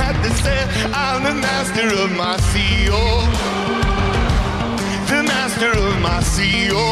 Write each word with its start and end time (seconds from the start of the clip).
Had 0.00 0.16
to 0.22 0.30
say. 0.42 0.60
I'm 0.92 1.22
the 1.24 1.34
master 1.34 1.88
of 2.02 2.10
my 2.16 2.36
CEO. 2.50 3.02
The 5.08 5.22
master 5.22 5.70
of 5.70 6.00
my 6.00 6.20
CEO. 6.20 6.84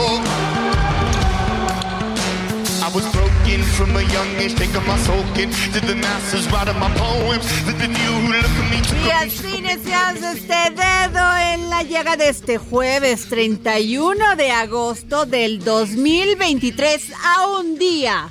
I 2.82 2.88
was 2.94 3.04
broken 3.12 3.62
from 3.76 3.96
a 3.96 4.02
young 4.02 4.30
age, 4.36 4.54
taking 4.54 4.86
my 4.86 4.96
to 4.96 5.80
the 5.86 5.96
masters, 5.96 6.46
writing 6.52 6.78
my 6.78 6.90
poems. 6.94 7.44
That 7.66 7.78
the 7.78 7.88
new 7.88 8.12
who 8.20 8.32
look 8.32 8.44
at 8.44 8.70
me 8.70 8.80
took 8.82 8.98
Y 9.04 9.10
a 9.10 9.20
así 9.20 9.56
iniciamos 9.58 10.22
este 10.22 10.70
dedo 10.70 11.36
en 11.52 11.68
la 11.68 11.82
llega 11.82 12.16
de 12.16 12.28
este 12.28 12.58
jueves 12.58 13.28
31 13.28 14.36
de 14.36 14.50
agosto 14.50 15.26
del 15.26 15.62
2023 15.64 17.12
a 17.24 17.46
un 17.58 17.78
día 17.78 18.30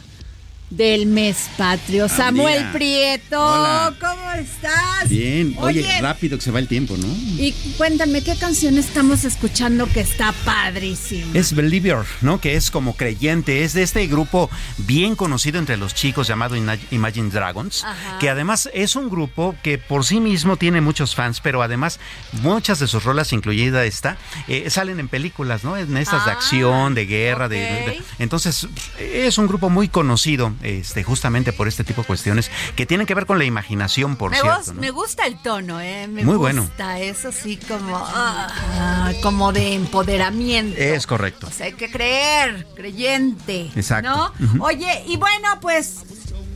del 0.69 1.05
mes 1.05 1.49
patrio. 1.57 2.09
Samuel. 2.09 2.71
Prieto, 2.73 3.39
Hola. 3.39 3.93
¿cómo 3.99 4.31
estás? 4.33 5.07
Bien, 5.09 5.55
oye, 5.59 5.81
Oye, 5.81 6.01
rápido 6.01 6.37
que 6.37 6.43
se 6.43 6.51
va 6.51 6.59
el 6.59 6.67
tiempo, 6.67 6.95
¿no? 6.97 7.07
y 7.07 7.53
cuéntame, 7.77 8.21
¿qué 8.23 8.35
canción 8.35 8.77
estamos 8.77 9.23
escuchando 9.25 9.87
que 9.87 9.99
está 10.01 10.33
padrísima? 10.43 11.27
Es 11.33 11.53
Believer, 11.53 11.99
¿no? 12.21 12.41
Que 12.41 12.55
es 12.55 12.71
como 12.71 12.95
creyente, 12.95 13.63
es 13.63 13.73
de 13.73 13.83
este 13.83 14.07
grupo 14.07 14.49
bien 14.79 15.15
conocido 15.15 15.59
entre 15.59 15.77
los 15.77 15.93
chicos 15.93 16.27
llamado 16.27 16.55
Imagine 16.91 17.29
Dragons, 17.29 17.83
Ajá. 17.83 18.17
que 18.19 18.29
además 18.29 18.69
es 18.73 18.95
un 18.95 19.09
grupo 19.09 19.55
que 19.63 19.77
por 19.77 20.03
sí 20.05 20.19
mismo 20.19 20.57
tiene 20.57 20.81
muchos 20.81 21.13
fans, 21.15 21.39
pero 21.41 21.61
además 21.61 21.99
muchas 22.41 22.79
de 22.79 22.87
sus 22.87 23.03
rolas, 23.03 23.31
incluida 23.33 23.85
esta, 23.85 24.17
eh, 24.47 24.69
salen 24.69 24.99
en 24.99 25.07
películas, 25.09 25.63
¿no? 25.63 25.77
En 25.77 25.95
estas 25.97 26.25
de 26.25 26.31
Ah, 26.31 26.33
acción, 26.33 26.95
de 26.95 27.05
guerra, 27.05 27.47
de- 27.47 28.01
entonces 28.19 28.67
es 28.99 29.37
un 29.37 29.47
grupo 29.47 29.69
muy 29.69 29.87
conocido, 29.89 30.53
este, 30.61 31.03
justamente 31.03 31.53
por 31.53 31.67
este 31.67 31.83
tipo 31.83 32.01
de 32.01 32.07
cuestiones 32.07 32.49
que 32.75 32.85
tienen 32.85 33.07
que 33.07 33.13
ver 33.15 33.25
con 33.25 33.37
la 33.37 33.45
imaginación, 33.45 34.15
por 34.15 34.31
me, 34.31 34.39
cierto. 34.39 34.73
me 34.73 34.91
gusta 34.91 35.25
el 35.25 35.41
tono, 35.41 35.81
¿eh? 35.81 36.07
Me 36.07 36.23
Muy 36.23 36.35
gusta 36.35 36.63
bueno. 36.85 36.97
eso 36.97 37.31
sí 37.31 37.57
como, 37.57 37.97
ah, 37.97 39.11
como 39.21 39.53
de 39.53 39.73
empoderamiento. 39.73 40.77
Es 40.77 41.07
correcto. 41.07 41.47
O 41.47 41.51
sea, 41.51 41.67
hay 41.67 41.73
que 41.73 41.89
creer, 41.91 42.67
creyente. 42.75 43.69
Exacto. 43.75 44.33
Oye, 44.59 45.03
y 45.07 45.17
bueno, 45.17 45.59
pues 45.61 46.03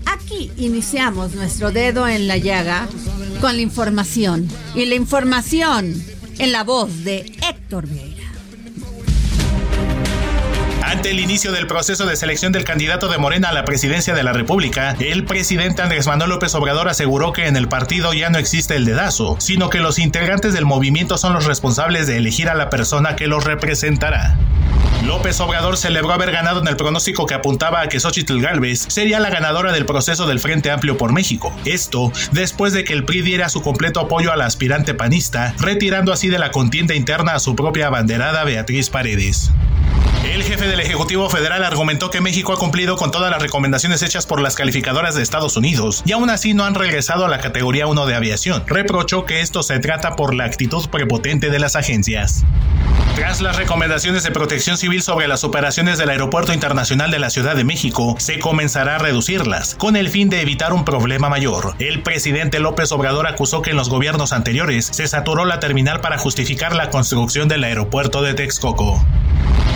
aquí 0.06 0.52
iniciamos 0.58 1.36
nuestro 1.36 1.72
dedo 1.72 2.08
en 2.08 2.28
la 2.28 2.38
llaga 2.38 2.88
con 3.42 3.56
la 3.56 3.62
información. 3.62 4.48
Y 4.76 4.86
la 4.86 4.96
información 4.96 6.04
en 6.38 6.52
la 6.52 6.64
voz 6.64 7.04
de 7.04 7.32
Héctor 7.48 7.88
Vieira. 7.88 8.19
Ante 10.90 11.12
el 11.12 11.20
inicio 11.20 11.52
del 11.52 11.68
proceso 11.68 12.08
de 12.08 12.16
selección 12.16 12.52
del 12.52 12.64
candidato 12.64 13.10
de 13.10 13.20
Morena 13.20 13.50
a 13.50 13.54
la 13.54 13.64
presidencia 13.64 14.16
de 14.16 14.24
la 14.24 14.34
República, 14.34 14.96
el 15.00 15.24
presidente 15.24 15.84
Andrés 15.84 16.08
Manuel 16.08 16.32
López 16.32 16.56
Obrador 16.56 16.90
aseguró 16.90 17.32
que 17.32 17.46
en 17.46 17.56
el 17.56 17.68
partido 17.68 18.12
ya 18.12 18.32
no 18.32 18.40
existe 18.40 18.76
el 18.76 18.86
dedazo, 18.86 19.36
sino 19.40 19.70
que 19.70 19.82
los 19.82 20.00
integrantes 20.00 20.52
del 20.52 20.66
movimiento 20.66 21.20
son 21.20 21.34
los 21.34 21.46
responsables 21.46 22.08
de 22.08 22.18
elegir 22.18 22.50
a 22.50 22.56
la 22.56 22.72
persona 22.72 23.16
que 23.16 23.28
los 23.28 23.44
representará. 23.44 24.36
López 25.06 25.40
Obrador 25.42 25.78
celebró 25.78 26.12
haber 26.12 26.32
ganado 26.32 26.60
en 26.60 26.68
el 26.68 26.76
pronóstico 26.76 27.28
que 27.28 27.36
apuntaba 27.36 27.82
a 27.82 27.88
que 27.88 28.00
Xochitl 28.00 28.42
Gálvez 28.42 28.86
sería 28.90 29.20
la 29.20 29.30
ganadora 29.30 29.72
del 29.72 29.86
proceso 29.86 30.26
del 30.26 30.40
Frente 30.40 30.72
Amplio 30.72 30.98
por 30.98 31.14
México. 31.14 31.56
Esto 31.66 32.12
después 32.32 32.74
de 32.74 32.84
que 32.84 32.94
el 32.94 33.06
PRI 33.06 33.22
diera 33.22 33.50
su 33.50 33.62
completo 33.62 34.00
apoyo 34.00 34.32
a 34.32 34.36
la 34.36 34.48
aspirante 34.48 34.96
panista, 34.96 35.54
retirando 35.60 36.12
así 36.12 36.30
de 36.30 36.40
la 36.40 36.50
contienda 36.50 36.96
interna 36.96 37.36
a 37.36 37.40
su 37.40 37.56
propia 37.56 37.88
abanderada 37.88 38.44
Beatriz 38.44 38.90
Paredes. 38.90 39.52
El 40.24 40.44
jefe 40.44 40.68
del 40.68 40.82
Ejecutivo 40.82 41.30
Federal 41.30 41.64
argumentó 41.64 42.10
que 42.10 42.20
México 42.20 42.52
ha 42.52 42.58
cumplido 42.58 42.98
con 42.98 43.10
todas 43.10 43.32
las 43.32 43.42
recomendaciones 43.42 44.02
hechas 44.04 44.26
por 44.26 44.42
las 44.42 44.56
calificadoras 44.56 45.16
de 45.16 45.24
Estados 45.24 45.56
Unidos 45.56 46.04
y 46.06 46.12
aún 46.12 46.30
así 46.30 46.54
no 46.54 46.66
han 46.66 46.76
regresado 46.76 47.26
a 47.26 47.30
la 47.30 47.40
categoría 47.40 47.88
1 47.88 48.06
de 48.06 48.16
aviación. 48.16 48.64
Reprochó 48.68 49.26
que 49.26 49.40
esto 49.40 49.64
se 49.64 49.80
trata 49.80 50.18
por 50.18 50.36
la 50.36 50.44
actitud 50.44 50.90
prepotente 50.90 51.50
de 51.50 51.60
las 51.60 51.78
agencias. 51.78 52.44
Tras 53.16 53.40
las 53.40 53.56
recomendaciones 53.56 54.24
de 54.24 54.32
protección 54.32 54.78
civil 54.78 55.02
sobre 55.02 55.28
las 55.28 55.46
operaciones 55.46 55.98
del 55.98 56.10
Aeropuerto 56.10 56.54
Internacional 56.54 57.12
de 57.12 57.20
la 57.20 57.30
Ciudad 57.30 57.56
de 57.56 57.64
México, 57.64 58.16
se 58.20 58.40
comenzará 58.40 58.96
a 58.96 59.00
reducirlas, 59.00 59.76
con 59.76 59.96
el 59.96 60.10
fin 60.10 60.30
de 60.30 60.42
evitar 60.42 60.74
un 60.74 60.86
problema 60.86 61.30
mayor. 61.30 61.76
El 61.80 62.02
presidente 62.02 62.60
López 62.60 62.92
Obrador 62.92 63.28
acusó 63.28 63.62
que 63.62 63.72
en 63.72 63.78
los 63.78 63.90
gobiernos 63.90 64.34
anteriores 64.34 64.86
se 64.86 65.08
saturó 65.08 65.46
la 65.46 65.60
terminal 65.60 66.02
para 66.02 66.18
justificar 66.18 66.76
la 66.76 66.90
construcción 66.90 67.48
del 67.48 67.64
aeropuerto 67.64 68.22
de 68.22 68.34
Texcoco. 68.34 69.06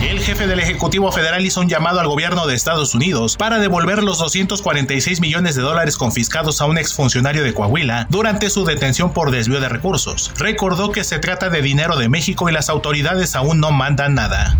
El 0.02 0.20
jefe 0.20 0.46
del 0.46 0.60
Ejecutivo 0.60 1.10
Federal 1.10 1.44
hizo 1.44 1.60
un 1.60 1.68
llamado 1.68 1.98
al 1.98 2.08
gobierno 2.08 2.46
de 2.46 2.54
Estados 2.54 2.94
Unidos 2.94 3.36
para 3.36 3.58
devolver 3.58 4.02
los 4.02 4.18
246 4.18 5.20
millones 5.20 5.54
de 5.54 5.62
dólares 5.62 5.96
confiscados 5.96 6.60
a 6.60 6.66
un 6.66 6.76
exfuncionario 6.78 7.42
de 7.42 7.54
Coahuila 7.54 8.06
durante 8.10 8.50
su 8.50 8.64
detención 8.64 9.12
por 9.12 9.30
desvío 9.30 9.60
de 9.60 9.68
recursos. 9.68 10.30
Recordó 10.36 10.92
que 10.92 11.04
se 11.04 11.18
trata 11.18 11.48
de 11.48 11.62
dinero 11.62 11.96
de 11.96 12.08
México 12.08 12.48
y 12.48 12.52
las 12.52 12.68
autoridades 12.68 13.34
aún 13.34 13.60
no 13.60 13.72
mandan 13.72 14.14
nada. 14.14 14.56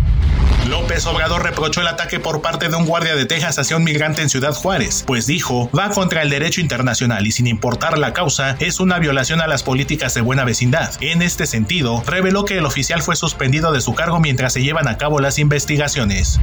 López 0.67 1.05
Obrador 1.05 1.43
reprochó 1.43 1.81
el 1.81 1.87
ataque 1.87 2.19
por 2.19 2.41
parte 2.41 2.69
de 2.69 2.75
un 2.75 2.87
guardia 2.87 3.15
de 3.15 3.25
Texas 3.25 3.59
hacia 3.59 3.77
un 3.77 3.83
migrante 3.83 4.23
en 4.23 4.29
Ciudad 4.29 4.53
Juárez, 4.53 5.03
pues 5.05 5.27
dijo, 5.27 5.69
va 5.77 5.89
contra 5.89 6.23
el 6.23 6.31
derecho 6.31 6.59
internacional 6.59 7.27
y 7.27 7.31
sin 7.31 7.45
importar 7.45 7.99
la 7.99 8.13
causa, 8.13 8.55
es 8.59 8.79
una 8.79 8.97
violación 8.97 9.41
a 9.41 9.47
las 9.47 9.61
políticas 9.61 10.15
de 10.15 10.21
buena 10.21 10.43
vecindad. 10.43 10.91
En 11.01 11.21
este 11.21 11.45
sentido, 11.45 12.03
reveló 12.07 12.45
que 12.45 12.57
el 12.57 12.65
oficial 12.65 13.03
fue 13.03 13.15
suspendido 13.15 13.71
de 13.71 13.81
su 13.81 13.93
cargo 13.93 14.19
mientras 14.19 14.53
se 14.53 14.63
llevan 14.63 14.87
a 14.87 14.97
cabo 14.97 15.04
las 15.19 15.39
investigaciones. 15.39 16.39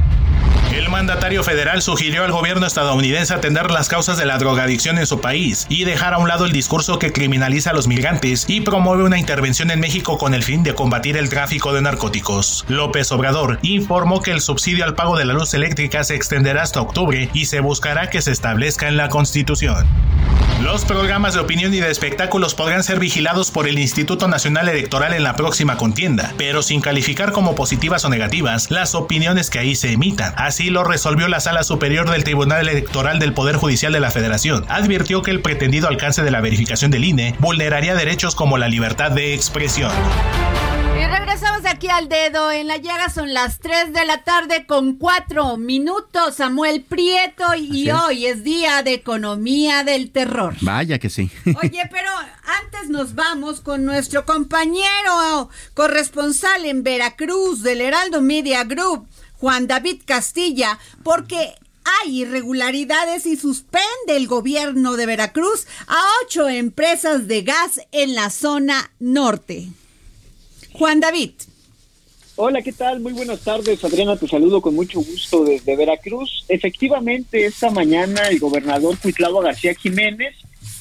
El 0.73 0.89
mandatario 0.89 1.43
federal 1.43 1.83
sugirió 1.83 2.23
al 2.23 2.31
gobierno 2.31 2.65
estadounidense 2.65 3.33
atender 3.33 3.69
las 3.69 3.89
causas 3.89 4.17
de 4.17 4.25
la 4.25 4.39
drogadicción 4.39 4.97
en 4.97 5.05
su 5.05 5.21
país 5.21 5.67
y 5.69 5.83
dejar 5.83 6.15
a 6.15 6.17
un 6.17 6.27
lado 6.27 6.45
el 6.45 6.51
discurso 6.51 6.97
que 6.97 7.11
criminaliza 7.11 7.69
a 7.69 7.73
los 7.73 7.87
migrantes 7.87 8.45
y 8.47 8.61
promueve 8.61 9.03
una 9.03 9.19
intervención 9.19 9.69
en 9.69 9.79
México 9.79 10.17
con 10.17 10.33
el 10.33 10.43
fin 10.43 10.63
de 10.63 10.73
combatir 10.73 11.15
el 11.15 11.29
tráfico 11.29 11.73
de 11.73 11.83
narcóticos. 11.83 12.65
López 12.69 13.11
Obrador 13.11 13.59
informó 13.61 14.21
que 14.21 14.31
el 14.31 14.41
subsidio 14.41 14.83
al 14.85 14.95
pago 14.95 15.15
de 15.15 15.25
la 15.25 15.33
luz 15.33 15.53
eléctrica 15.53 16.03
se 16.03 16.15
extenderá 16.15 16.63
hasta 16.63 16.81
octubre 16.81 17.29
y 17.33 17.45
se 17.45 17.59
buscará 17.59 18.09
que 18.09 18.23
se 18.23 18.31
establezca 18.31 18.87
en 18.87 18.97
la 18.97 19.09
Constitución. 19.09 19.85
Los 20.63 20.85
programas 20.85 21.33
de 21.33 21.41
opinión 21.41 21.73
y 21.73 21.81
de 21.81 21.91
espectáculos 21.91 22.55
podrán 22.55 22.83
ser 22.83 22.97
vigilados 22.97 23.51
por 23.51 23.67
el 23.67 23.77
Instituto 23.77 24.29
Nacional 24.29 24.69
Electoral 24.69 25.13
en 25.13 25.23
la 25.23 25.35
próxima 25.35 25.75
contienda, 25.75 26.33
pero 26.37 26.61
sin 26.63 26.79
calificar 26.79 27.33
como 27.33 27.53
positivas 27.53 28.05
o 28.05 28.09
negativas 28.09 28.71
las 28.71 28.95
opiniones 28.95 29.49
que 29.49 29.59
ahí 29.59 29.75
se 29.75 29.91
emitan. 29.91 30.33
Así 30.37 30.69
lo 30.69 30.85
resolvió 30.85 31.27
la 31.27 31.41
Sala 31.41 31.63
Superior 31.63 32.09
del 32.09 32.23
Tribunal 32.23 32.69
Electoral 32.69 33.19
del 33.19 33.33
Poder 33.33 33.57
Judicial 33.57 33.91
de 33.91 33.99
la 33.99 34.11
Federación. 34.11 34.65
Advirtió 34.69 35.21
que 35.21 35.31
el 35.31 35.41
pretendido 35.41 35.89
alcance 35.89 36.23
de 36.23 36.31
la 36.31 36.39
verificación 36.39 36.91
del 36.91 37.03
INE 37.03 37.35
vulneraría 37.39 37.93
derechos 37.93 38.33
como 38.33 38.57
la 38.57 38.69
libertad 38.69 39.11
de 39.11 39.33
expresión. 39.33 39.91
Regresamos 41.15 41.61
aquí 41.67 41.89
al 41.89 42.09
dedo. 42.09 42.51
En 42.51 42.67
la 42.67 42.77
llaga 42.77 43.07
son 43.07 43.35
las 43.35 43.59
3 43.59 43.93
de 43.93 44.03
la 44.03 44.23
tarde 44.23 44.65
con 44.65 44.95
4 44.95 45.57
minutos. 45.57 46.37
Samuel 46.37 46.81
Prieto 46.81 47.53
y 47.55 47.91
hoy 47.91 48.25
es 48.25 48.43
día 48.43 48.81
de 48.81 48.93
economía 48.93 49.83
del 49.83 50.09
terror. 50.09 50.55
Vaya 50.61 50.97
que 50.97 51.11
sí. 51.11 51.29
Oye, 51.61 51.87
pero 51.91 52.09
antes 52.63 52.89
nos 52.89 53.13
vamos 53.13 53.61
con 53.61 53.85
nuestro 53.85 54.25
compañero 54.25 55.51
corresponsal 55.75 56.65
en 56.65 56.81
Veracruz 56.81 57.61
del 57.61 57.81
Heraldo 57.81 58.19
Media 58.21 58.63
Group, 58.63 59.07
Juan 59.33 59.67
David 59.67 60.01
Castilla, 60.05 60.79
porque 61.03 61.53
hay 62.01 62.21
irregularidades 62.21 63.27
y 63.27 63.37
suspende 63.37 64.15
el 64.15 64.25
gobierno 64.25 64.95
de 64.95 65.05
Veracruz 65.05 65.67
a 65.85 66.01
ocho 66.25 66.49
empresas 66.49 67.27
de 67.27 67.43
gas 67.43 67.81
en 67.91 68.15
la 68.15 68.31
zona 68.31 68.91
norte. 68.99 69.69
Juan 70.73 70.99
David. 70.99 71.31
Hola, 72.35 72.61
¿qué 72.61 72.73
tal? 72.73 72.99
Muy 72.99 73.13
buenas 73.13 73.41
tardes, 73.41 73.83
Adriana. 73.83 74.17
Te 74.17 74.27
saludo 74.27 74.61
con 74.61 74.75
mucho 74.75 74.99
gusto 74.99 75.45
desde 75.45 75.75
Veracruz. 75.75 76.45
Efectivamente, 76.49 77.45
esta 77.45 77.69
mañana 77.69 78.27
el 78.27 78.39
gobernador 78.39 78.97
Cuitlavo 78.97 79.41
García 79.41 79.75
Jiménez 79.75 80.35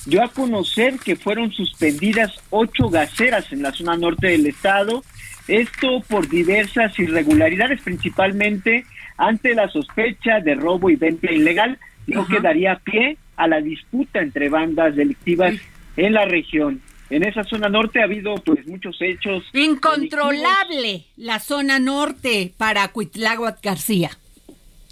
dio 0.06 0.22
a 0.22 0.28
conocer 0.28 0.98
que 0.98 1.14
fueron 1.14 1.52
suspendidas 1.52 2.32
ocho 2.50 2.88
gaseras 2.88 3.52
en 3.52 3.62
la 3.62 3.72
zona 3.72 3.96
norte 3.96 4.28
del 4.28 4.46
estado 4.46 5.02
esto 5.48 6.02
por 6.08 6.28
diversas 6.28 6.96
irregularidades, 6.98 7.80
principalmente 7.80 8.84
ante 9.16 9.54
la 9.54 9.68
sospecha 9.68 10.40
de 10.40 10.54
robo 10.54 10.90
y 10.90 10.96
venta 10.96 11.30
ilegal, 11.30 11.78
lo 12.06 12.26
que 12.26 12.40
daría 12.40 12.76
pie 12.76 13.16
a 13.36 13.48
la 13.48 13.60
disputa 13.60 14.20
entre 14.20 14.48
bandas 14.48 14.94
delictivas 14.94 15.54
en 15.96 16.12
la 16.12 16.24
región. 16.24 16.80
En 17.12 17.22
esa 17.24 17.44
zona 17.44 17.68
norte 17.68 18.00
ha 18.00 18.04
habido 18.04 18.34
pues 18.36 18.66
muchos 18.66 18.96
hechos. 19.02 19.44
Incontrolable 19.52 21.04
la 21.18 21.40
zona 21.40 21.78
norte 21.78 22.54
para 22.56 22.88
Cuitláhuac 22.88 23.62
García. 23.62 24.12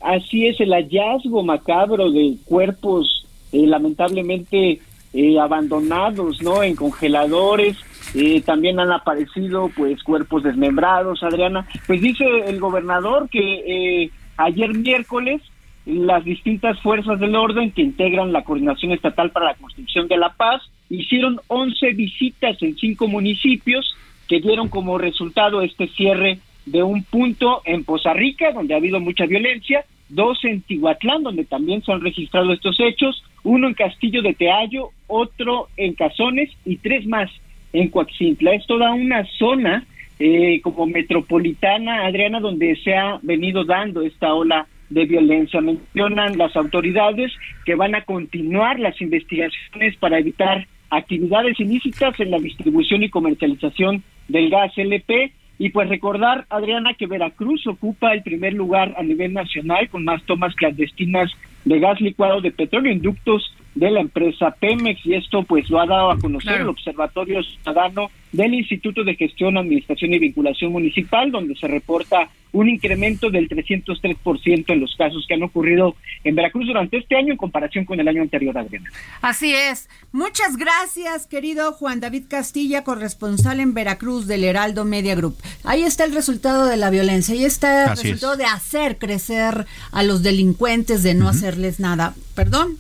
Así 0.02 0.46
es, 0.46 0.61
el 0.61 0.75
hallazgo 0.75 1.43
macabro 1.43 2.11
de 2.11 2.37
cuerpos 2.44 3.26
eh, 3.52 3.67
lamentablemente 3.67 4.82
eh, 5.14 5.40
abandonados, 5.40 6.43
¿no? 6.43 6.62
En 6.62 6.76
congeladores, 6.76 7.78
eh, 8.14 8.43
también 8.43 8.78
han 8.81 8.93
aparecido 8.93 9.70
pues 9.75 10.02
cuerpos 10.02 10.43
desmembrados, 10.43 11.23
Adriana. 11.23 11.66
Pues 11.87 12.02
dice 12.02 12.25
el 12.46 12.61
gobernador 12.61 13.31
que 13.31 14.05
eh, 14.05 14.11
ayer 14.37 14.75
miércoles 14.75 15.40
las 15.87 16.23
distintas 16.23 16.78
fuerzas 16.82 17.19
del 17.19 17.34
orden 17.34 17.73
que 17.73 17.81
integran 17.81 18.31
la 18.31 18.44
Coordinación 18.44 18.93
Estatal 18.93 19.31
para 19.31 19.46
la 19.46 19.55
Construcción 19.55 20.06
de 20.06 20.19
la 20.19 20.34
Paz 20.34 20.61
hicieron 20.90 21.40
11 21.46 21.92
visitas 21.92 22.60
en 22.62 22.76
cinco 22.76 23.08
municipios 23.08 23.94
que 24.28 24.40
dieron 24.40 24.69
como 24.69 24.98
resultado 24.98 25.62
este 25.62 25.88
cierre 25.88 26.38
de 26.66 26.82
un 26.82 27.02
punto 27.04 27.62
en 27.64 27.84
Poza 27.84 28.12
Rica, 28.12 28.52
donde 28.52 28.75
ha 28.75 28.76
habido 28.76 29.00
mucha 29.00 29.26
violencia, 29.26 29.84
dos 30.08 30.44
en 30.44 30.60
Tihuatlán, 30.62 31.22
donde 31.22 31.44
también 31.44 31.82
se 31.82 31.92
han 31.92 32.00
registrado 32.00 32.52
estos 32.52 32.78
hechos, 32.81 33.22
uno 33.42 33.69
en 33.69 33.75
Castillo 33.75 34.22
de 34.22 34.34
Teallo, 34.34 34.90
otro 35.06 35.69
en 35.76 35.94
Cazones 35.94 36.50
y 36.64 36.76
tres 36.76 37.06
más 37.06 37.31
en 37.72 37.88
Coaxintla. 37.88 38.54
Es 38.54 38.66
toda 38.66 38.92
una 38.92 39.25
zona 39.38 39.87
eh, 40.19 40.60
como 40.62 40.87
metropolitana, 40.87 42.06
Adriana, 42.06 42.40
donde 42.40 42.76
se 42.76 42.94
ha 42.94 43.19
venido 43.22 43.64
dando 43.64 44.02
esta 44.02 44.34
ola 44.34 44.66
de 44.90 45.06
violencia. 45.06 45.60
Mencionan 45.60 46.37
las 46.37 46.54
autoridades 46.56 47.32
que 47.64 47.75
van 47.75 47.94
a 47.94 48.04
continuar 48.04 48.78
las 48.78 49.00
investigaciones 49.00 49.96
para 49.96 50.19
evitar 50.19 50.66
actividades 50.90 51.58
ilícitas 51.60 52.19
en 52.20 52.31
la 52.31 52.38
distribución 52.38 53.02
y 53.02 53.10
comercialización 53.10 54.02
del 54.28 54.50
gas 54.50 54.72
LP. 54.76 55.32
Y 55.58 55.70
pues 55.70 55.88
recordar, 55.88 56.46
Adriana, 56.48 56.94
que 56.94 57.06
Veracruz 57.06 57.66
ocupa 57.66 58.12
el 58.12 58.22
primer 58.22 58.54
lugar 58.54 58.94
a 58.96 59.02
nivel 59.02 59.34
nacional 59.34 59.88
con 59.88 60.04
más 60.04 60.22
tomas 60.25 60.54
clandestinas 60.54 61.31
de 61.64 61.78
gas 61.78 62.00
licuado 62.00 62.40
de 62.40 62.50
petróleo 62.50 62.92
en 62.92 63.02
ductos 63.02 63.54
de 63.75 63.90
la 63.90 64.00
empresa 64.00 64.50
Pemex 64.58 65.05
y 65.06 65.14
esto 65.14 65.43
pues 65.44 65.70
lo 65.70 65.81
ha 65.81 65.87
dado 65.87 66.11
a 66.11 66.19
conocer 66.19 66.61
el 66.61 66.69
Observatorio 66.69 67.43
Ciudadano 67.43 68.11
del 68.32 68.55
Instituto 68.55 69.05
de 69.05 69.14
Gestión, 69.14 69.56
Administración 69.56 70.14
y 70.14 70.19
Vinculación 70.19 70.72
Municipal, 70.72 71.31
donde 71.31 71.56
se 71.56 71.67
reporta 71.67 72.28
un 72.52 72.69
incremento 72.69 73.31
del 73.31 73.49
303% 73.49 74.64
en 74.69 74.81
los 74.81 74.94
casos 74.96 75.25
que 75.26 75.34
han 75.34 75.43
ocurrido 75.43 75.94
en 76.25 76.34
Veracruz 76.34 76.67
durante 76.67 76.96
este 76.96 77.17
año 77.17 77.32
en 77.32 77.37
comparación 77.37 77.84
con 77.84 78.00
el 78.00 78.08
año 78.08 78.22
anterior, 78.22 78.56
Adriana. 78.58 78.90
Así 79.22 79.55
es. 79.55 79.88
Muchas 80.12 80.56
gracias, 80.56 81.26
querido 81.26 81.73
Juan 81.73 82.00
David 82.00 82.25
Castilla, 82.28 82.82
corresponsal 82.82 83.61
en 83.61 83.75
Veracruz 83.75 84.26
del 84.26 84.44
Heraldo 84.44 84.84
Media 84.84 85.14
Group. 85.14 85.37
Ahí 85.64 85.82
está 85.82 86.05
el 86.05 86.14
resultado 86.14 86.66
de 86.66 86.76
la 86.76 86.90
violencia, 86.90 87.34
ahí 87.34 87.44
está 87.44 87.93
el 87.93 87.96
resultado 87.96 88.37
de 88.37 88.44
hacer 88.44 88.99
crecer 88.99 89.66
a 89.93 90.02
los 90.02 90.23
delincuentes, 90.23 91.05
de 91.05 91.14
no 91.14 91.28
hacerles 91.28 91.78
nada. 91.78 92.14
Perdón, 92.34 92.78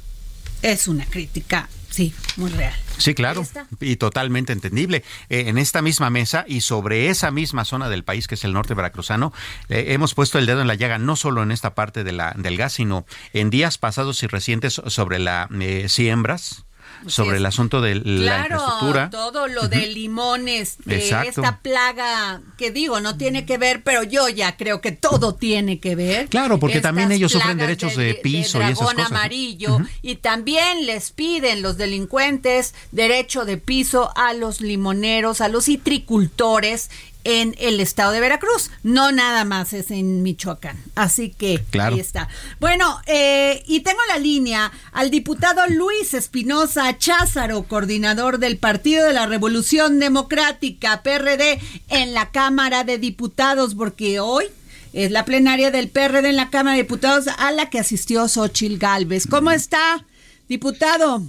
es 0.62 0.88
una 0.88 1.04
crítica, 1.06 1.68
sí, 1.90 2.14
muy 2.36 2.50
real. 2.50 2.74
Sí, 2.98 3.14
claro, 3.14 3.46
y 3.80 3.96
totalmente 3.96 4.52
entendible. 4.52 5.02
Eh, 5.30 5.44
en 5.46 5.56
esta 5.56 5.80
misma 5.80 6.10
mesa 6.10 6.44
y 6.46 6.60
sobre 6.60 7.08
esa 7.08 7.30
misma 7.30 7.64
zona 7.64 7.88
del 7.88 8.04
país, 8.04 8.28
que 8.28 8.34
es 8.34 8.44
el 8.44 8.52
norte 8.52 8.74
veracruzano, 8.74 9.32
eh, 9.68 9.86
hemos 9.88 10.14
puesto 10.14 10.38
el 10.38 10.46
dedo 10.46 10.60
en 10.60 10.66
la 10.66 10.74
llaga, 10.74 10.98
no 10.98 11.16
solo 11.16 11.42
en 11.42 11.50
esta 11.50 11.74
parte 11.74 12.04
de 12.04 12.12
la, 12.12 12.34
del 12.36 12.58
gas, 12.58 12.74
sino 12.74 13.06
en 13.32 13.48
días 13.48 13.78
pasados 13.78 14.22
y 14.22 14.26
recientes 14.26 14.82
sobre 14.86 15.18
las 15.18 15.48
eh, 15.60 15.88
siembras 15.88 16.66
sobre 17.06 17.38
el 17.38 17.46
asunto 17.46 17.80
de 17.80 17.94
la 17.96 18.40
infraestructura. 18.42 19.10
todo 19.10 19.48
lo 19.48 19.68
de 19.68 19.86
limones, 19.86 20.76
esta 20.86 21.58
plaga 21.58 22.40
que 22.56 22.70
digo, 22.70 23.00
no 23.00 23.16
tiene 23.16 23.46
que 23.46 23.58
ver, 23.58 23.82
pero 23.82 24.02
yo 24.02 24.28
ya 24.28 24.56
creo 24.56 24.80
que 24.80 24.92
todo 24.92 25.34
tiene 25.34 25.80
que 25.80 25.94
ver. 25.94 26.28
Claro, 26.28 26.58
porque 26.58 26.80
también 26.80 27.10
ellos 27.12 27.32
sufren 27.32 27.58
derechos 27.58 27.96
de, 27.96 28.14
piso 28.14 28.60
y 28.60 28.64
esas 28.64 28.78
cosas. 28.78 29.10
amarillo 29.10 29.78
y 30.02 30.16
también 30.16 30.86
les 30.86 31.10
piden 31.10 31.62
los 31.62 31.76
delincuentes 31.76 32.74
derecho 32.92 33.44
de 33.44 33.56
piso 33.56 34.12
a 34.16 34.34
los 34.34 34.60
limoneros, 34.60 35.40
a 35.40 35.48
los 35.48 35.64
citricultores 35.64 36.90
en 37.24 37.54
el 37.58 37.80
estado 37.80 38.12
de 38.12 38.20
Veracruz, 38.20 38.70
no 38.82 39.12
nada 39.12 39.44
más 39.44 39.72
es 39.72 39.90
en 39.90 40.22
Michoacán. 40.22 40.76
Así 40.94 41.30
que 41.30 41.62
ahí 41.78 42.00
está. 42.00 42.28
Bueno, 42.60 43.00
eh, 43.06 43.62
y 43.66 43.80
tengo 43.80 44.00
la 44.08 44.18
línea 44.18 44.72
al 44.92 45.10
diputado 45.10 45.66
Luis 45.68 46.14
Espinosa 46.14 46.96
Cházaro, 46.98 47.64
coordinador 47.64 48.38
del 48.38 48.58
Partido 48.58 49.06
de 49.06 49.12
la 49.12 49.26
Revolución 49.26 49.98
Democrática, 49.98 51.02
PRD, 51.02 51.60
en 51.88 52.14
la 52.14 52.30
Cámara 52.30 52.84
de 52.84 52.98
Diputados, 52.98 53.74
porque 53.74 54.20
hoy 54.20 54.46
es 54.92 55.10
la 55.10 55.24
plenaria 55.24 55.70
del 55.70 55.88
PRD 55.88 56.30
en 56.30 56.36
la 56.36 56.50
Cámara 56.50 56.76
de 56.76 56.82
Diputados 56.82 57.26
a 57.28 57.50
la 57.52 57.70
que 57.70 57.78
asistió 57.78 58.28
Xochil 58.28 58.78
Gálvez. 58.78 59.26
¿Cómo 59.26 59.50
está, 59.50 60.04
diputado? 60.48 61.22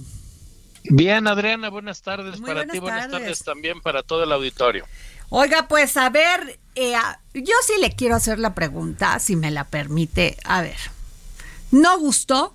Bien, 0.84 1.28
Adriana, 1.28 1.68
buenas 1.68 2.02
tardes 2.02 2.40
para 2.40 2.66
ti, 2.66 2.80
buenas 2.80 3.08
tardes 3.08 3.44
también 3.44 3.80
para 3.80 4.02
todo 4.02 4.24
el 4.24 4.32
auditorio. 4.32 4.84
Oiga, 5.34 5.66
pues 5.66 5.96
a 5.96 6.10
ver, 6.10 6.60
eh, 6.74 6.92
yo 7.32 7.54
sí 7.66 7.72
le 7.80 7.92
quiero 7.92 8.16
hacer 8.16 8.38
la 8.38 8.54
pregunta, 8.54 9.18
si 9.18 9.34
me 9.34 9.50
la 9.50 9.64
permite. 9.64 10.36
A 10.44 10.60
ver, 10.60 10.76
¿no 11.70 11.98
gustó 11.98 12.52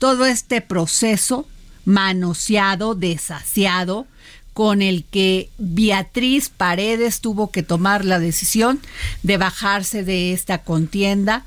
todo 0.00 0.26
este 0.26 0.60
proceso 0.60 1.46
manoseado, 1.84 2.96
desasiado, 2.96 4.08
con 4.52 4.82
el 4.82 5.04
que 5.04 5.50
Beatriz 5.58 6.48
Paredes 6.48 7.20
tuvo 7.20 7.52
que 7.52 7.62
tomar 7.62 8.04
la 8.04 8.18
decisión 8.18 8.80
de 9.22 9.36
bajarse 9.36 10.02
de 10.02 10.32
esta 10.32 10.64
contienda? 10.64 11.44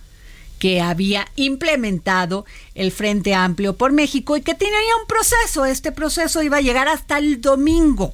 que 0.58 0.80
había 0.80 1.28
implementado 1.38 2.46
el 2.76 2.92
Frente 2.92 3.34
Amplio 3.34 3.76
por 3.78 3.92
México 3.94 4.38
y 4.38 4.42
que 4.42 4.54
tenía 4.54 4.96
un 5.02 5.08
proceso. 5.08 5.66
Este 5.66 5.92
proceso 5.92 6.44
iba 6.44 6.58
a 6.58 6.62
llegar 6.62 6.88
hasta 6.88 7.18
el 7.18 7.42
domingo. 7.42 8.14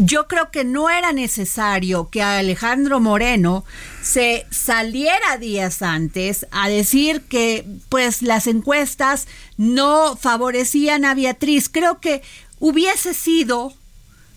Yo 0.00 0.26
creo 0.26 0.50
que 0.50 0.64
no 0.64 0.88
era 0.90 1.12
necesario 1.12 2.08
que 2.10 2.22
Alejandro 2.22 3.00
Moreno 3.00 3.64
se 4.02 4.46
saliera 4.50 5.36
días 5.38 5.82
antes 5.82 6.46
a 6.50 6.68
decir 6.68 7.22
que 7.22 7.66
pues 7.88 8.22
las 8.22 8.46
encuestas 8.46 9.26
no 9.56 10.16
favorecían 10.16 11.04
a 11.04 11.14
Beatriz. 11.14 11.68
Creo 11.68 12.00
que 12.00 12.22
hubiese 12.58 13.14
sido 13.14 13.74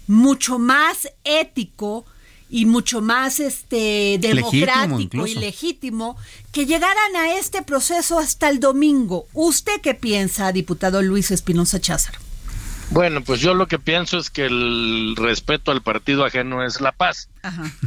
mucho 0.07 0.59
más 0.59 1.07
ético 1.23 2.05
y 2.49 2.65
mucho 2.65 3.01
más 3.01 3.39
este 3.39 4.17
democrático 4.19 5.25
y 5.25 5.35
legítimo 5.35 6.17
que 6.51 6.65
llegaran 6.65 7.15
a 7.15 7.35
este 7.35 7.63
proceso 7.63 8.19
hasta 8.19 8.49
el 8.49 8.59
domingo. 8.59 9.25
¿Usted 9.33 9.81
qué 9.81 9.95
piensa, 9.95 10.51
diputado 10.51 11.01
Luis 11.01 11.31
Espinosa 11.31 11.79
Cházaro? 11.79 12.22
Bueno, 12.91 13.21
pues 13.21 13.39
yo 13.39 13.53
lo 13.53 13.67
que 13.67 13.79
pienso 13.79 14.17
es 14.17 14.29
que 14.29 14.45
el 14.45 15.15
respeto 15.15 15.71
al 15.71 15.81
partido 15.81 16.25
ajeno 16.25 16.63
es 16.63 16.81
la 16.81 16.91
paz. 16.91 17.29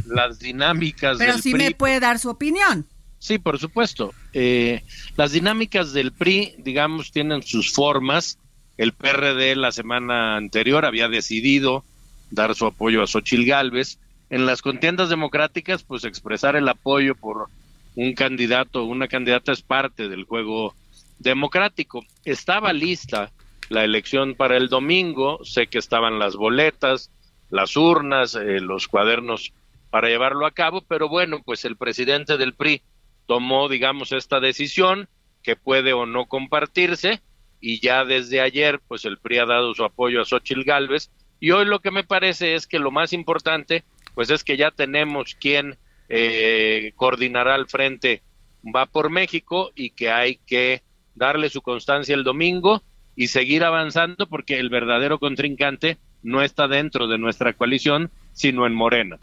Las 0.05 0.39
dinámicas 0.39 1.17
Pero 1.17 1.37
sí 1.37 1.53
me 1.53 1.71
puede 1.71 1.99
dar 1.99 2.19
su 2.19 2.29
opinión. 2.29 2.85
Sí, 3.19 3.39
por 3.39 3.57
supuesto. 3.59 4.13
Eh, 4.33 4.83
las 5.15 5.31
dinámicas 5.31 5.93
del 5.93 6.11
PRI, 6.11 6.55
digamos, 6.59 7.11
tienen 7.11 7.41
sus 7.43 7.73
formas. 7.73 8.37
El 8.77 8.93
PRD 8.93 9.55
la 9.55 9.71
semana 9.71 10.37
anterior 10.37 10.85
había 10.85 11.07
decidido 11.07 11.83
dar 12.29 12.53
su 12.55 12.65
apoyo 12.65 13.01
a 13.01 13.07
Xochil 13.07 13.45
Gálvez. 13.45 13.99
En 14.29 14.45
las 14.45 14.61
contiendas 14.61 15.09
democráticas, 15.09 15.83
pues 15.83 16.03
expresar 16.03 16.55
el 16.55 16.67
apoyo 16.67 17.15
por 17.15 17.47
un 17.95 18.13
candidato 18.13 18.83
o 18.83 18.85
una 18.85 19.07
candidata 19.07 19.51
es 19.51 19.61
parte 19.61 20.09
del 20.09 20.25
juego 20.25 20.75
democrático. 21.17 22.05
Estaba 22.25 22.73
lista 22.73 23.31
la 23.69 23.83
elección 23.83 24.35
para 24.35 24.57
el 24.57 24.69
domingo, 24.69 25.43
sé 25.43 25.67
que 25.67 25.77
estaban 25.77 26.19
las 26.19 26.35
boletas, 26.35 27.11
las 27.49 27.75
urnas, 27.75 28.35
eh, 28.35 28.59
los 28.59 28.87
cuadernos 28.87 29.53
para 29.89 30.09
llevarlo 30.09 30.45
a 30.45 30.51
cabo, 30.51 30.81
pero 30.87 31.09
bueno, 31.09 31.41
pues 31.43 31.65
el 31.65 31.77
presidente 31.77 32.37
del 32.37 32.53
PRI 32.53 32.81
tomó, 33.25 33.69
digamos, 33.69 34.11
esta 34.11 34.39
decisión 34.39 35.07
que 35.43 35.55
puede 35.55 35.93
o 35.93 36.05
no 36.05 36.25
compartirse 36.25 37.21
y 37.59 37.79
ya 37.79 38.05
desde 38.05 38.41
ayer, 38.41 38.79
pues 38.87 39.05
el 39.05 39.17
PRI 39.17 39.39
ha 39.39 39.45
dado 39.45 39.73
su 39.73 39.83
apoyo 39.83 40.21
a 40.21 40.25
Xochil 40.25 40.63
Gálvez 40.63 41.09
y 41.39 41.51
hoy 41.51 41.65
lo 41.65 41.79
que 41.79 41.91
me 41.91 42.03
parece 42.03 42.55
es 42.55 42.67
que 42.67 42.79
lo 42.79 42.91
más 42.91 43.13
importante, 43.13 43.83
pues 44.13 44.29
es 44.29 44.43
que 44.43 44.57
ya 44.57 44.71
tenemos 44.71 45.35
quien 45.35 45.77
eh, 46.09 46.93
coordinará 46.95 47.55
al 47.55 47.67
frente 47.67 48.21
va 48.63 48.85
por 48.85 49.09
México 49.09 49.71
y 49.75 49.91
que 49.91 50.09
hay 50.09 50.37
que 50.45 50.81
darle 51.15 51.49
su 51.49 51.61
constancia 51.61 52.15
el 52.15 52.23
domingo 52.23 52.81
y 53.17 53.27
seguir 53.27 53.65
avanzando 53.65 54.29
porque 54.29 54.59
el 54.59 54.69
verdadero 54.69 55.19
contrincante 55.19 55.97
no 56.23 56.41
está 56.41 56.67
dentro 56.69 57.07
de 57.07 57.17
nuestra 57.17 57.51
coalición, 57.53 58.11
sino 58.31 58.65
en 58.65 58.73
Morena. 58.73 59.17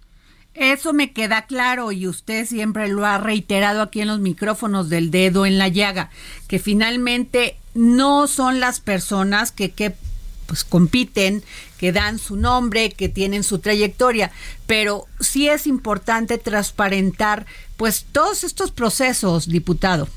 Eso 0.54 0.92
me 0.92 1.12
queda 1.12 1.46
claro 1.46 1.90
y 1.92 2.06
usted 2.06 2.44
siempre 2.46 2.88
lo 2.88 3.06
ha 3.06 3.18
reiterado 3.18 3.82
aquí 3.82 4.00
en 4.00 4.08
los 4.08 4.20
micrófonos 4.20 4.88
del 4.88 5.10
dedo 5.10 5.46
en 5.46 5.58
la 5.58 5.68
llaga, 5.68 6.10
que 6.48 6.58
finalmente 6.58 7.56
no 7.74 8.26
son 8.26 8.60
las 8.60 8.80
personas 8.80 9.52
que, 9.52 9.72
pues 10.46 10.64
compiten, 10.64 11.42
que 11.78 11.92
dan 11.92 12.18
su 12.18 12.36
nombre, 12.36 12.90
que 12.90 13.08
tienen 13.08 13.42
su 13.42 13.58
trayectoria, 13.60 14.30
pero 14.66 15.06
sí 15.20 15.48
es 15.48 15.66
importante 15.66 16.38
transparentar 16.38 17.46
pues 17.76 18.06
todos 18.10 18.44
estos 18.44 18.70
procesos, 18.70 19.48
diputado. 19.48 20.08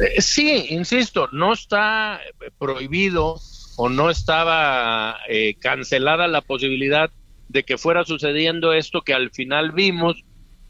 Eh, 0.00 0.20
sí, 0.20 0.66
insisto, 0.70 1.28
no 1.32 1.52
está 1.52 2.20
prohibido 2.58 3.40
o 3.76 3.88
no 3.88 4.10
estaba 4.10 5.18
eh, 5.28 5.54
cancelada 5.58 6.28
la 6.28 6.40
posibilidad 6.40 7.10
de 7.48 7.64
que 7.64 7.78
fuera 7.78 8.04
sucediendo 8.04 8.72
esto 8.72 9.02
que 9.02 9.14
al 9.14 9.30
final 9.30 9.72
vimos, 9.72 10.24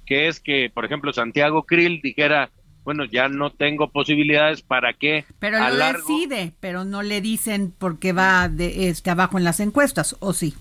que 0.06 0.28
es 0.28 0.40
que, 0.40 0.70
por 0.72 0.84
ejemplo, 0.84 1.12
Santiago 1.12 1.64
Krill 1.64 2.00
dijera, 2.02 2.50
bueno, 2.84 3.04
ya 3.04 3.28
no 3.28 3.50
tengo 3.50 3.90
posibilidades, 3.90 4.62
¿para 4.62 4.92
qué? 4.92 5.24
Pero 5.38 5.58
lo 5.58 5.92
decide, 5.92 6.52
pero 6.58 6.84
no 6.84 7.02
le 7.02 7.20
dicen 7.20 7.72
por 7.76 7.98
qué 7.98 8.12
va 8.12 8.48
de, 8.48 8.88
este, 8.88 9.10
abajo 9.10 9.38
en 9.38 9.44
las 9.44 9.60
encuestas, 9.60 10.16
¿o 10.18 10.32
sí? 10.32 10.54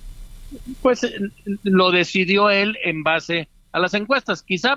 Pues 0.81 1.03
eh, 1.03 1.15
lo 1.63 1.91
decidió 1.91 2.49
él 2.49 2.77
en 2.83 3.01
base 3.01 3.47
a 3.71 3.79
las 3.79 3.93
encuestas. 3.95 4.43
Quizá 4.43 4.75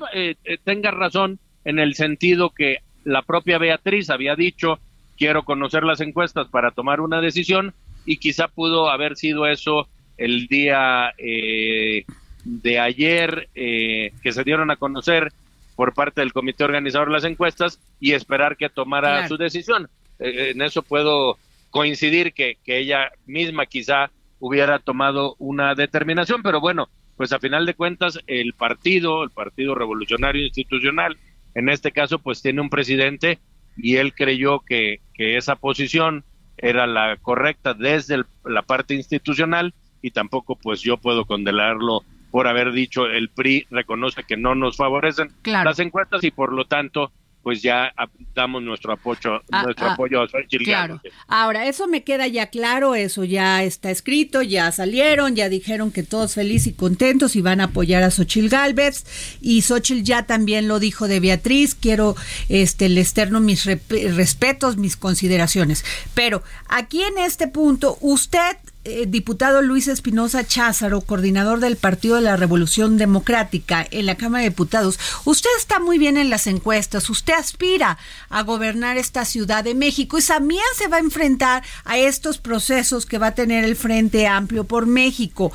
tenga 0.65 0.91
razón 0.91 1.39
en 1.65 1.79
el 1.79 1.95
sentido 1.95 2.51
que 2.51 2.79
la 3.05 3.23
propia 3.23 3.59
Beatriz 3.59 4.11
había 4.11 4.35
dicho, 4.35 4.79
quiero 5.17 5.45
conocer 5.45 5.85
las 5.85 6.01
encuestas 6.01 6.49
para 6.49 6.71
tomar 6.71 7.01
una 7.01 7.21
decisión 7.21 7.75
y 8.05 8.19
quizá 8.19 8.49
pudo 8.49 8.91
haber 8.91 9.17
sido 9.17 9.47
eso 9.47 9.89
el 10.17 10.47
día 10.47 11.13
eh, 11.19 12.05
de 12.45 12.79
ayer 12.79 13.49
eh, 13.55 14.13
que 14.23 14.33
se 14.33 14.45
dieron 14.45 14.71
a 14.71 14.77
conocer 14.77 15.33
por 15.77 15.95
parte 15.95 16.21
del 16.21 16.33
comité 16.33 16.65
organizador 16.65 17.11
las 17.11 17.25
encuestas 17.25 17.81
y 18.01 18.13
esperar 18.13 18.57
que 18.57 18.69
tomara 18.69 19.27
su 19.29 19.37
decisión. 19.37 19.89
Eh, 20.19 20.53
en 20.55 20.63
eso 20.63 20.83
puedo 20.83 21.39
coincidir 21.71 22.33
que, 22.33 22.59
que 22.65 22.79
ella 22.79 23.11
misma 23.27 23.67
quizá 23.67 24.11
hubiera 24.39 24.79
tomado 24.79 25.35
una 25.39 25.75
determinación, 25.75 26.43
pero 26.43 26.61
bueno, 26.61 26.89
pues 27.17 27.33
a 27.33 27.41
final 27.41 27.67
de 27.67 27.75
cuentas 27.75 28.19
el 28.27 28.55
partido, 28.55 29.25
el 29.25 29.31
Partido 29.31 29.75
Revolucionario 29.75 30.45
Institucional, 30.45 31.17
en 31.55 31.69
este 31.69 31.93
caso, 31.93 32.19
pues 32.19 32.43
tiene 32.43 32.61
un 32.61 32.71
presidente 32.71 33.39
y 33.77 33.97
él 33.97 34.15
creyó 34.15 34.61
que, 34.61 35.01
que 35.15 35.37
esa 35.37 35.57
posición 35.57 36.25
era 36.57 36.87
la 36.87 37.17
correcta 37.17 37.75
desde 37.75 38.23
la 38.45 38.63
parte 38.63 38.95
institucional 38.95 39.75
y 40.03 40.11
tampoco 40.11 40.57
pues 40.57 40.81
yo 40.81 40.99
puedo 40.99 41.25
condenarlo 41.25 42.03
por 42.31 42.47
haber 42.47 42.73
dicho 42.73 43.07
el 43.07 43.29
PRI 43.31 43.67
reconoce 43.71 44.25
que 44.25 44.37
no 44.37 44.55
nos 44.55 44.77
favorecen 44.77 45.31
las 45.45 45.79
encuestas 45.79 46.23
y 46.25 46.31
por 46.31 46.53
lo 46.53 46.65
tanto 46.65 47.13
pues 47.45 47.61
ya 47.61 47.93
damos 48.35 48.63
nuestro 48.63 48.95
apoyo, 48.95 49.43
ah, 49.53 49.63
nuestro 49.63 49.87
ah, 49.87 49.93
apoyo 49.93 50.23
a 50.23 50.27
Claro. 50.65 51.01
Ahora, 51.29 51.69
eso 51.69 51.87
me 51.87 52.03
queda 52.03 52.27
ya 52.27 52.47
claro, 52.47 52.95
eso 52.95 53.23
ya 53.23 53.63
está 53.63 53.91
escrito, 53.91 54.41
ya 54.41 54.73
salieron, 54.73 55.37
ya 55.37 55.51
dijeron 55.51 55.93
que 55.93 56.03
todos 56.03 56.35
felices 56.35 56.69
y 56.69 56.73
contentos 56.73 57.37
y 57.37 57.43
van 57.43 57.61
a 57.61 57.65
apoyar 57.65 58.03
a 58.03 58.11
Xochil 58.11 58.49
Galvez 58.49 59.05
y 59.43 59.61
Xochil 59.61 60.03
ya 60.05 60.25
también 60.25 60.67
lo 60.67 60.81
dijo 60.81 61.07
de 61.07 61.21
Beatriz, 61.21 61.75
quiero 61.75 62.17
este 62.49 62.87
el 62.87 62.97
externo 62.97 63.41
mis 63.41 63.67
respetos, 63.67 64.79
mis 64.79 64.97
consideraciones. 64.97 65.85
Pero 66.15 66.43
aquí 66.69 67.03
en 67.03 67.19
este 67.19 67.47
punto, 67.47 67.99
usted 68.01 68.57
eh, 68.85 69.07
diputado 69.09 69.63
Luis 69.63 69.89
Espinosa 69.89 70.47
Cházaro, 70.47 71.01
coordinador 71.01 71.61
del 71.61 71.77
Partido 71.77 72.17
de 72.17 72.23
la 72.23 72.37
Revolución 72.37 72.99
Democrática 72.99 73.87
en 73.91 74.07
la 74.07 74.17
Cámara 74.17 74.43
de 74.43 74.51
Diputados, 74.51 74.99
usted 75.25 75.51
está 75.57 75.81
muy 75.81 75.99
bien 75.99 76.17
en 76.17 76.29
las 76.29 76.47
encuestas, 76.47 77.09
usted 77.09 77.33
aspira 77.33 77.97
a 78.29 78.43
gobernar 78.43 78.99
esta 78.99 79.25
Ciudad 79.25 79.65
de 79.65 79.75
México 79.75 80.19
y 80.19 80.23
también 80.23 80.63
se 80.77 80.89
va 80.89 80.99
a 80.99 81.01
enfrentar 81.01 81.63
a 81.85 81.97
estos 81.97 82.39
procesos 82.39 83.07
que 83.07 83.19
va 83.19 83.29
a 83.29 83.35
tener 83.35 83.65
el 83.65 83.77
Frente 83.77 84.27
Amplio 84.27 84.65
por 84.65 84.87
México. 84.87 85.53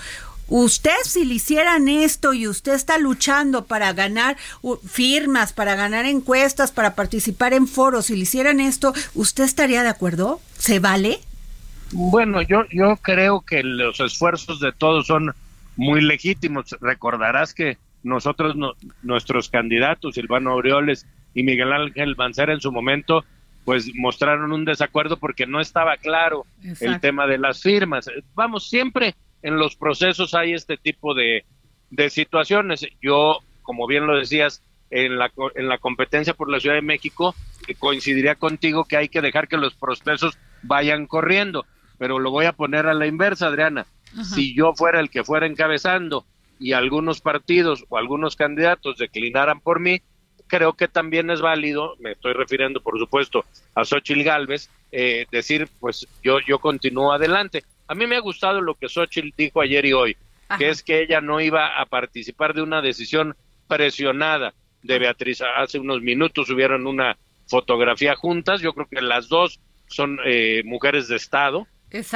Usted 0.48 0.92
si 1.06 1.26
le 1.26 1.36
hicieran 1.36 1.88
esto 1.88 2.34
y 2.34 2.48
usted 2.48 2.74
está 2.74 2.98
luchando 2.98 3.66
para 3.66 3.94
ganar 3.94 4.36
firmas, 4.88 5.54
para 5.54 5.76
ganar 5.76 6.06
encuestas, 6.06 6.72
para 6.72 6.96
participar 6.96 7.54
en 7.54 7.68
foros, 7.68 8.08
si 8.08 8.16
le 8.16 8.24
hicieran 8.24 8.60
esto, 8.60 8.94
¿usted 9.14 9.44
estaría 9.44 9.84
de 9.84 9.90
acuerdo? 9.90 10.42
¿Se 10.58 10.80
vale? 10.80 11.22
Bueno, 11.92 12.42
yo, 12.42 12.66
yo 12.72 12.98
creo 12.98 13.42
que 13.42 13.64
los 13.64 14.00
esfuerzos 14.00 14.60
de 14.60 14.72
todos 14.72 15.08
son 15.08 15.34
muy 15.76 16.02
legítimos. 16.02 16.76
Recordarás 16.82 17.54
que 17.54 17.78
nosotros, 18.04 18.56
nuestros 19.02 19.50
candidatos, 19.50 20.16
Silvano 20.16 20.52
Aureoles 20.52 21.08
y 21.34 21.44
Miguel 21.44 21.74
Ángel 21.74 22.16
Mancera 22.16 22.54
en 22.54 22.62
su 22.62 22.72
momento, 22.72 23.24
pues 23.66 23.92
mostraron 23.96 24.52
un 24.52 24.66
desacuerdo 24.66 25.18
porque 25.18 25.46
no 25.46 25.60
estaba 25.60 25.98
claro 25.98 26.46
el 26.80 27.00
tema 27.00 27.28
de 27.28 27.38
las 27.38 27.62
firmas. 27.62 28.10
Vamos, 28.36 28.70
siempre 28.70 29.16
en 29.42 29.58
los 29.58 29.76
procesos 29.76 30.34
hay 30.34 30.54
este 30.54 30.78
tipo 30.78 31.14
de, 31.14 31.44
de 31.90 32.10
situaciones. 32.10 32.86
Yo, 33.02 33.40
como 33.64 33.88
bien 33.88 34.06
lo 34.06 34.18
decías, 34.18 34.64
en 34.92 35.18
la, 35.18 35.32
en 35.56 35.70
la 35.70 35.78
competencia 35.78 36.34
por 36.34 36.50
la 36.50 36.60
Ciudad 36.60 36.76
de 36.76 36.82
México, 36.82 37.36
coincidiría 37.78 38.36
contigo 38.36 38.86
que 38.86 38.98
hay 38.98 39.10
que 39.10 39.22
dejar 39.22 39.48
que 39.48 39.58
los 39.58 39.76
procesos 39.76 40.38
vayan 40.64 41.06
corriendo 41.06 41.66
pero 42.00 42.18
lo 42.18 42.32
voy 42.32 42.46
a 42.46 42.54
poner 42.54 42.88
a 42.88 42.96
la 42.96 43.06
inversa, 43.06 43.48
Adriana. 43.48 43.86
Si 44.24 44.56
yo 44.56 44.74
fuera 44.74 45.00
el 45.00 45.12
que 45.12 45.24
fuera 45.24 45.46
encabezando 45.46 46.26
y 46.60 46.74
algunos 46.74 47.22
partidos 47.22 47.86
o 47.90 47.98
algunos 47.98 48.36
candidatos 48.36 48.98
declinaran 48.98 49.60
por 49.60 49.80
mí, 49.80 50.02
creo 50.48 50.74
que 50.74 50.88
también 50.88 51.30
es 51.30 51.42
válido, 51.42 51.96
me 52.00 52.14
estoy 52.14 52.34
refiriendo 52.34 52.82
por 52.82 52.98
supuesto 52.98 53.46
a 53.76 53.86
Xochitl 53.86 54.24
Galvez, 54.24 54.70
eh, 54.92 55.28
decir, 55.32 55.70
pues 55.80 56.08
yo, 56.24 56.40
yo 56.40 56.58
continúo 56.58 57.14
adelante. 57.14 57.64
A 57.88 57.94
mí 57.94 58.08
me 58.08 58.16
ha 58.16 58.22
gustado 58.22 58.62
lo 58.62 58.74
que 58.74 58.90
Xochitl 58.90 59.30
dijo 59.38 59.62
ayer 59.62 59.86
y 59.86 59.94
hoy, 59.94 60.18
que 60.58 60.70
es 60.70 60.82
que 60.82 61.02
ella 61.02 61.22
no 61.22 61.40
iba 61.40 61.80
a 61.80 61.86
participar 61.86 62.56
de 62.56 62.64
una 62.64 62.82
decisión 62.82 63.36
presionada 63.68 64.54
de 64.82 64.98
Beatriz. 64.98 65.42
Hace 65.42 65.78
unos 65.80 66.02
minutos 66.02 66.48
subieron 66.48 66.88
una 66.88 67.18
fotografía 67.48 68.16
juntas, 68.16 68.62
yo 68.62 68.74
creo 68.74 68.88
que 68.88 69.02
las 69.02 69.28
dos 69.28 69.60
son 69.88 70.20
eh, 70.26 70.62
mujeres 70.66 71.08
de 71.08 71.16
Estado, 71.16 71.68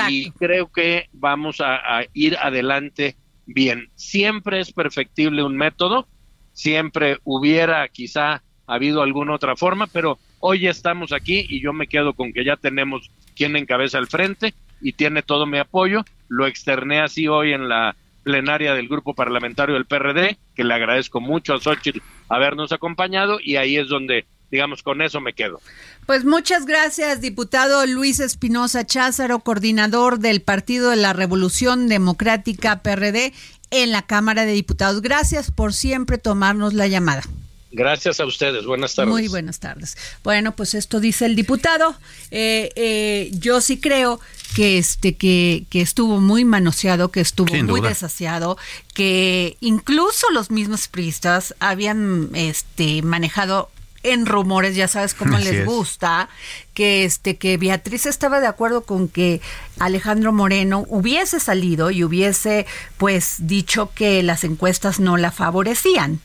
y 0.09 0.31
creo 0.31 0.71
que 0.71 1.09
vamos 1.13 1.61
a, 1.61 1.79
ir 2.13 2.37
adelante 2.37 3.15
bien. 3.45 3.89
Siempre 3.95 4.59
es 4.59 4.71
perfectible 4.71 5.43
un 5.43 5.57
método, 5.57 6.07
siempre 6.53 7.19
hubiera 7.23 7.87
quizá 7.89 8.43
habido 8.67 9.01
alguna 9.01 9.35
otra 9.35 9.55
forma, 9.55 9.87
pero 9.87 10.19
hoy 10.39 10.67
estamos 10.67 11.11
aquí 11.11 11.45
y 11.49 11.61
yo 11.61 11.73
me 11.73 11.87
quedo 11.87 12.13
con 12.13 12.33
que 12.33 12.45
ya 12.45 12.55
tenemos 12.55 13.11
quien 13.35 13.55
encabeza 13.55 13.97
el 13.97 14.07
frente 14.07 14.53
y 14.81 14.93
tiene 14.93 15.23
todo 15.23 15.45
mi 15.45 15.57
apoyo. 15.57 16.03
Lo 16.27 16.47
externé 16.47 16.99
así 16.99 17.27
hoy 17.27 17.53
en 17.53 17.67
la 17.67 17.95
plenaria 18.23 18.73
del 18.73 18.87
grupo 18.87 19.13
parlamentario 19.13 19.75
del 19.75 19.85
PRD, 19.85 20.37
que 20.55 20.63
le 20.63 20.73
agradezco 20.73 21.19
mucho 21.19 21.53
a 21.53 21.59
Xochitl 21.59 21.99
habernos 22.29 22.71
acompañado 22.71 23.39
y 23.43 23.57
ahí 23.57 23.77
es 23.77 23.89
donde, 23.89 24.25
digamos, 24.53 24.83
con 24.83 25.01
eso 25.01 25.19
me 25.19 25.33
quedo. 25.33 25.59
Pues 26.05 26.25
muchas 26.25 26.67
gracias, 26.67 27.21
diputado 27.21 27.87
Luis 27.87 28.19
Espinosa 28.19 28.85
Cházaro, 28.85 29.39
coordinador 29.39 30.19
del 30.19 30.43
Partido 30.43 30.91
de 30.91 30.95
la 30.95 31.11
Revolución 31.11 31.87
Democrática 31.87 32.83
PRD 32.83 33.33
en 33.71 33.91
la 33.91 34.03
Cámara 34.03 34.45
de 34.45 34.51
Diputados. 34.51 35.01
Gracias 35.01 35.49
por 35.49 35.73
siempre 35.73 36.19
tomarnos 36.19 36.75
la 36.75 36.85
llamada. 36.85 37.23
Gracias 37.71 38.19
a 38.19 38.27
ustedes. 38.27 38.65
Buenas 38.67 38.93
tardes. 38.93 39.11
Muy 39.11 39.27
buenas 39.27 39.59
tardes. 39.59 39.97
Bueno, 40.23 40.55
pues 40.55 40.75
esto 40.75 40.99
dice 40.99 41.25
el 41.25 41.35
diputado. 41.35 41.95
Eh, 42.29 42.69
eh, 42.75 43.31
yo 43.33 43.59
sí 43.59 43.79
creo 43.79 44.19
que 44.55 44.77
este 44.77 45.15
que, 45.15 45.65
que 45.71 45.81
estuvo 45.81 46.19
muy 46.19 46.45
manoseado, 46.45 47.09
que 47.09 47.21
estuvo 47.21 47.51
muy 47.63 47.81
desasiado, 47.81 48.59
que 48.93 49.57
incluso 49.61 50.29
los 50.31 50.51
mismos 50.51 50.87
priistas 50.87 51.55
habían 51.59 52.29
este 52.35 53.01
manejado 53.01 53.71
en 54.03 54.25
rumores, 54.25 54.75
ya 54.75 54.87
sabes 54.87 55.13
cómo 55.13 55.37
les 55.37 55.65
gusta, 55.65 56.29
que 56.73 57.05
este 57.05 57.37
que 57.37 57.57
Beatriz 57.57 58.05
estaba 58.05 58.39
de 58.39 58.47
acuerdo 58.47 58.83
con 58.83 59.07
que 59.07 59.41
Alejandro 59.79 60.33
Moreno 60.33 60.85
hubiese 60.89 61.39
salido 61.39 61.89
y 61.89 62.03
hubiese 62.03 62.65
pues 62.97 63.35
dicho 63.39 63.91
que 63.95 64.21
las 64.23 64.43
encuestas 64.43 64.99
no 64.99 65.17
la 65.17 65.31
favorecían. 65.31 66.19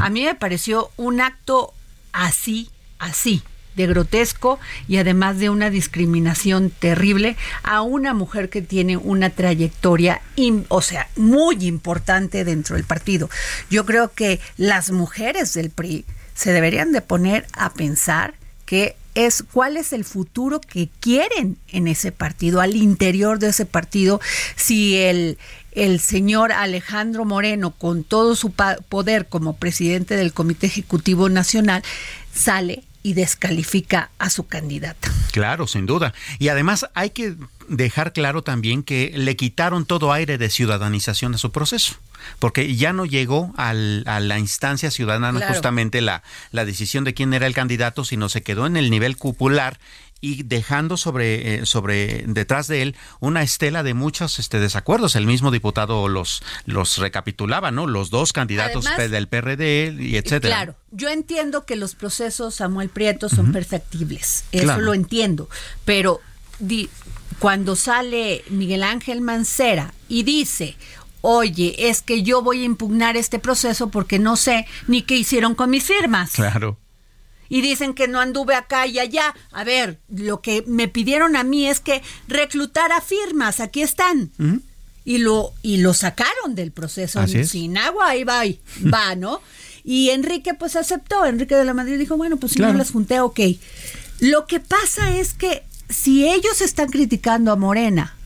A 0.00 0.10
mí 0.10 0.24
me 0.24 0.34
pareció 0.34 0.90
un 0.96 1.20
acto 1.20 1.72
así, 2.12 2.68
así, 2.98 3.44
de 3.76 3.86
grotesco 3.86 4.58
y 4.88 4.96
además 4.96 5.38
de 5.38 5.50
una 5.50 5.70
discriminación 5.70 6.70
terrible 6.70 7.36
a 7.62 7.82
una 7.82 8.14
mujer 8.14 8.48
que 8.48 8.62
tiene 8.62 8.96
una 8.96 9.30
trayectoria, 9.30 10.20
o 10.68 10.82
sea, 10.82 11.08
muy 11.16 11.64
importante 11.66 12.44
dentro 12.44 12.76
del 12.76 12.84
partido. 12.84 13.30
Yo 13.70 13.84
creo 13.84 14.12
que 14.12 14.40
las 14.56 14.90
mujeres 14.90 15.54
del 15.54 15.70
PRI 15.70 16.04
se 16.34 16.52
deberían 16.52 16.92
de 16.92 17.00
poner 17.00 17.46
a 17.52 17.72
pensar 17.72 18.34
que 18.66 18.96
es 19.14 19.44
cuál 19.52 19.76
es 19.76 19.92
el 19.92 20.04
futuro 20.04 20.60
que 20.60 20.88
quieren 21.00 21.56
en 21.68 21.86
ese 21.86 22.12
partido, 22.12 22.60
al 22.60 22.74
interior 22.76 23.38
de 23.38 23.48
ese 23.48 23.64
partido, 23.64 24.20
si 24.56 24.96
el, 24.96 25.38
el 25.72 26.00
señor 26.00 26.52
Alejandro 26.52 27.24
Moreno, 27.24 27.70
con 27.70 28.02
todo 28.02 28.34
su 28.34 28.52
poder 28.52 29.28
como 29.28 29.56
presidente 29.56 30.16
del 30.16 30.32
Comité 30.32 30.66
Ejecutivo 30.66 31.28
Nacional, 31.28 31.82
sale 32.32 32.82
y 33.04 33.12
descalifica 33.12 34.10
a 34.18 34.30
su 34.30 34.46
candidata. 34.46 35.12
Claro, 35.30 35.66
sin 35.66 35.84
duda. 35.84 36.14
Y 36.38 36.48
además 36.48 36.86
hay 36.94 37.10
que 37.10 37.36
dejar 37.68 38.12
claro 38.12 38.42
también 38.42 38.82
que 38.82 39.12
le 39.14 39.36
quitaron 39.36 39.86
todo 39.86 40.12
aire 40.12 40.38
de 40.38 40.50
ciudadanización 40.50 41.34
a 41.34 41.38
su 41.38 41.52
proceso 41.52 41.96
porque 42.38 42.74
ya 42.74 42.92
no 42.92 43.04
llegó 43.04 43.52
al, 43.56 44.02
a 44.06 44.20
la 44.20 44.38
instancia 44.38 44.90
ciudadana 44.90 45.46
justamente 45.46 46.00
la, 46.00 46.22
la 46.52 46.64
decisión 46.64 47.04
de 47.04 47.14
quién 47.14 47.34
era 47.34 47.46
el 47.46 47.54
candidato, 47.54 48.04
sino 48.04 48.28
se 48.28 48.42
quedó 48.42 48.66
en 48.66 48.76
el 48.76 48.90
nivel 48.90 49.16
cupular 49.16 49.78
y 50.20 50.42
dejando 50.42 50.96
sobre, 50.96 51.56
eh, 51.56 51.66
sobre 51.66 52.24
detrás 52.26 52.66
de 52.66 52.80
él 52.80 52.96
una 53.20 53.42
estela 53.42 53.82
de 53.82 53.92
muchos 53.92 54.38
este, 54.38 54.58
desacuerdos. 54.58 55.16
El 55.16 55.26
mismo 55.26 55.50
diputado 55.50 56.08
los, 56.08 56.42
los 56.64 56.96
recapitulaba, 56.96 57.70
¿no? 57.70 57.86
Los 57.86 58.08
dos 58.08 58.32
candidatos 58.32 58.86
del 58.96 59.28
PRD 59.28 59.94
y 60.00 60.16
etcétera. 60.16 60.56
Claro, 60.56 60.76
yo 60.92 61.10
entiendo 61.10 61.66
que 61.66 61.76
los 61.76 61.94
procesos, 61.94 62.54
Samuel 62.54 62.88
Prieto, 62.88 63.28
son 63.28 63.52
perfectibles. 63.52 64.44
Eso 64.50 64.78
lo 64.78 64.94
entiendo. 64.94 65.50
Pero 65.84 66.22
cuando 67.38 67.76
sale 67.76 68.44
Miguel 68.48 68.82
Ángel 68.82 69.20
Mancera 69.20 69.94
y 70.08 70.22
dice, 70.22 70.76
oye, 71.20 71.74
es 71.90 72.02
que 72.02 72.22
yo 72.22 72.42
voy 72.42 72.62
a 72.62 72.64
impugnar 72.64 73.16
este 73.16 73.38
proceso 73.38 73.90
porque 73.90 74.18
no 74.18 74.36
sé 74.36 74.66
ni 74.88 75.02
qué 75.02 75.16
hicieron 75.16 75.54
con 75.54 75.70
mis 75.70 75.84
firmas. 75.84 76.32
Claro 76.32 76.78
y 77.48 77.60
dicen 77.60 77.94
que 77.94 78.08
no 78.08 78.20
anduve 78.20 78.54
acá 78.54 78.86
y 78.86 78.98
allá. 78.98 79.34
A 79.52 79.64
ver, 79.64 80.00
lo 80.08 80.40
que 80.40 80.64
me 80.66 80.88
pidieron 80.88 81.36
a 81.36 81.44
mí 81.44 81.68
es 81.68 81.80
que 81.80 82.02
reclutara 82.28 83.00
firmas, 83.00 83.60
aquí 83.60 83.82
están. 83.82 84.32
Y 85.04 85.18
lo 85.18 85.52
y 85.62 85.78
lo 85.78 85.94
sacaron 85.94 86.54
del 86.54 86.72
proceso 86.72 87.24
sin 87.26 87.78
agua, 87.78 88.08
ahí 88.08 88.24
va, 88.24 88.42
va, 88.92 89.14
¿no? 89.16 89.40
Y 89.84 90.10
Enrique 90.10 90.54
pues 90.54 90.76
aceptó, 90.76 91.26
Enrique 91.26 91.54
de 91.54 91.64
la 91.64 91.74
Madrid 91.74 91.98
dijo, 91.98 92.16
bueno, 92.16 92.38
pues 92.38 92.52
si 92.52 92.60
no 92.60 92.72
las 92.72 92.90
junté, 92.90 93.20
ok. 93.20 93.40
Lo 94.20 94.46
que 94.46 94.60
pasa 94.60 95.16
es 95.16 95.34
que 95.34 95.62
si 95.88 96.28
ellos 96.28 96.60
están 96.60 96.88
criticando 96.88 97.52
a 97.52 97.56
Morena 97.56 98.16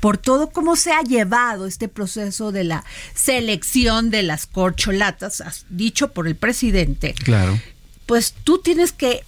por 0.00 0.16
todo 0.16 0.50
cómo 0.50 0.76
se 0.76 0.92
ha 0.92 1.02
llevado 1.02 1.66
este 1.66 1.88
proceso 1.88 2.52
de 2.52 2.64
la 2.64 2.84
selección 3.14 4.10
de 4.10 4.22
las 4.22 4.46
corcholatas, 4.46 5.66
dicho 5.68 6.12
por 6.12 6.28
el 6.28 6.36
presidente. 6.36 7.14
Claro 7.14 7.58
pues 8.08 8.32
tú 8.42 8.56
tienes 8.56 8.92
que 8.92 9.22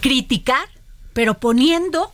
criticar, 0.00 0.68
pero 1.12 1.38
poniendo 1.38 2.12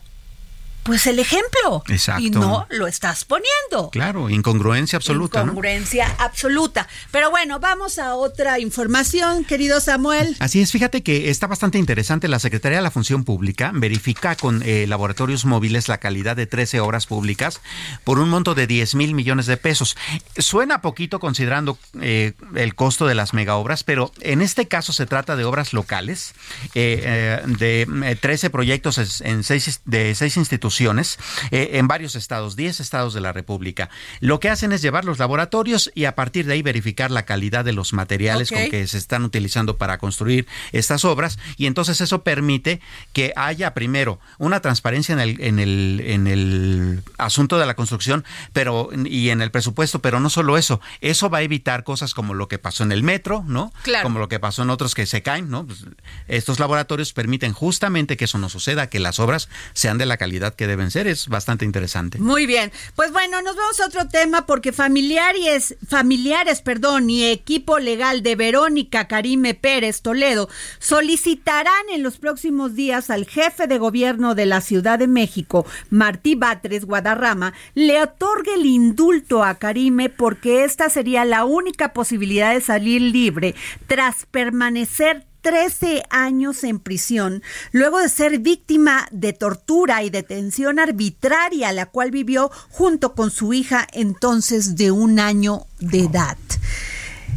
pues 0.83 1.07
el 1.07 1.19
ejemplo. 1.19 1.83
Exacto. 1.87 2.21
Y 2.21 2.29
no 2.29 2.67
lo 2.69 2.87
estás 2.87 3.25
poniendo. 3.25 3.89
Claro, 3.91 4.29
incongruencia 4.29 4.97
absoluta. 4.97 5.41
Incongruencia 5.41 6.13
absoluta. 6.19 6.87
Pero 7.11 7.31
bueno, 7.31 7.59
vamos 7.59 7.99
a 7.99 8.15
otra 8.15 8.59
información, 8.59 9.45
querido 9.45 9.79
Samuel. 9.79 10.35
Así 10.39 10.61
es, 10.61 10.71
fíjate 10.71 11.03
que 11.03 11.29
está 11.29 11.47
bastante 11.47 11.77
interesante. 11.77 12.27
La 12.27 12.39
Secretaría 12.39 12.79
de 12.79 12.83
la 12.83 12.91
Función 12.91 13.23
Pública 13.23 13.71
verifica 13.73 14.35
con 14.35 14.61
eh, 14.63 14.85
laboratorios 14.87 15.45
móviles 15.45 15.87
la 15.87 15.99
calidad 15.99 16.35
de 16.35 16.47
13 16.47 16.79
obras 16.81 17.05
públicas 17.05 17.61
por 18.03 18.19
un 18.19 18.29
monto 18.29 18.55
de 18.55 18.67
10 18.67 18.95
mil 18.95 19.13
millones 19.13 19.45
de 19.45 19.57
pesos. 19.57 19.95
Suena 20.37 20.81
poquito 20.81 21.19
considerando 21.19 21.77
eh, 22.01 22.33
el 22.55 22.75
costo 22.75 23.07
de 23.07 23.15
las 23.15 23.33
megaobras, 23.33 23.83
pero 23.83 24.11
en 24.19 24.41
este 24.41 24.67
caso 24.67 24.91
se 24.91 25.05
trata 25.05 25.35
de 25.35 25.45
obras 25.45 25.73
locales, 25.73 26.33
eh, 26.75 27.41
de 27.45 28.17
13 28.19 28.49
proyectos 28.49 29.21
en 29.21 29.43
seis, 29.43 29.81
de 29.85 30.15
seis 30.15 30.37
instituciones 30.37 30.72
eh, 30.79 31.71
en 31.73 31.87
varios 31.87 32.15
estados, 32.15 32.55
10 32.55 32.79
estados 32.79 33.13
de 33.13 33.21
la 33.21 33.33
República. 33.33 33.89
Lo 34.19 34.39
que 34.39 34.49
hacen 34.49 34.71
es 34.71 34.81
llevar 34.81 35.05
los 35.05 35.19
laboratorios 35.19 35.91
y 35.95 36.05
a 36.05 36.15
partir 36.15 36.45
de 36.45 36.53
ahí 36.53 36.61
verificar 36.61 37.11
la 37.11 37.25
calidad 37.25 37.65
de 37.65 37.73
los 37.73 37.93
materiales 37.93 38.49
con 38.49 38.69
que 38.69 38.87
se 38.87 38.97
están 38.97 39.23
utilizando 39.23 39.77
para 39.77 39.97
construir 39.97 40.47
estas 40.71 41.05
obras 41.05 41.37
y 41.57 41.65
entonces 41.65 42.01
eso 42.01 42.23
permite 42.23 42.81
que 43.13 43.33
haya 43.35 43.73
primero 43.73 44.19
una 44.37 44.61
transparencia 44.61 45.13
en 45.13 45.19
el, 45.19 45.41
en 45.41 45.59
el, 45.59 46.01
en 46.05 46.27
el 46.27 47.03
asunto 47.17 47.57
de 47.57 47.65
la 47.65 47.75
construcción 47.75 48.23
pero 48.51 48.89
y 49.05 49.29
en 49.29 49.41
el 49.41 49.51
presupuesto, 49.51 49.99
pero 49.99 50.19
no 50.19 50.29
solo 50.29 50.57
eso, 50.57 50.81
eso 51.01 51.29
va 51.29 51.39
a 51.39 51.41
evitar 51.41 51.83
cosas 51.83 52.13
como 52.13 52.33
lo 52.33 52.47
que 52.47 52.59
pasó 52.59 52.83
en 52.83 52.91
el 52.91 53.03
metro, 53.03 53.43
¿no? 53.47 53.73
Como 54.01 54.19
lo 54.19 54.27
que 54.27 54.39
pasó 54.39 54.63
en 54.63 54.69
otros 54.69 54.95
que 54.95 55.05
se 55.05 55.21
caen, 55.21 55.49
¿no? 55.49 55.65
Pues, 55.65 55.85
estos 56.27 56.59
laboratorios 56.59 57.13
permiten 57.13 57.53
justamente 57.53 58.17
que 58.17 58.25
eso 58.25 58.37
no 58.37 58.49
suceda, 58.49 58.87
que 58.87 58.99
las 58.99 59.19
obras 59.19 59.49
sean 59.73 59.97
de 59.97 60.05
la 60.05 60.17
calidad 60.17 60.55
que 60.55 60.62
deben 60.67 60.91
ser. 60.91 61.07
Es 61.07 61.27
bastante 61.27 61.65
interesante. 61.65 62.19
Muy 62.19 62.45
bien. 62.45 62.71
Pues 62.95 63.11
bueno, 63.11 63.41
nos 63.41 63.55
vamos 63.55 63.79
a 63.79 63.85
otro 63.85 64.07
tema 64.07 64.45
porque 64.45 64.71
familiares, 64.71 65.75
familiares, 65.87 66.61
perdón, 66.61 67.09
y 67.09 67.25
equipo 67.25 67.79
legal 67.79 68.23
de 68.23 68.35
Verónica 68.35 69.07
Karime 69.07 69.53
Pérez 69.53 70.01
Toledo 70.01 70.49
solicitarán 70.79 71.89
en 71.91 72.03
los 72.03 72.17
próximos 72.17 72.75
días 72.75 73.09
al 73.09 73.25
jefe 73.25 73.67
de 73.67 73.77
gobierno 73.77 74.35
de 74.35 74.45
la 74.45 74.61
Ciudad 74.61 74.99
de 74.99 75.07
México, 75.07 75.65
Martí 75.89 76.35
Batres 76.35 76.85
Guadarrama, 76.85 77.53
le 77.73 78.01
otorgue 78.01 78.55
el 78.55 78.65
indulto 78.65 79.43
a 79.43 79.55
Karime 79.55 80.09
porque 80.09 80.63
esta 80.63 80.89
sería 80.89 81.25
la 81.25 81.45
única 81.45 81.93
posibilidad 81.93 82.53
de 82.53 82.61
salir 82.61 83.01
libre 83.01 83.55
tras 83.87 84.25
permanecer 84.25 85.25
13 85.43 86.03
años 86.09 86.63
en 86.63 86.79
prisión, 86.79 87.43
luego 87.71 87.99
de 87.99 88.09
ser 88.09 88.39
víctima 88.39 89.07
de 89.11 89.33
tortura 89.33 90.01
y 90.01 90.09
detención 90.09 90.79
arbitraria, 90.79 91.71
la 91.73 91.85
cual 91.85 92.09
vivió 92.09 92.49
junto 92.69 93.13
con 93.13 93.29
su 93.29 93.53
hija 93.53 93.85
entonces 93.91 94.75
de 94.75 94.89
un 94.91 95.19
año 95.19 95.67
de 95.79 96.05
edad. 96.05 96.37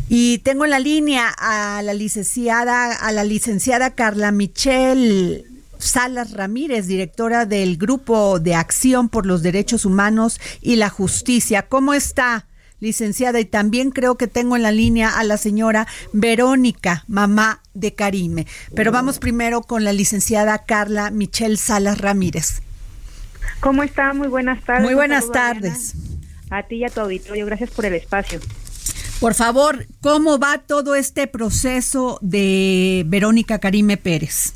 Y 0.09 0.39
tengo 0.39 0.65
en 0.65 0.71
la 0.71 0.79
línea 0.79 1.35
a 1.37 1.83
la 1.83 1.93
licenciada, 1.93 2.93
a 2.93 3.11
la 3.11 3.25
licenciada 3.25 3.97
Carla 3.97 4.31
Michelle 4.31 5.45
Salas 5.79 6.33
Ramírez, 6.33 6.87
directora 6.87 7.45
del 7.45 7.77
Grupo 7.77 8.39
de 8.39 8.55
Acción 8.55 9.09
por 9.09 9.27
los 9.27 9.43
Derechos 9.43 9.85
Humanos 9.85 10.41
y 10.61 10.77
la 10.77 10.91
Justicia. 10.91 11.69
¿Cómo 11.69 11.93
está? 11.93 12.46
Licenciada, 12.81 13.41
y 13.41 13.45
también 13.45 13.91
creo 13.91 14.17
que 14.17 14.27
tengo 14.27 14.57
en 14.57 14.63
la 14.63 14.73
línea 14.73 15.19
a 15.19 15.25
la 15.25 15.37
señora 15.37 15.87
Verónica, 16.13 17.05
mamá 17.07 17.61
de 17.75 17.95
Karime. 17.95 18.47
Pero 18.75 18.93
vamos 18.93 19.19
primero 19.19 19.63
con 19.63 19.85
la 19.85 19.93
licenciada 19.93 20.65
Carla 20.65 21.11
Michelle 21.11 21.57
Salas 21.57 21.99
Ramírez. 21.99 22.63
¿Cómo 23.61 23.83
está? 23.83 24.13
Muy 24.13 24.29
buenas 24.29 24.63
tardes. 24.65 24.85
Muy 24.85 24.95
buenas 24.95 25.31
tardes. 25.31 25.95
a 26.51 26.63
ti 26.63 26.77
y 26.77 26.85
a 26.85 26.89
tu 26.89 27.01
auditorio. 27.01 27.47
Gracias 27.47 27.71
por 27.71 27.87
el 27.87 27.95
espacio. 27.95 28.41
Por 29.21 29.35
favor, 29.35 29.87
¿cómo 30.03 30.39
va 30.39 30.59
todo 30.59 30.95
este 30.95 31.27
proceso 31.27 32.19
de 32.21 33.03
Verónica 33.07 33.59
Karime 33.59 33.97
Pérez? 33.97 34.53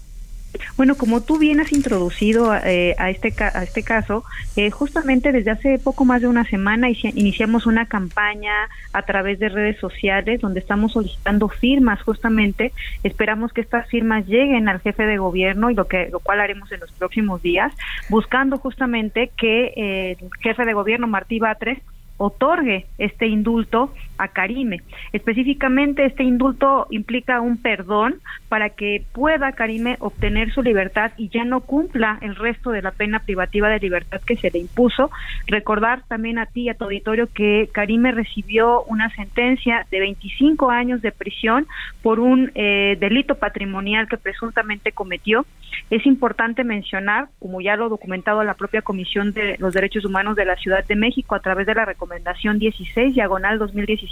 Bueno, 0.77 0.95
como 0.97 1.21
tú 1.21 1.39
bien 1.39 1.61
has 1.61 1.73
introducido 1.73 2.55
eh, 2.55 2.95
a, 2.99 3.11
este, 3.11 3.35
a 3.43 3.63
este 3.63 3.83
caso, 3.83 4.25
eh, 4.57 4.71
justamente 4.71 5.33
desde 5.33 5.51
hace 5.51 5.79
poco 5.79 6.05
más 6.05 6.21
de 6.23 6.29
una 6.29 6.45
semana 6.45 6.89
iniciamos 6.91 7.67
una 7.67 7.87
campaña 7.87 8.53
a 8.93 9.03
través 9.03 9.39
de 9.39 9.49
redes 9.49 9.79
sociales 9.79 10.41
donde 10.41 10.61
estamos 10.61 10.93
solicitando 10.93 11.49
firmas 11.49 12.03
justamente. 12.03 12.73
Esperamos 13.03 13.53
que 13.53 13.61
estas 13.61 13.89
firmas 13.89 14.27
lleguen 14.27 14.69
al 14.69 14.81
jefe 14.81 15.07
de 15.07 15.19
gobierno 15.19 15.71
y 15.71 15.75
lo, 15.75 15.87
que, 15.87 16.09
lo 16.11 16.21
cual 16.21 16.41
haremos 16.41 16.71
en 16.73 16.81
los 16.81 16.91
próximos 16.93 17.43
días, 17.43 17.73
buscando 18.09 18.59
justamente 18.59 19.31
que 19.37 20.17
el 20.21 20.31
jefe 20.41 20.65
de 20.65 20.73
gobierno, 20.73 21.07
Martí 21.07 21.39
Batres, 21.39 21.79
otorgue 22.21 22.87
este 22.99 23.27
indulto 23.27 23.95
a 24.21 24.29
Karime. 24.29 24.83
Específicamente, 25.13 26.05
este 26.05 26.23
indulto 26.23 26.87
implica 26.91 27.41
un 27.41 27.57
perdón 27.57 28.21
para 28.49 28.71
que 28.71 29.03
pueda 29.13 29.53
Karime 29.53 29.97
obtener 30.01 30.53
su 30.53 30.63
libertad 30.63 31.13
y 31.17 31.29
ya 31.29 31.45
no 31.45 31.61
cumpla 31.61 32.19
el 32.21 32.37
resto 32.37 32.71
de 32.71 32.83
la 32.83 32.91
pena 32.91 33.21
privativa 33.21 33.69
de 33.69 33.79
libertad 33.79 34.21
que 34.27 34.37
se 34.37 34.51
le 34.51 34.59
impuso. 34.59 35.11
Recordar 35.47 36.03
también 36.09 36.39
a 36.39 36.47
ti 36.47 36.63
y 36.63 36.69
a 36.69 36.75
tu 36.75 36.85
auditorio 36.85 37.29
que 37.33 37.69
Karime 37.73 38.13
recibió 38.13 38.83
una 38.85 39.11
sentencia 39.11 39.87
de 39.91 40.01
25 40.01 40.71
años 40.71 41.03
de 41.03 41.13
prisión 41.13 41.67
por 42.03 42.21
un 42.21 42.51
eh, 42.55 42.97
delito 42.99 43.37
patrimonial 43.37 44.09
que 44.09 44.17
presuntamente 44.17 44.93
cometió. 44.93 45.47
Es 45.91 46.05
importante 46.07 46.65
mencionar, 46.65 47.29
como 47.39 47.61
ya 47.61 47.77
lo 47.77 47.87
ha 47.87 47.89
documentado 47.89 48.43
la 48.45 48.55
propia 48.55 48.83
Comisión 48.83 49.33
de 49.33 49.57
los 49.59 49.75
Derechos 49.75 50.05
Humanos 50.05 50.37
de 50.37 50.45
la 50.45 50.57
Ciudad 50.57 50.85
de 50.85 50.97
México 50.97 51.35
a 51.35 51.41
través 51.41 51.67
de 51.67 51.75
la 51.75 51.85
recomendación 51.85 52.59
16, 52.59 53.15
diagonal 53.15 53.59
2017, 53.59 54.10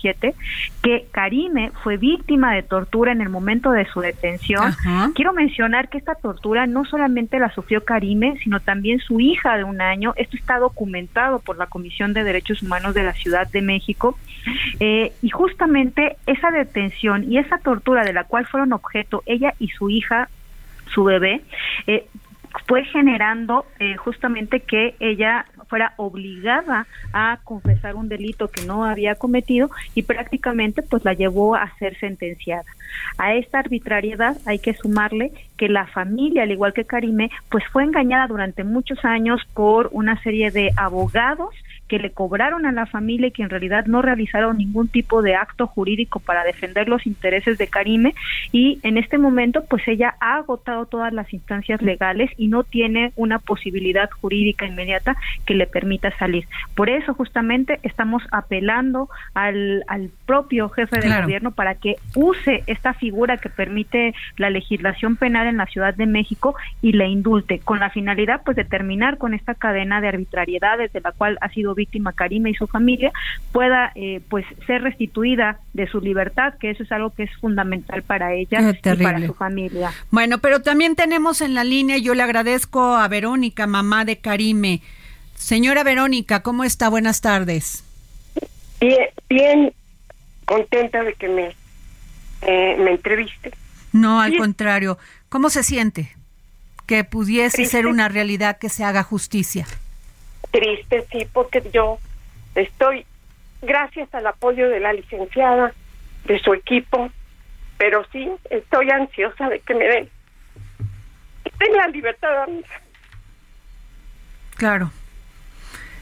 que 0.83 1.07
Karime 1.11 1.73
fue 1.83 1.97
víctima 1.97 2.55
de 2.55 2.63
tortura 2.63 3.13
en 3.13 3.21
el 3.21 3.29
momento 3.29 3.71
de 3.71 3.87
su 3.87 4.01
detención. 4.01 4.75
Quiero 5.15 5.33
mencionar 5.33 5.89
que 5.89 5.99
esta 5.99 6.15
tortura 6.15 6.67
no 6.67 6.85
solamente 6.85 7.39
la 7.39 7.53
sufrió 7.53 7.85
Karime, 7.85 8.39
sino 8.43 8.61
también 8.61 9.01
su 9.01 9.21
hija 9.21 9.57
de 9.57 9.65
un 9.65 9.81
año. 9.81 10.15
Esto 10.17 10.37
está 10.37 10.59
documentado 10.59 11.41
por 11.41 11.57
la 11.57 11.67
Comisión 11.67 12.13
de 12.13 12.25
Derechos 12.25 12.63
Humanos 12.63 12.95
de 12.95 13.03
la 13.03 13.13
Ciudad 13.13 13.49
de 13.49 13.63
México. 13.63 14.19
Eh, 14.81 15.13
y 15.23 15.31
justamente 15.31 16.17
esa 16.27 16.51
detención 16.51 17.31
y 17.31 17.39
esa 17.39 17.59
tortura 17.59 18.05
de 18.05 18.13
la 18.13 18.25
cual 18.25 18.47
fueron 18.47 18.73
objeto 18.73 19.23
ella 19.27 19.55
y 19.59 19.69
su 19.69 19.91
hija 19.91 20.29
su 20.89 21.05
bebé, 21.05 21.43
eh, 21.87 22.07
fue 22.67 22.85
generando 22.85 23.67
eh, 23.79 23.97
justamente 23.97 24.61
que 24.61 24.95
ella 25.01 25.47
fuera 25.69 25.95
obligada 25.97 26.87
a 27.13 27.39
confesar 27.45 27.95
un 27.95 28.09
delito 28.09 28.49
que 28.49 28.65
no 28.65 28.85
había 28.85 29.15
cometido 29.17 29.71
y 29.95 30.03
prácticamente 30.03 30.83
pues 30.83 31.05
la 31.05 31.13
llevó 31.13 31.55
a 31.55 31.71
ser 31.79 31.99
sentenciada. 31.99 32.65
A 33.19 33.35
esta 33.35 33.59
arbitrariedad 33.59 34.37
hay 34.47 34.59
que 34.59 34.75
sumarle 34.75 35.33
que 35.57 35.69
la 35.69 35.87
familia, 35.87 36.45
al 36.45 36.51
igual 36.51 36.73
que 36.73 36.85
Karime, 36.85 37.31
pues 37.51 37.65
fue 37.71 37.85
engañada 37.85 38.27
durante 38.27 38.65
muchos 38.65 39.05
años 39.05 39.41
por 39.55 39.91
una 39.93 40.21
serie 40.23 40.51
de 40.51 40.71
abogados 40.77 41.55
que 41.89 41.99
le 41.99 42.11
cobraron 42.11 42.67
a 42.67 42.73
la 42.73 42.87
familia 42.87 43.29
y 43.29 43.31
que 43.33 43.43
en 43.43 43.51
realidad 43.51 43.87
no 43.87 44.03
realizaron 44.03 44.59
ningún 44.59 44.89
tipo 44.89 45.23
de 45.23 45.35
acto 45.35 45.67
jurídico 45.67 46.21
para 46.21 46.45
defender 46.45 46.89
los 46.89 47.07
intereses 47.07 47.59
de 47.59 47.67
Karime 47.67 48.15
y 48.53 48.79
en 48.83 48.99
este 48.99 49.19
momento 49.19 49.65
pues 49.65 49.87
ella 49.89 50.15
ha 50.21 50.37
agotado 50.37 50.87
todas 50.87 51.13
las 51.13 51.33
instancias 51.33 51.83
legales 51.83 52.31
y 52.37 52.49
no 52.49 52.65
tiene 52.65 53.13
una 53.17 53.39
posibilidad 53.39 54.11
jurídica 54.11 54.67
inmediata 54.67 55.17
que 55.47 55.55
le 55.55 55.67
permita 55.67 56.17
salir. 56.19 56.47
Por 56.75 56.91
eso 56.91 57.15
justamente 57.15 57.81
estamos 57.83 58.23
apelando 58.31 59.09
al, 59.35 59.85
al 59.89 60.11
propio 60.27 60.69
jefe 60.69 61.01
del 61.01 61.23
gobierno 61.23 61.53
para 61.53 61.75
que 61.75 61.97
use 62.15 62.63
esta 62.67 62.95
figura 62.95 63.39
que 63.39 63.49
permite 63.49 64.15
la 64.37 64.51
legislación 64.51 65.17
penal 65.17 65.47
en 65.47 65.57
la 65.57 65.67
Ciudad 65.67 65.95
de 65.95 66.07
México 66.07 66.55
y 66.83 66.93
le 66.93 67.09
indulte 67.09 67.61
con 67.61 67.81
la 67.81 67.91
finalidad 67.91 68.43
pues 68.45 68.57
de 68.57 68.65
terminar 68.65 69.19
con 69.19 69.35
esta 69.35 69.55
cadena 69.55 70.01
de 70.01 70.09
arbitrariedades 70.09 70.93
de 70.93 71.01
la 71.01 71.13
cual 71.13 71.39
ha 71.41 71.49
sido 71.49 71.75
víctima 71.79 72.13
Karime 72.13 72.51
y 72.51 72.55
su 72.55 72.67
familia 72.67 73.11
pueda 73.53 73.93
eh, 73.95 74.21
pues 74.29 74.45
ser 74.67 74.83
restituida 74.83 75.61
de 75.73 75.87
su 75.87 76.01
libertad, 76.01 76.55
que 76.61 76.71
eso 76.71 76.83
es 76.83 76.93
algo 76.93 77.11
que 77.11 77.23
es 77.23 77.31
fundamental 77.41 78.03
para 78.03 78.35
ella 78.35 78.61
y 78.71 78.97
para 79.03 79.27
su 79.27 79.33
familia. 79.33 79.93
Bueno, 80.11 80.39
pero 80.39 80.61
también 80.61 80.95
tenemos 80.95 81.41
en 81.41 81.55
la 81.55 81.65
línea, 81.65 81.97
yo 81.97 82.15
le 82.15 82.23
agradezco 82.23 82.97
a 82.97 83.09
Verónica, 83.09 83.67
mamá 83.67 84.05
de 84.05 84.19
Karime. 84.19 84.83
Señora 85.35 85.85
Verónica, 85.85 86.43
¿cómo 86.43 86.65
está? 86.65 86.91
Buenas 86.91 87.21
tardes. 87.21 87.85
Bien, 88.81 89.09
bien 89.31 89.73
contenta 90.45 91.03
de 91.03 91.15
que 91.15 91.29
me, 91.29 91.55
eh, 92.43 92.77
me 92.79 92.91
entreviste. 92.91 93.53
No, 93.93 94.21
al 94.21 94.37
contrario. 94.37 94.99
¿Cómo 95.29 95.49
se 95.49 95.63
siente? 95.63 96.15
Que 96.87 97.05
pudiese 97.05 97.65
ser 97.67 97.87
una 97.87 98.09
realidad 98.09 98.59
que 98.59 98.69
se 98.69 98.85
haga 98.85 99.03
justicia 99.03 99.67
triste, 100.51 101.07
sí, 101.11 101.27
porque 101.33 101.63
yo 101.73 101.99
estoy, 102.55 103.05
gracias 103.63 104.13
al 104.15 104.27
apoyo 104.27 104.69
de 104.69 104.81
la 104.81 104.93
licenciada, 104.93 105.73
de 106.25 106.39
su 106.41 106.53
equipo, 106.55 107.11
pero 107.79 108.05
sí, 108.13 108.29
estoy 108.51 108.91
ansiosa 108.91 109.49
de 109.49 109.61
que 109.61 109.75
me 109.75 109.85
den, 109.85 110.09
den 111.59 111.73
la 111.75 111.89
libertad. 111.89 112.49
Claro. 114.57 114.91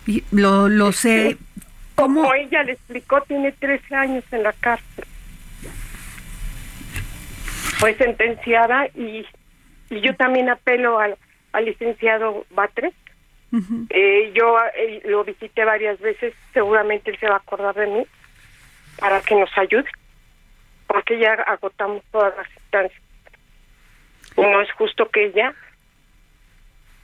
Y 0.07 0.25
lo, 0.31 0.69
lo 0.69 0.93
sé. 0.93 1.37
Como 1.95 2.33
ella 2.35 2.63
le 2.63 2.73
explicó, 2.73 3.23
tiene 3.23 3.53
13 3.53 3.95
años 3.95 4.25
en 4.31 4.43
la 4.43 4.53
cárcel. 4.53 5.05
Fue 7.79 7.95
sentenciada 7.95 8.87
y, 8.95 9.27
y 9.91 10.01
yo 10.01 10.15
también 10.17 10.49
apelo 10.49 10.99
al, 10.99 11.17
al 11.53 11.65
licenciado 11.65 12.47
Batres 12.51 12.95
eh, 13.91 14.33
yo 14.35 14.59
eh, 14.77 15.03
lo 15.05 15.25
visité 15.25 15.65
varias 15.65 15.99
veces, 16.01 16.35
seguramente 16.53 17.11
él 17.11 17.19
se 17.19 17.29
va 17.29 17.35
a 17.35 17.39
acordar 17.39 17.75
de 17.75 17.87
mí 17.87 18.07
para 18.99 19.21
que 19.21 19.35
nos 19.35 19.51
ayude, 19.57 19.89
porque 20.87 21.19
ya 21.19 21.35
agotamos 21.35 22.03
todas 22.11 22.37
las 22.37 22.49
instancias. 22.57 23.03
No 24.37 24.61
es 24.61 24.71
justo 24.73 25.09
que 25.09 25.27
ella 25.27 25.55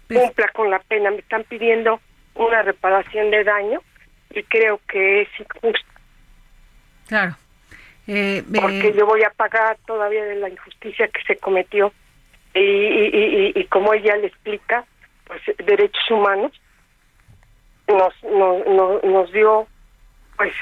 pues 0.09 0.21
cumpla 0.21 0.49
con 0.49 0.71
la 0.71 0.79
pena. 0.81 1.11
Me 1.11 1.19
están 1.19 1.45
pidiendo 1.45 2.01
una 2.35 2.63
reparación 2.63 3.31
de 3.31 3.45
daño 3.45 3.81
y 4.31 4.43
creo 4.43 4.81
que 4.89 5.23
es 5.23 5.29
injusto. 5.39 5.89
Claro. 7.09 7.37
Eh, 8.07 8.43
porque 8.55 8.93
yo 8.97 9.07
voy 9.07 9.23
a 9.23 9.31
pagar 9.31 9.79
todavía 9.87 10.25
de 10.25 10.37
la 10.37 10.49
injusticia 10.49 11.09
que 11.09 11.23
se 11.23 11.37
cometió. 11.37 11.93
Y, 12.55 12.61
y, 12.61 13.53
y 13.55 13.65
como 13.67 13.95
ella 13.95 14.17
le 14.17 14.27
explica, 14.27 14.85
pues, 15.33 15.57
derechos 15.67 16.11
humanos 16.11 16.53
nos 17.89 18.23
nos, 18.25 19.03
nos 19.05 19.33
dio 19.33 19.67
pues 20.37 20.53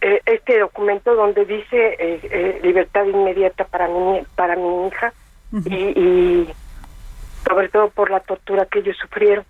eh, 0.00 0.20
este 0.26 0.58
documento 0.58 1.14
donde 1.14 1.44
dice 1.44 1.96
eh, 1.98 2.20
eh, 2.22 2.60
libertad 2.62 3.04
inmediata 3.04 3.64
para 3.64 3.88
mi 3.88 4.22
para 4.36 4.56
mi 4.56 4.86
hija 4.86 5.12
y, 5.52 5.74
y, 5.74 6.52
sobre 7.44 7.68
todo 7.70 7.90
por 7.90 8.10
la 8.10 8.20
tortura 8.20 8.66
que 8.66 8.78
ellos 8.78 8.96
sufrieron. 8.98 9.44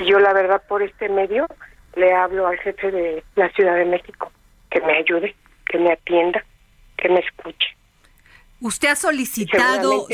Y 0.00 0.06
yo 0.06 0.18
la 0.18 0.32
verdad 0.32 0.62
por 0.66 0.82
este 0.82 1.08
medio 1.08 1.46
le 1.94 2.12
hablo 2.14 2.46
al 2.46 2.58
jefe 2.58 2.90
de 2.90 3.22
la 3.36 3.48
Ciudad 3.50 3.76
de 3.76 3.84
México 3.84 4.32
que 4.70 4.80
me 4.80 4.96
ayude 4.96 5.36
que 5.66 5.78
me 5.78 5.92
atienda 5.92 6.44
que 6.96 7.08
me 7.08 7.20
escuche 7.20 7.76
Usted 8.62 8.88
ha 8.88 8.96
solicitado, 8.96 10.06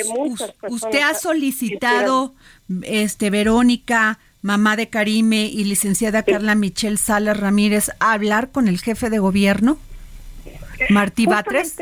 usted 0.70 1.00
ha 1.00 1.14
solicitado, 1.14 2.34
este 2.82 3.28
Verónica, 3.28 4.18
mamá 4.40 4.74
de 4.76 4.88
Karime 4.88 5.46
y 5.46 5.64
licenciada 5.64 6.22
Carla 6.22 6.54
Michelle 6.54 6.96
Salas 6.96 7.38
Ramírez, 7.38 7.90
hablar 8.00 8.50
con 8.50 8.66
el 8.66 8.78
jefe 8.80 9.10
de 9.10 9.18
gobierno, 9.18 9.78
Martí 10.88 11.26
Batres. 11.26 11.76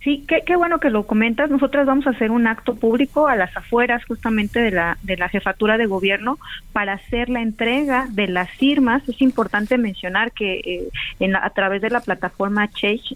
Sí, 0.00 0.24
qué, 0.28 0.54
bueno 0.54 0.78
que 0.78 0.90
lo 0.90 1.06
comentas. 1.06 1.50
Nosotras 1.50 1.84
vamos 1.84 2.06
a 2.06 2.10
hacer 2.10 2.30
un 2.30 2.46
acto 2.46 2.76
público 2.76 3.26
a 3.26 3.34
las 3.34 3.56
afueras 3.56 4.04
justamente 4.04 4.60
de 4.60 4.70
la, 4.70 4.96
de 5.02 5.16
la 5.16 5.28
jefatura 5.28 5.76
de 5.76 5.86
gobierno 5.86 6.38
para 6.72 6.92
hacer 6.92 7.28
la 7.28 7.42
entrega 7.42 8.06
de 8.10 8.28
las 8.28 8.48
firmas. 8.50 9.06
Es 9.08 9.20
importante 9.20 9.76
mencionar 9.76 10.30
que 10.30 10.60
eh, 10.64 10.88
en 11.18 11.34
a 11.34 11.50
través 11.50 11.82
de 11.82 11.90
la 11.90 11.98
plataforma 12.00 12.68
change.org 12.70 13.08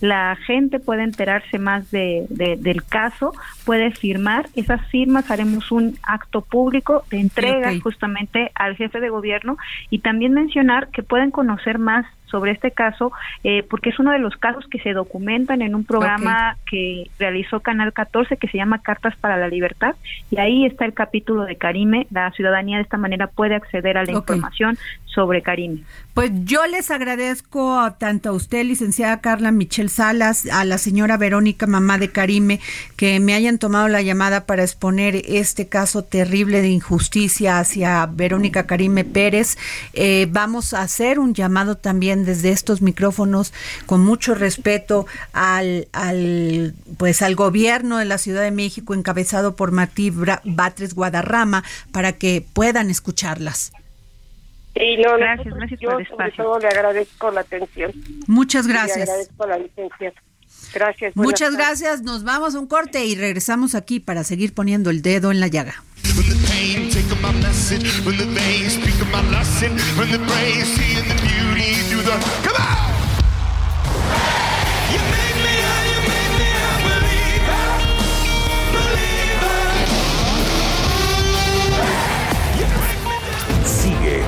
la 0.00 0.36
gente 0.46 0.80
puede 0.80 1.02
enterarse 1.02 1.58
más 1.58 1.90
de, 1.90 2.24
del 2.30 2.82
caso, 2.82 3.34
puede 3.66 3.90
firmar. 3.90 4.46
Esas 4.56 4.80
firmas 4.86 5.30
haremos 5.30 5.70
un 5.72 5.98
acto 6.04 6.40
público 6.40 7.04
de 7.10 7.20
entrega 7.20 7.70
justamente 7.82 8.50
al 8.54 8.76
jefe 8.76 9.00
de 9.00 9.10
gobierno 9.10 9.58
y 9.90 9.98
también 9.98 10.32
mencionar 10.32 10.88
que 10.88 11.02
pueden 11.02 11.30
conocer 11.30 11.78
más 11.78 12.06
sobre 12.26 12.52
este 12.52 12.70
caso, 12.70 13.12
eh, 13.44 13.62
porque 13.68 13.90
es 13.90 13.98
uno 13.98 14.12
de 14.12 14.18
los 14.18 14.36
casos 14.36 14.66
que 14.68 14.78
se 14.80 14.92
documentan 14.92 15.62
en 15.62 15.74
un 15.74 15.84
programa 15.84 16.56
que 16.70 17.10
realizó 17.18 17.60
Canal 17.60 17.92
14 17.92 18.36
que 18.36 18.48
se 18.48 18.58
llama 18.58 18.82
Cartas 18.82 19.16
para 19.16 19.36
la 19.36 19.48
Libertad, 19.48 19.94
y 20.30 20.38
ahí 20.38 20.66
está 20.66 20.84
el 20.84 20.92
capítulo 20.92 21.44
de 21.44 21.56
Karime. 21.56 22.06
La 22.10 22.30
ciudadanía 22.32 22.76
de 22.76 22.82
esta 22.82 22.96
manera 22.96 23.26
puede 23.28 23.54
acceder 23.54 23.98
a 23.98 24.04
la 24.04 24.12
información 24.12 24.78
sobre 25.16 25.42
Karime. 25.42 25.82
Pues 26.14 26.30
yo 26.44 26.66
les 26.66 26.90
agradezco 26.90 27.92
tanto 27.98 28.28
a 28.28 28.32
usted, 28.32 28.64
licenciada 28.64 29.20
Carla 29.20 29.50
Michelle 29.50 29.88
Salas, 29.88 30.46
a 30.46 30.64
la 30.64 30.78
señora 30.78 31.16
Verónica, 31.16 31.66
mamá 31.66 31.98
de 31.98 32.12
Karime, 32.12 32.60
que 32.96 33.18
me 33.18 33.34
hayan 33.34 33.58
tomado 33.58 33.88
la 33.88 34.02
llamada 34.02 34.44
para 34.46 34.62
exponer 34.62 35.22
este 35.26 35.68
caso 35.68 36.04
terrible 36.04 36.60
de 36.62 36.68
injusticia 36.68 37.58
hacia 37.58 38.06
Verónica 38.06 38.66
Karime 38.66 39.04
Pérez. 39.04 39.56
Eh, 39.94 40.28
vamos 40.30 40.74
a 40.74 40.82
hacer 40.82 41.18
un 41.18 41.34
llamado 41.34 41.76
también 41.76 42.24
desde 42.24 42.50
estos 42.50 42.82
micrófonos 42.82 43.52
con 43.86 44.04
mucho 44.04 44.34
respeto 44.34 45.06
al, 45.32 45.88
al 45.92 46.74
pues 46.98 47.22
al 47.22 47.34
gobierno 47.34 47.96
de 47.96 48.04
la 48.04 48.18
Ciudad 48.18 48.42
de 48.42 48.50
México 48.50 48.94
encabezado 48.94 49.56
por 49.56 49.72
Martí 49.72 50.12
Batres 50.44 50.94
Guadarrama 50.94 51.64
para 51.90 52.12
que 52.12 52.44
puedan 52.52 52.90
escucharlas. 52.90 53.72
Y 54.78 54.98
no, 54.98 55.16
gracias, 55.16 55.54
gracias 55.54 55.80
yo 55.80 55.90
por 55.90 56.00
el 56.00 56.08
sobre 56.08 56.32
todo 56.32 56.58
le 56.58 56.68
agradezco 56.68 57.30
la 57.30 57.40
atención. 57.40 57.92
Muchas 58.26 58.66
gracias. 58.66 58.96
Le 58.96 59.02
agradezco 59.04 59.46
la 59.46 59.58
licencia. 59.58 60.12
Gracias. 60.74 61.16
Muchas 61.16 61.54
gracias. 61.54 62.02
Nos 62.02 62.24
vamos 62.24 62.54
a 62.54 62.60
un 62.60 62.66
corte 62.66 63.04
y 63.04 63.14
regresamos 63.14 63.74
aquí 63.74 64.00
para 64.00 64.24
seguir 64.24 64.52
poniendo 64.52 64.90
el 64.90 65.00
dedo 65.00 65.30
en 65.30 65.40
la 65.40 65.46
llaga. 65.46 65.82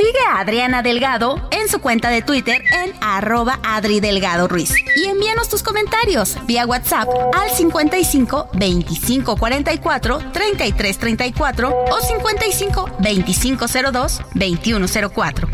Sigue 0.00 0.18
a 0.26 0.40
Adriana 0.40 0.80
Delgado 0.82 1.46
en 1.50 1.68
su 1.68 1.78
cuenta 1.78 2.08
de 2.08 2.22
Twitter 2.22 2.62
en 2.72 2.94
arroba 3.02 3.60
Adri 3.62 4.00
Delgado 4.00 4.48
Ruiz. 4.48 4.72
Y 4.96 5.04
envíanos 5.04 5.50
tus 5.50 5.62
comentarios 5.62 6.38
vía 6.46 6.64
WhatsApp 6.64 7.06
al 7.34 7.50
55 7.50 8.48
25 8.54 9.36
44 9.36 10.18
33 10.32 10.98
34 10.98 11.84
o 11.90 12.00
55 12.00 12.90
25 12.98 13.66
02 13.92 14.20
21 14.36 14.86
04. 15.14 15.48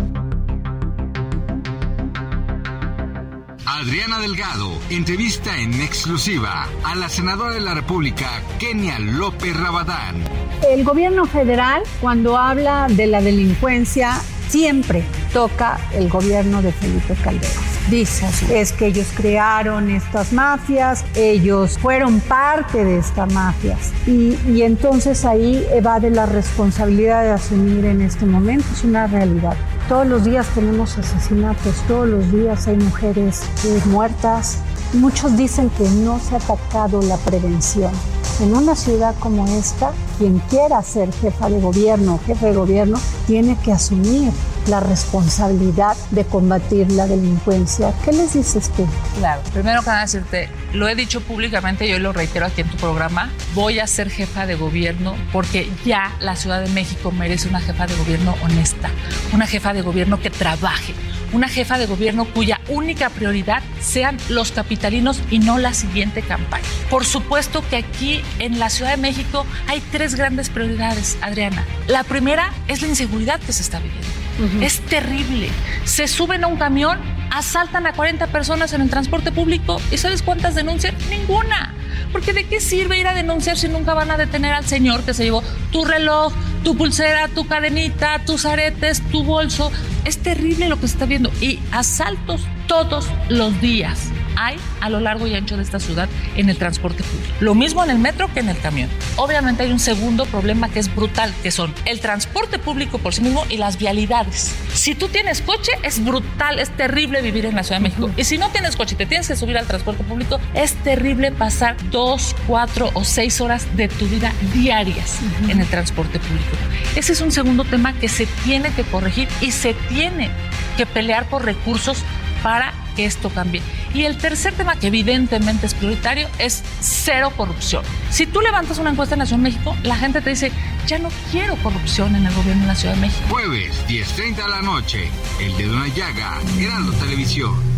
Adriana 3.66 4.20
Delgado 4.20 4.70
entrevista 4.90 5.59
en 5.59 5.74
exclusiva 5.82 6.68
a 6.85 6.94
la 6.94 7.09
senadora 7.09 7.50
de 7.50 7.61
la 7.61 7.74
República, 7.74 8.40
Kenia 8.61 9.00
López 9.00 9.56
Rabadán. 9.56 10.22
El 10.66 10.85
gobierno 10.85 11.26
federal, 11.26 11.82
cuando 12.00 12.38
habla 12.38 12.87
de 12.88 13.09
la 13.09 13.20
delincuencia, 13.20 14.22
siempre 14.48 15.04
toca 15.32 15.78
el 15.92 16.09
gobierno 16.09 16.62
de 16.62 16.72
Felipe 16.72 17.14
Calderón. 17.22 17.76
Dice, 17.90 18.26
es 18.52 18.72
que 18.72 18.87
ellos 18.87 19.06
crearon 19.16 19.90
estas 19.90 20.32
mafias, 20.32 21.04
ellos 21.14 21.78
fueron 21.78 22.18
parte 22.20 22.85
de 22.85 22.98
estas 22.98 23.32
mafias 23.32 23.92
y, 24.06 24.37
y 24.48 24.62
entonces 24.62 25.24
ahí 25.24 25.64
evade 25.70 26.11
la 26.11 26.26
responsabilidad 26.26 27.22
de 27.22 27.30
asumir 27.30 27.85
en 27.85 28.02
este 28.02 28.26
momento, 28.26 28.66
es 28.72 28.82
una 28.82 29.06
realidad. 29.06 29.54
Todos 29.88 30.06
los 30.09 30.24
días 30.24 30.48
tenemos 30.52 30.98
asesinatos, 30.98 31.76
todos 31.87 32.09
los 32.09 32.32
días 32.32 32.66
hay 32.66 32.76
mujeres 32.76 33.42
muertas. 33.87 34.59
Muchos 34.92 35.37
dicen 35.37 35.70
que 35.70 35.88
no 35.88 36.18
se 36.18 36.35
ha 36.35 36.38
atacado 36.38 37.00
la 37.02 37.16
prevención. 37.18 37.92
En 38.38 38.55
una 38.55 38.77
ciudad 38.77 39.14
como 39.18 39.46
esta, 39.46 39.92
quien 40.18 40.40
quiera 40.51 40.83
ser 40.83 41.11
jefa 41.14 41.49
de 41.49 41.59
gobierno 41.59 42.16
o 42.16 42.27
jefe 42.27 42.46
de 42.46 42.55
gobierno 42.55 42.99
tiene 43.27 43.57
que 43.64 43.72
asumir 43.72 44.31
la 44.68 44.81
responsabilidad 44.81 45.96
de 46.11 46.24
combatir 46.24 46.90
la 46.92 47.07
delincuencia. 47.07 47.92
¿Qué 48.05 48.12
les 48.12 48.35
dices 48.35 48.70
tú? 48.76 48.87
Claro, 49.18 49.42
primero 49.52 49.83
que 49.83 49.87
nada 49.88 50.02
decirte, 50.02 50.48
lo 50.72 50.88
he 50.88 50.94
dicho 50.94 51.20
públicamente 51.20 51.87
y 51.87 51.92
hoy 51.92 52.00
lo 52.00 52.12
reitero 52.12 52.46
aquí 52.46 52.61
en 52.61 52.68
tu 52.68 52.76
programa, 52.76 53.31
voy 53.55 53.79
a 53.79 53.87
ser 53.87 54.11
jefa 54.11 54.46
de 54.46 54.55
gobierno 54.55 55.14
porque 55.33 55.70
ya 55.85 56.16
la 56.20 56.37
Ciudad 56.37 56.61
de 56.62 56.68
México 56.70 57.12
merece 57.12 57.48
una 57.48 57.61
jefa 57.61 57.87
de 57.87 57.94
gobierno 57.94 58.35
honesta, 58.42 58.90
una 59.33 59.46
jefa 59.46 59.72
de 59.72 59.83
gobierno 59.83 60.20
que 60.20 60.31
trabaje, 60.31 60.94
una 61.33 61.48
jefa 61.48 61.79
de 61.79 61.87
gobierno 61.87 62.24
cuya 62.26 62.61
única 62.68 63.11
prioridad 63.11 63.62
sean 63.81 64.18
los 64.29 64.52
capitalinos 64.52 65.20
y 65.31 65.38
no 65.38 65.59
la 65.59 65.74
siguiente 65.74 66.22
campaña. 66.22 66.64
Por 66.90 67.05
supuesto 67.05 67.62
que 67.68 67.76
aquí 67.76 68.22
en 68.38 68.59
la 68.59 68.70
Ciudad 68.70 68.92
de 68.92 68.96
México 68.96 69.46
hay 69.66 69.81
tres 69.92 70.14
grandes 70.14 70.50
prioridades, 70.50 71.18
Adriana. 71.22 71.64
La 71.87 72.05
primera 72.05 72.52
es 72.68 72.83
la 72.83 72.88
inseguridad 72.88 73.40
que 73.40 73.52
se 73.52 73.62
está 73.62 73.79
viviendo. 73.79 74.25
Es 74.61 74.81
terrible. 74.81 75.49
Se 75.85 76.09
suben 76.09 76.44
a 76.44 76.46
un 76.46 76.57
camión, 76.57 76.99
asaltan 77.31 77.87
a 77.87 77.92
40 77.92 78.27
personas 78.29 78.72
en 78.72 78.83
el 78.83 78.90
transporte 78.90 79.33
público 79.33 79.81
y 79.90 79.99
¿sabes 79.99 80.22
cuántas 80.22 80.55
denuncian? 80.55 80.94
Ninguna. 81.09 81.75
Porque 82.12 82.32
¿de 82.32 82.44
qué 82.44 82.61
sirve 82.61 82.98
ir 82.98 83.06
a 83.06 83.14
denunciar 83.14 83.56
si 83.56 83.68
nunca 83.68 83.94
van 83.94 84.11
a 84.11 84.16
detener 84.16 84.52
al 84.52 84.66
señor 84.66 85.02
que 85.02 85.14
se 85.14 85.24
llevó 85.24 85.42
tu 85.72 85.85
reloj, 85.85 86.32
tu 86.64 86.76
pulsera, 86.76 87.28
tu 87.28 87.46
cadenita, 87.46 88.20
tus 88.24 88.46
aretes, 88.46 89.02
tu 89.11 89.24
bolso? 89.24 89.70
Es 90.04 90.18
terrible 90.18 90.68
lo 90.68 90.76
que 90.76 90.88
se 90.88 90.94
está 90.94 91.06
viendo. 91.06 91.30
Y 91.40 91.61
asaltos 91.72 92.42
todos 92.66 93.09
los 93.28 93.61
días 93.61 94.11
hay 94.37 94.56
a 94.80 94.90
lo 94.90 95.00
largo 95.00 95.26
y 95.26 95.35
ancho 95.35 95.56
de 95.56 95.62
esta 95.62 95.80
ciudad 95.80 96.09
en 96.37 96.48
el 96.48 96.59
transporte 96.59 97.02
público. 97.02 97.32
Lo 97.40 97.54
mismo 97.54 97.82
en 97.82 97.90
el 97.90 97.98
metro 97.98 98.32
que 98.32 98.40
en 98.40 98.48
el 98.48 98.59
camión. 98.59 98.88
Obviamente 99.16 99.64
hay 99.64 99.72
un 99.72 99.80
segundo 99.80 100.26
problema 100.26 100.68
que 100.68 100.78
es 100.78 100.94
brutal, 100.94 101.35
que 101.42 101.50
son 101.50 101.74
el 101.87 102.00
transporte 102.00 102.59
público 102.59 102.98
por 102.98 103.14
sí 103.14 103.22
mismo 103.22 103.44
y 103.48 103.56
las 103.56 103.78
vialidades. 103.78 104.54
Si 104.74 104.94
tú 104.94 105.09
tienes 105.09 105.40
coche, 105.40 105.72
es 105.82 106.04
brutal, 106.04 106.59
es 106.59 106.70
terrible 106.70 107.22
vivir 107.22 107.46
en 107.46 107.56
la 107.56 107.62
Ciudad 107.62 107.80
de 107.80 107.88
México. 107.88 108.11
Y 108.16 108.24
si 108.24 108.38
no 108.38 108.50
tienes 108.50 108.76
coche 108.76 108.94
y 108.94 108.98
te 108.98 109.06
tienes 109.06 109.26
que 109.26 109.37
subir 109.37 109.56
al 109.59 109.66
transporte 109.66 110.04
público, 110.04 110.38
es 110.54 110.74
terrible 110.74 111.32
pasar 111.32 111.76
dos, 111.90 112.35
cuatro 112.46 112.90
o 112.94 113.05
seis 113.05 113.40
horas 113.40 113.66
de 113.77 113.88
tu 113.88 114.07
vida 114.07 114.33
diarias 114.53 115.18
en 115.49 115.61
el 115.61 115.66
transporte 115.66 116.18
público. 116.18 116.57
Ese 116.94 117.12
es 117.12 117.20
un 117.20 117.33
segundo 117.33 117.64
tema 117.64 117.92
que 117.92 118.09
se 118.09 118.27
tiene 118.44 118.72
que 118.72 118.85
corregir 118.85 119.29
y 119.40 119.51
se 119.51 119.75
tiene 119.88 120.31
que 120.77 120.87
pelear 120.87 121.29
por 121.29 121.44
recursos 121.44 122.03
para 122.42 122.72
que 122.94 123.05
esto 123.05 123.31
cambie. 123.31 123.62
Y 123.94 124.05
el 124.05 124.16
tercer 124.16 124.55
tema 124.55 124.77
que 124.77 124.88
evidentemente 124.88 125.66
es 125.66 125.75
prioritario 125.75 126.29
es 126.38 126.62
cero 126.81 127.33
corrupción. 127.37 127.83
Si 128.11 128.27
tú 128.27 128.40
levantas 128.40 128.79
una 128.79 128.90
encuesta 128.90 129.14
en 129.14 129.20
la 129.20 129.27
Ciudad 129.27 129.38
de 129.38 129.51
México, 129.51 129.77
la 129.83 129.96
gente 129.96 130.20
te 130.20 130.31
dice, 130.31 130.53
ya 130.87 130.99
no 130.99 131.11
quiero 131.31 131.57
corrupción 131.57 132.14
en 132.16 132.27
el 132.27 132.35
gobierno 132.35 132.62
de 132.62 132.68
la 132.68 132.75
Ciudad 132.75 132.94
de 132.94 133.01
México. 133.01 133.27
Jueves, 133.29 133.72
10.30 133.88 134.37
de 134.37 134.49
la 134.49 134.62
noche, 134.62 135.11
El 135.40 135.57
de 135.57 135.68
una 135.68 135.88
llaga, 135.88 136.40
Heraldo 136.59 136.92
Televisión. 136.92 137.75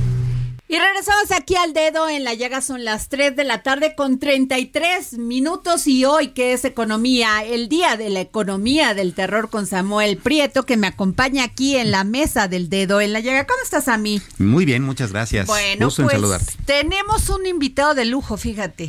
Y 0.70 0.78
regresamos 0.78 1.30
aquí 1.30 1.56
al 1.56 1.72
dedo 1.72 2.10
en 2.10 2.24
la 2.24 2.34
llaga, 2.34 2.60
son 2.60 2.84
las 2.84 3.08
3 3.08 3.34
de 3.34 3.44
la 3.44 3.62
tarde 3.62 3.94
con 3.96 4.18
33 4.18 5.14
minutos 5.14 5.86
y 5.86 6.04
hoy 6.04 6.28
que 6.28 6.52
es 6.52 6.66
economía, 6.66 7.42
el 7.42 7.70
día 7.70 7.96
de 7.96 8.10
la 8.10 8.20
economía 8.20 8.92
del 8.92 9.14
terror 9.14 9.48
con 9.48 9.66
Samuel 9.66 10.18
Prieto 10.18 10.64
que 10.64 10.76
me 10.76 10.86
acompaña 10.86 11.44
aquí 11.44 11.76
en 11.76 11.90
la 11.90 12.04
mesa 12.04 12.48
del 12.48 12.68
dedo 12.68 13.00
en 13.00 13.14
la 13.14 13.20
llaga. 13.20 13.46
¿Cómo 13.46 13.62
estás 13.62 13.88
a 13.88 13.96
mí? 13.96 14.20
Muy 14.36 14.66
bien, 14.66 14.82
muchas 14.82 15.10
gracias. 15.10 15.46
Bueno, 15.46 15.88
pues 15.88 16.58
tenemos 16.66 17.30
un 17.30 17.46
invitado 17.46 17.94
de 17.94 18.04
lujo, 18.04 18.36
fíjate, 18.36 18.88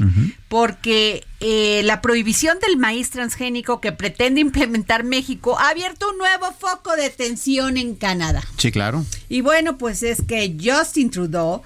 porque 0.49 1.23
eh, 1.39 1.81
la 1.83 2.01
prohibición 2.01 2.59
del 2.59 2.77
maíz 2.77 3.09
transgénico 3.11 3.79
que 3.79 3.91
pretende 3.91 4.41
implementar 4.41 5.03
México 5.03 5.57
ha 5.57 5.69
abierto 5.69 6.09
un 6.11 6.17
nuevo 6.17 6.53
foco 6.57 6.95
de 6.95 7.09
tensión 7.09 7.77
en 7.77 7.95
Canadá. 7.95 8.43
Sí, 8.57 8.71
claro. 8.71 9.05
Y 9.29 9.41
bueno, 9.41 9.77
pues 9.77 10.03
es 10.03 10.21
que 10.21 10.57
Justin 10.61 11.11
Trudeau 11.11 11.61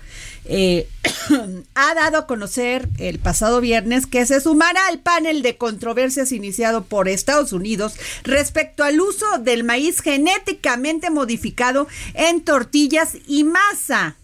eh, 0.46 0.88
ha 1.76 1.96
dado 1.96 2.18
a 2.18 2.28
conocer 2.28 2.90
el 2.98 3.20
pasado 3.20 3.62
viernes 3.62 4.06
que 4.06 4.26
se 4.26 4.42
sumará 4.42 4.88
al 4.88 5.00
panel 5.00 5.42
de 5.42 5.58
controversias 5.58 6.32
iniciado 6.32 6.84
por 6.84 7.08
Estados 7.08 7.54
Unidos 7.54 7.96
respecto 8.24 8.84
al 8.84 9.00
uso 9.00 9.26
del 9.40 9.64
maíz 9.64 10.02
genéticamente 10.02 11.10
modificado 11.10 11.88
en 12.14 12.42
tortillas 12.42 13.18
y 13.28 13.44
masa 13.44 14.18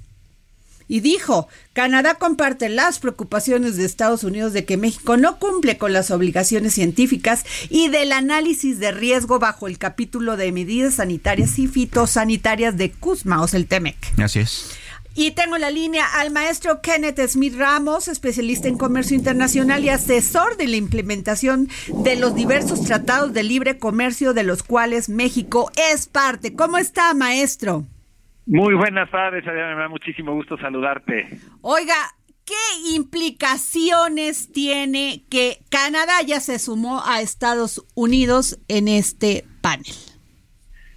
y 0.90 1.00
dijo, 1.00 1.48
Canadá 1.72 2.16
comparte 2.16 2.68
las 2.68 3.00
preocupaciones 3.00 3.78
de 3.78 3.86
Estados 3.86 4.26
Unidos 4.26 4.52
de 4.52 4.66
que 4.66 4.76
México 4.76 5.16
no 5.16 5.40
cumple 5.40 5.78
con 5.78 5.94
las 5.94 6.12
obligaciones 6.12 6.74
científicas 6.74 7.46
y 7.70 7.88
del 7.88 8.12
análisis 8.12 8.80
de 8.80 8.92
riesgo 8.92 9.40
bajo 9.40 9.68
el 9.68 9.78
capítulo 9.78 10.36
de 10.36 10.52
medidas 10.52 10.96
sanitarias 10.96 11.58
y 11.60 11.68
fitosanitarias 11.68 12.76
de 12.76 12.92
CUSMA, 12.92 13.42
o 13.42 13.48
sea, 13.48 13.60
el 13.60 13.68
TEMEC. 13.68 13.96
Así 14.20 14.40
es. 14.40 14.72
Y 15.16 15.32
tengo 15.32 15.56
en 15.56 15.62
la 15.62 15.72
línea 15.72 16.06
al 16.06 16.32
maestro 16.32 16.82
Kenneth 16.82 17.20
Smith 17.28 17.56
Ramos, 17.56 18.08
especialista 18.08 18.68
en 18.68 18.78
comercio 18.78 19.16
internacional 19.16 19.84
y 19.84 19.90
asesor 19.90 20.56
de 20.56 20.68
la 20.68 20.78
implementación 20.78 21.68
de 21.88 22.16
los 22.16 22.36
diversos 22.36 22.84
tratados 22.84 23.34
de 23.34 23.44
libre 23.44 23.78
comercio 23.78 24.34
de 24.34 24.44
los 24.44 24.64
cuales 24.64 25.10
México 25.10 25.72
es 25.76 26.08
parte. 26.08 26.54
¿Cómo 26.54 26.78
está, 26.78 27.14
maestro? 27.14 27.86
Muy 28.50 28.74
buenas 28.74 29.12
tardes, 29.12 29.48
Adriana, 29.48 29.76
me 29.76 29.82
da 29.84 29.90
muchísimo 29.90 30.34
gusto 30.34 30.58
saludarte. 30.58 31.28
Oiga, 31.62 31.94
¿qué 32.48 32.96
implicaciones 32.96 34.52
tiene 34.52 35.22
que 35.30 35.58
Canadá 35.70 36.14
ya 36.26 36.40
se 36.40 36.58
sumó 36.58 37.04
a 37.06 37.22
Estados 37.22 37.86
Unidos 37.96 38.60
en 38.68 38.88
este 38.88 39.44
panel? 39.62 39.94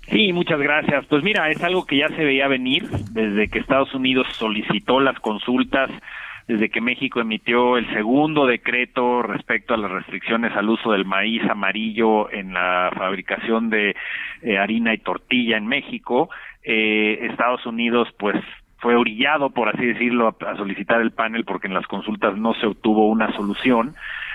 Sí, 0.08 0.32
muchas 0.32 0.60
gracias. 0.60 1.04
Pues 1.10 1.22
mira, 1.22 1.50
es 1.50 1.62
algo 1.62 1.84
que 1.84 1.98
ya 1.98 2.08
se 2.08 2.24
veía 2.24 2.48
venir 2.48 2.88
desde 2.88 3.48
que 3.48 3.58
Estados 3.58 3.92
Unidos 3.94 4.26
solicitó 4.32 5.00
las 5.00 5.20
consultas, 5.20 5.90
desde 6.48 6.70
que 6.70 6.80
México 6.80 7.20
emitió 7.20 7.76
el 7.76 7.86
segundo 7.92 8.46
decreto 8.46 9.22
respecto 9.22 9.74
a 9.74 9.76
las 9.76 9.90
restricciones 9.90 10.56
al 10.56 10.70
uso 10.70 10.92
del 10.92 11.04
maíz 11.04 11.42
amarillo 11.50 12.30
en 12.32 12.54
la 12.54 12.90
fabricación 12.96 13.68
de 13.68 13.94
eh, 14.40 14.56
harina 14.56 14.94
y 14.94 14.98
tortilla 14.98 15.58
en 15.58 15.66
México 15.66 16.30
eh, 16.64 17.26
Estados 17.30 17.64
Unidos 17.66 18.08
pues 18.18 18.36
fue 18.82 18.96
orillado, 18.96 19.50
por 19.50 19.68
así 19.68 19.86
decirlo, 19.86 20.28
a, 20.28 20.56
solicitar 20.56 21.00
el 21.00 21.12
panel 21.12 21.44
porque 21.44 21.68
en 21.68 21.74
las 21.74 21.86
consultas 21.86 22.36
no 22.36 22.52
se 22.54 22.66
obtuvo 22.66 23.08
una 23.08 23.32
solución. 23.36 23.94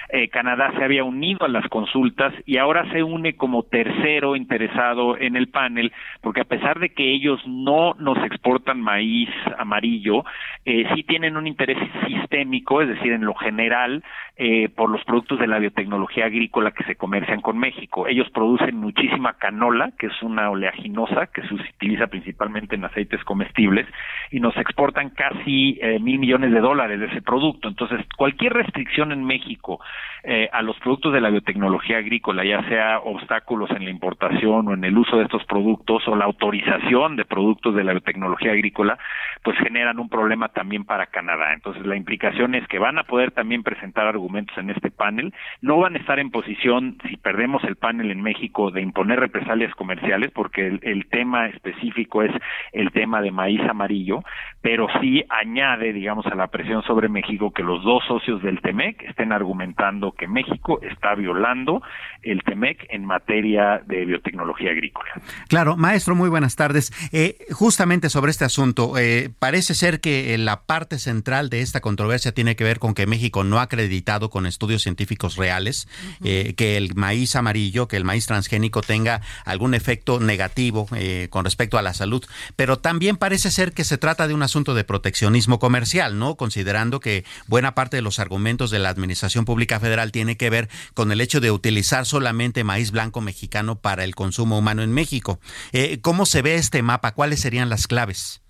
Eh, 0.09 0.29
Canadá 0.29 0.71
se 0.77 0.85
había 0.85 1.03
unido 1.03 1.45
a 1.45 1.49
las 1.49 1.67
consultas 1.67 2.33
y 2.45 2.55
ahora 2.55 2.89
se 2.93 3.03
une 3.03 3.35
como 3.35 3.63
tercero 3.63 4.37
interesado 4.37 5.17
en 5.17 5.35
el 5.35 5.49
panel, 5.49 5.91
porque 6.21 6.41
a 6.41 6.45
pesar 6.45 6.79
de 6.79 6.93
que 6.93 7.13
ellos 7.13 7.41
no 7.45 7.93
nos 7.99 8.17
exportan 8.23 8.81
maíz 8.81 9.29
amarillo, 9.57 10.23
eh, 10.63 10.85
sí 10.95 11.03
tienen 11.03 11.35
un 11.35 11.45
interés 11.45 11.77
sistémico, 12.07 12.81
es 12.81 12.87
decir, 12.87 13.11
en 13.11 13.25
lo 13.25 13.35
general, 13.35 14.01
eh, 14.39 14.69
por 14.69 14.91
los 14.91 15.03
productos 15.03 15.39
de 15.39 15.47
la 15.47 15.57
biotecnología 15.57 16.25
agrícola 16.25 16.69
que 16.69 16.83
se 16.83 16.95
comercian 16.95 17.41
con 17.41 17.57
México. 17.57 18.07
Ellos 18.07 18.29
producen 18.29 18.75
muchísima 18.75 19.33
canola, 19.33 19.93
que 19.97 20.05
es 20.05 20.21
una 20.21 20.51
oleaginosa 20.51 21.25
que 21.33 21.41
se 21.41 21.55
utiliza 21.55 22.05
principalmente 22.05 22.75
en 22.75 22.85
aceites 22.85 23.23
comestibles, 23.23 23.87
y 24.29 24.39
nos 24.39 24.55
exportan 24.57 25.09
casi 25.09 25.79
eh, 25.81 25.97
mil 25.99 26.19
millones 26.19 26.51
de 26.51 26.59
dólares 26.59 26.99
de 26.99 27.07
ese 27.07 27.23
producto. 27.23 27.67
Entonces, 27.67 28.05
cualquier 28.15 28.53
restricción 28.53 29.11
en 29.11 29.23
México 29.23 29.79
eh, 30.23 30.49
a 30.53 30.61
los 30.61 30.77
productos 30.81 31.13
de 31.13 31.21
la 31.21 31.31
biotecnología 31.31 31.97
agrícola, 31.97 32.45
ya 32.45 32.61
sea 32.69 32.99
obstáculos 32.99 33.71
en 33.71 33.85
la 33.85 33.89
importación 33.89 34.67
o 34.67 34.73
en 34.75 34.83
el 34.83 34.95
uso 34.95 35.17
de 35.17 35.23
estos 35.23 35.43
productos 35.45 36.07
o 36.07 36.15
la 36.15 36.25
autorización 36.25 37.15
de 37.15 37.25
productos 37.25 37.73
de 37.73 37.83
la 37.83 37.93
biotecnología 37.93 38.51
agrícola, 38.51 38.99
pues 39.43 39.57
generan 39.57 39.97
un 39.97 40.09
problema 40.09 40.49
también 40.49 40.85
para 40.85 41.07
Canadá. 41.07 41.53
Entonces, 41.53 41.83
la 41.87 41.95
implicación 41.95 42.53
es 42.53 42.67
que 42.67 42.77
van 42.77 42.99
a 42.99 43.03
poder 43.03 43.31
también 43.31 43.63
presentar 43.63 44.05
argumentos 44.05 44.26
en 44.57 44.69
este 44.69 44.91
panel, 44.91 45.33
no 45.61 45.79
van 45.79 45.95
a 45.95 45.99
estar 45.99 46.19
en 46.19 46.31
posición, 46.31 46.97
si 47.09 47.17
perdemos 47.17 47.63
el 47.63 47.75
panel 47.75 48.11
en 48.11 48.21
México, 48.21 48.71
de 48.71 48.81
imponer 48.81 49.19
represalias 49.19 49.73
comerciales, 49.75 50.31
porque 50.31 50.67
el, 50.67 51.07
tema 51.09 51.47
específico 51.47 52.21
es 52.21 52.31
el 52.73 52.91
tema 52.91 53.21
de 53.21 53.31
maíz 53.31 53.61
amarillo, 53.61 54.23
pero 54.61 54.87
sí 55.01 55.23
añade, 55.29 55.93
digamos, 55.93 56.25
a 56.25 56.35
la 56.35 56.47
presión 56.47 56.83
sobre 56.83 57.07
México 57.07 57.51
que 57.51 57.63
los 57.63 57.83
dos 57.83 58.03
socios 58.07 58.41
del 58.43 58.61
TEMEC 58.61 59.03
estén 59.03 59.31
argumentando 59.31 60.11
que 60.11 60.27
México 60.27 60.79
está 60.81 61.15
violando 61.15 61.81
el 62.21 62.43
TEMEC 62.43 62.87
en 62.89 63.05
materia 63.05 63.81
de 63.85 64.05
biotecnología 64.05 64.71
agrícola. 64.71 65.09
Claro, 65.47 65.77
maestro, 65.77 66.15
muy 66.15 66.29
buenas 66.29 66.55
tardes. 66.55 66.91
Eh, 67.13 67.37
justamente 67.51 68.09
sobre 68.09 68.31
este 68.31 68.45
asunto, 68.45 68.97
eh, 68.97 69.29
parece 69.39 69.73
ser 69.73 70.01
que 70.01 70.37
la 70.37 70.65
parte 70.65 70.99
central 70.99 71.49
de 71.49 71.61
esta 71.61 71.79
controversia 71.79 72.33
tiene 72.33 72.55
que 72.55 72.63
ver 72.63 72.79
con 72.79 72.93
que 72.93 73.07
México 73.07 73.43
no 73.43 73.59
ha 73.59 73.63
acreditado 73.63 74.16
con 74.29 74.45
estudios 74.45 74.83
científicos 74.83 75.35
reales 75.35 75.87
eh, 76.23 76.53
que 76.55 76.77
el 76.77 76.95
maíz 76.95 77.35
amarillo, 77.35 77.87
que 77.87 77.97
el 77.97 78.03
maíz 78.03 78.25
transgénico 78.25 78.81
tenga 78.81 79.21
algún 79.45 79.73
efecto 79.73 80.19
negativo 80.19 80.87
eh, 80.95 81.27
con 81.29 81.45
respecto 81.45 81.77
a 81.77 81.81
la 81.81 81.93
salud. 81.93 82.23
Pero 82.55 82.79
también 82.79 83.17
parece 83.17 83.51
ser 83.51 83.73
que 83.73 83.83
se 83.83 83.97
trata 83.97 84.27
de 84.27 84.33
un 84.33 84.43
asunto 84.43 84.73
de 84.73 84.83
proteccionismo 84.83 85.59
comercial, 85.59 86.19
¿no? 86.19 86.35
Considerando 86.35 86.99
que 86.99 87.23
buena 87.47 87.75
parte 87.75 87.97
de 87.97 88.01
los 88.01 88.19
argumentos 88.19 88.71
de 88.71 88.79
la 88.79 88.89
Administración 88.89 89.45
Pública 89.45 89.79
Federal 89.79 90.11
tiene 90.11 90.37
que 90.37 90.49
ver 90.49 90.69
con 90.93 91.11
el 91.11 91.21
hecho 91.21 91.39
de 91.39 91.51
utilizar 91.51 92.05
solamente 92.05 92.63
maíz 92.63 92.91
blanco 92.91 93.21
mexicano 93.21 93.79
para 93.79 94.03
el 94.03 94.15
consumo 94.15 94.57
humano 94.57 94.83
en 94.83 94.91
México. 94.91 95.39
Eh, 95.71 95.99
¿Cómo 96.01 96.25
se 96.25 96.41
ve 96.41 96.55
este 96.55 96.81
mapa? 96.81 97.13
¿Cuáles 97.13 97.41
serían 97.41 97.69
las 97.69 97.87
claves? 97.87 98.41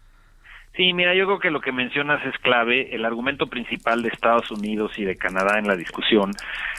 Sí, 0.78 0.94
mira, 0.94 1.16
yo 1.16 1.26
creo 1.26 1.40
que 1.40 1.50
lo 1.50 1.60
que 1.60 1.72
mencionas 1.72 2.24
es 2.24 2.38
clave. 2.38 2.94
El 2.94 3.04
argumento 3.04 3.48
principal 3.48 4.04
de 4.04 4.10
Estados 4.10 4.52
Unidos 4.52 4.92
y 5.00 5.06
de 5.06 5.16
Canadá 5.16 5.58
en 5.58 5.68
la 5.68 5.76
discusión 5.76 6.34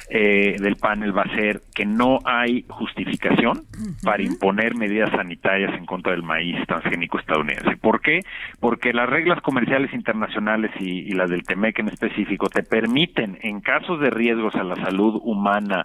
eh, 0.09 0.55
del 0.61 0.77
panel 0.77 1.17
va 1.17 1.23
a 1.23 1.35
ser 1.35 1.63
que 1.75 1.85
no 1.85 2.21
hay 2.25 2.65
justificación 2.69 3.65
para 4.05 4.23
imponer 4.23 4.77
medidas 4.77 5.11
sanitarias 5.11 5.75
en 5.77 5.85
contra 5.85 6.13
del 6.13 6.23
maíz 6.23 6.65
transgénico 6.69 7.19
estadounidense. 7.19 7.77
¿Por 7.77 8.01
qué? 8.01 8.21
Porque 8.61 8.93
las 8.93 9.09
reglas 9.09 9.41
comerciales 9.43 9.93
internacionales 9.93 10.71
y, 10.79 11.11
las 11.19 11.29
del 11.29 11.43
TEMEC 11.43 11.81
en 11.81 11.89
específico 11.89 12.49
te 12.49 12.63
permiten, 12.63 13.37
en 13.43 13.61
casos 13.61 13.99
de 13.99 14.11
riesgos 14.11 14.55
a 14.55 14.63
la 14.63 14.77
salud 14.77 15.21
humana, 15.25 15.83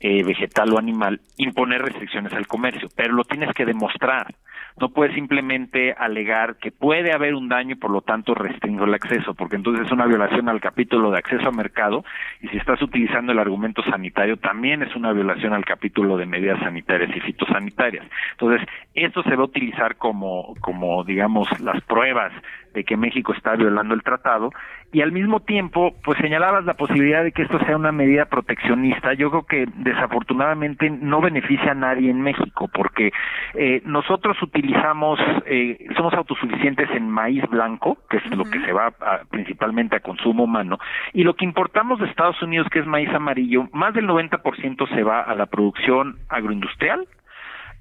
eh, 0.00 0.24
vegetal 0.24 0.72
o 0.72 0.78
animal, 0.78 1.20
imponer 1.36 1.82
restricciones 1.82 2.32
al 2.32 2.46
comercio, 2.46 2.88
pero 2.96 3.12
lo 3.12 3.24
tienes 3.24 3.52
que 3.52 3.66
demostrar 3.66 4.34
no 4.78 4.90
puede 4.90 5.14
simplemente 5.14 5.94
alegar 5.96 6.56
que 6.56 6.70
puede 6.70 7.12
haber 7.12 7.34
un 7.34 7.48
daño 7.48 7.72
y 7.72 7.78
por 7.78 7.90
lo 7.90 8.02
tanto 8.02 8.34
restringo 8.34 8.84
el 8.84 8.94
acceso, 8.94 9.34
porque 9.34 9.56
entonces 9.56 9.86
es 9.86 9.92
una 9.92 10.06
violación 10.06 10.48
al 10.48 10.60
capítulo 10.60 11.10
de 11.10 11.18
acceso 11.18 11.48
a 11.48 11.52
mercado 11.52 12.04
y 12.40 12.48
si 12.48 12.56
estás 12.56 12.80
utilizando 12.82 13.32
el 13.32 13.38
argumento 13.38 13.82
sanitario 13.82 14.36
también 14.36 14.82
es 14.82 14.94
una 14.94 15.12
violación 15.12 15.52
al 15.52 15.64
capítulo 15.64 16.16
de 16.16 16.26
medidas 16.26 16.60
sanitarias 16.60 17.14
y 17.16 17.20
fitosanitarias. 17.20 18.06
Entonces, 18.32 18.66
esto 18.94 19.22
se 19.22 19.36
va 19.36 19.42
a 19.42 19.46
utilizar 19.46 19.96
como, 19.96 20.54
como 20.60 21.04
digamos, 21.04 21.48
las 21.60 21.80
pruebas 21.82 22.32
de 22.74 22.84
que 22.84 22.96
México 22.96 23.32
está 23.32 23.56
violando 23.56 23.94
el 23.94 24.02
tratado 24.02 24.50
y 24.92 25.02
al 25.02 25.12
mismo 25.12 25.40
tiempo 25.40 25.94
pues 26.04 26.18
señalabas 26.18 26.64
la 26.64 26.74
posibilidad 26.74 27.22
de 27.22 27.32
que 27.32 27.42
esto 27.42 27.58
sea 27.66 27.76
una 27.76 27.92
medida 27.92 28.26
proteccionista. 28.26 29.14
Yo 29.14 29.30
creo 29.30 29.42
que 29.44 29.66
desafortunadamente 29.76 30.90
no 30.90 31.20
beneficia 31.20 31.72
a 31.72 31.74
nadie 31.74 32.10
en 32.10 32.20
México 32.20 32.68
porque 32.72 33.12
eh, 33.54 33.82
nosotros 33.84 34.40
utilizamos 34.42 35.18
eh, 35.46 35.86
somos 35.96 36.14
autosuficientes 36.14 36.88
en 36.90 37.08
maíz 37.08 37.42
blanco 37.48 37.98
que 38.08 38.18
es 38.18 38.36
lo 38.36 38.44
que 38.44 38.60
se 38.60 38.72
va 38.72 38.92
principalmente 39.30 39.96
a 39.96 40.00
consumo 40.00 40.44
humano 40.44 40.78
y 41.12 41.24
lo 41.24 41.34
que 41.34 41.44
importamos 41.44 42.00
de 42.00 42.06
Estados 42.06 42.40
Unidos 42.42 42.68
que 42.70 42.80
es 42.80 42.86
maíz 42.86 43.10
amarillo 43.10 43.68
más 43.72 43.94
del 43.94 44.06
90% 44.06 44.88
se 44.94 45.02
va 45.02 45.20
a 45.20 45.34
la 45.34 45.46
producción 45.46 46.18
agroindustrial 46.28 47.06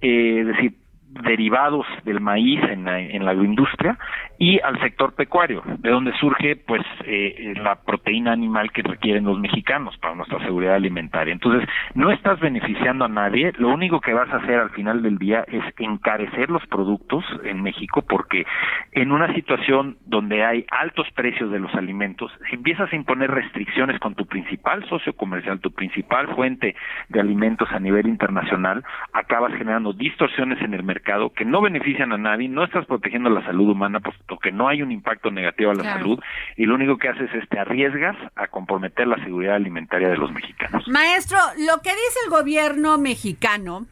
eh, 0.01 0.39
es 0.41 0.47
decir 0.47 0.73
derivados 1.10 1.86
del 2.05 2.22
maíz 2.22 2.62
en 2.64 2.86
la, 2.86 2.99
en 2.99 3.26
la 3.26 3.32
agroindustria 3.32 3.97
y 4.38 4.60
al 4.62 4.80
sector 4.80 5.16
pecuario, 5.16 5.64
de 5.66 5.89
donde 5.89 6.14
surge 6.18 6.55
pues 6.55 6.82
eh, 7.05 7.53
la 7.62 7.76
proteína 7.76 8.32
animal 8.32 8.72
que 8.72 8.84
requieren 8.84 9.26
los 9.26 9.39
mexicanos 9.39 9.97
para 9.97 10.16
nuestra 10.16 10.39
seguridad 10.39 10.76
alimentaria. 10.76 11.34
Entonces, 11.34 11.68
no 11.95 12.12
estás 12.12 12.39
beneficiando 12.39 13.05
a 13.05 13.10
nadie, 13.10 13.51
lo 13.57 13.70
único 13.70 13.99
que 13.99 14.14
vas 14.14 14.30
a 14.32 14.38
hacer 14.38 14.60
al 14.60 14.70
final 14.70 15.01
del 15.01 15.18
día 15.18 15.43
es 15.47 15.64
encarecer 15.80 16.49
los 16.49 16.66
productos 16.68 17.26
en 17.43 17.64
México 17.64 18.03
porque 18.07 18.45
en 18.91 19.12
una 19.12 19.34
situación 19.34 19.97
donde 20.05 20.45
hay 20.45 20.66
altos 20.70 21.07
precios 21.16 21.51
de 21.51 21.60
los 21.60 21.74
alimentos, 21.74 22.32
si 22.49 22.55
empiezas 22.55 22.91
a 22.93 22.95
imponer 22.95 23.32
restricciones 23.32 23.99
con 23.99 24.16
tu 24.16 24.26
principal 24.26 24.88
socio 24.88 25.14
comercial, 25.14 25.60
tu 25.60 25.72
principal 25.72 26.28
fuente 26.36 26.76
de 27.10 27.20
alimentos 27.20 27.68
a 27.72 27.80
nivel 27.80 28.07
internacional, 28.07 28.84
acabas 29.14 29.53
generando 29.53 29.91
distorsiones 29.93 30.62
en 30.62 30.74
el 30.74 30.84
mercado 30.84 30.98
que 31.01 31.45
no 31.45 31.61
benefician 31.61 32.11
a 32.13 32.17
nadie, 32.17 32.47
no 32.47 32.63
estás 32.63 32.85
protegiendo 32.85 33.29
la 33.29 33.43
salud 33.43 33.69
humana, 33.69 33.99
pues 33.99 34.15
que 34.41 34.51
no 34.51 34.67
hay 34.67 34.81
un 34.81 34.91
impacto 34.91 35.31
negativo 35.31 35.71
a 35.71 35.75
la 35.75 35.83
salud 35.83 36.19
y 36.55 36.65
lo 36.65 36.75
único 36.75 36.97
que 36.97 37.09
haces 37.09 37.33
es 37.33 37.47
te 37.49 37.59
arriesgas 37.59 38.15
a 38.35 38.47
comprometer 38.47 39.07
la 39.07 39.21
seguridad 39.23 39.55
alimentaria 39.55 40.09
de 40.09 40.17
los 40.17 40.31
mexicanos. 40.31 40.87
Maestro, 40.87 41.37
lo 41.57 41.81
que 41.81 41.89
dice 41.89 42.19
el 42.25 42.31
gobierno 42.31 42.97
mexicano 42.97 43.85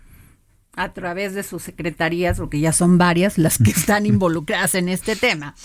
a 0.78 0.93
través 0.93 1.34
de 1.34 1.43
sus 1.43 1.63
secretarías, 1.63 2.38
porque 2.38 2.59
ya 2.59 2.71
son 2.71 2.99
varias 2.99 3.39
las 3.39 3.57
que 3.57 3.71
están 3.78 4.05
involucradas 4.05 4.75
en 4.75 4.89
este 4.89 5.15
tema. 5.15 5.55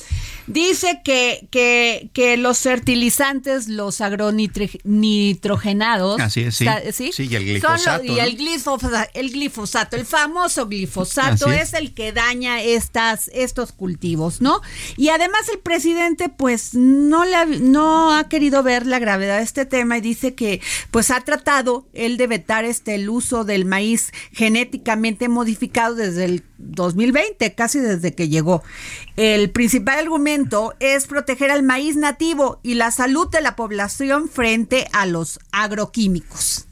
Dice 0.47 1.03
que, 1.05 1.47
que, 1.51 2.09
que 2.15 2.39
los 2.39 2.61
fertilizantes, 2.61 3.69
los 3.69 4.01
agronitrogenados, 4.01 6.19
Así 6.21 6.41
es, 6.41 6.57
sí. 6.57 6.67
¿sí? 7.13 7.29
y 7.31 7.37
el 7.37 7.45
glifosato. 7.45 8.05
y 8.05 8.19
el, 8.19 8.37
glifosato, 8.37 9.11
el 9.15 9.31
glifosato, 9.31 9.97
el 9.97 10.07
famoso 10.07 10.67
glifosato 10.67 11.53
es. 11.53 11.75
el 11.75 11.93
que 11.95 12.13
daña 12.13 12.63
estas, 12.63 13.29
estos 13.35 13.73
cultivos, 13.73 14.41
¿no? 14.41 14.63
Y 14.97 15.11
además 15.11 15.43
el 15.53 15.59
presidente 15.59 16.31
pues 16.31 16.75
no, 16.75 17.25
le, 17.25 17.59
no 17.61 18.17
ha 18.17 18.29
querido 18.29 18.63
ver 18.63 18.87
la 18.87 18.99
gravedad 18.99 19.37
de 19.39 19.45
este 19.45 19.67
tema 19.67 19.99
y 19.99 20.01
dice 20.01 20.35
que 20.35 20.63
pues 20.91 21.11
ha 21.11 21.21
tratado 21.21 21.87
él 21.93 22.17
de 22.17 22.27
vetar 22.27 22.65
este, 22.65 22.95
el 22.95 23.11
uso 23.11 23.45
del 23.45 23.67
maíz 23.67 24.13
genéticamente 24.33 25.02
modificado 25.29 25.95
desde 25.95 26.25
el 26.25 26.43
2020, 26.59 27.55
casi 27.55 27.79
desde 27.81 28.15
que 28.15 28.29
llegó. 28.29 28.63
El 29.17 29.51
principal 29.51 29.99
argumento 29.99 30.75
es 30.81 31.07
proteger 31.07 31.51
al 31.51 31.63
maíz 31.63 31.97
nativo 31.97 32.61
y 32.63 32.75
la 32.75 32.91
salud 32.91 33.29
de 33.29 33.41
la 33.41 33.57
población 33.57 34.29
frente 34.29 34.89
a 34.93 35.07
los 35.07 35.41
agroquímicos. 35.53 36.67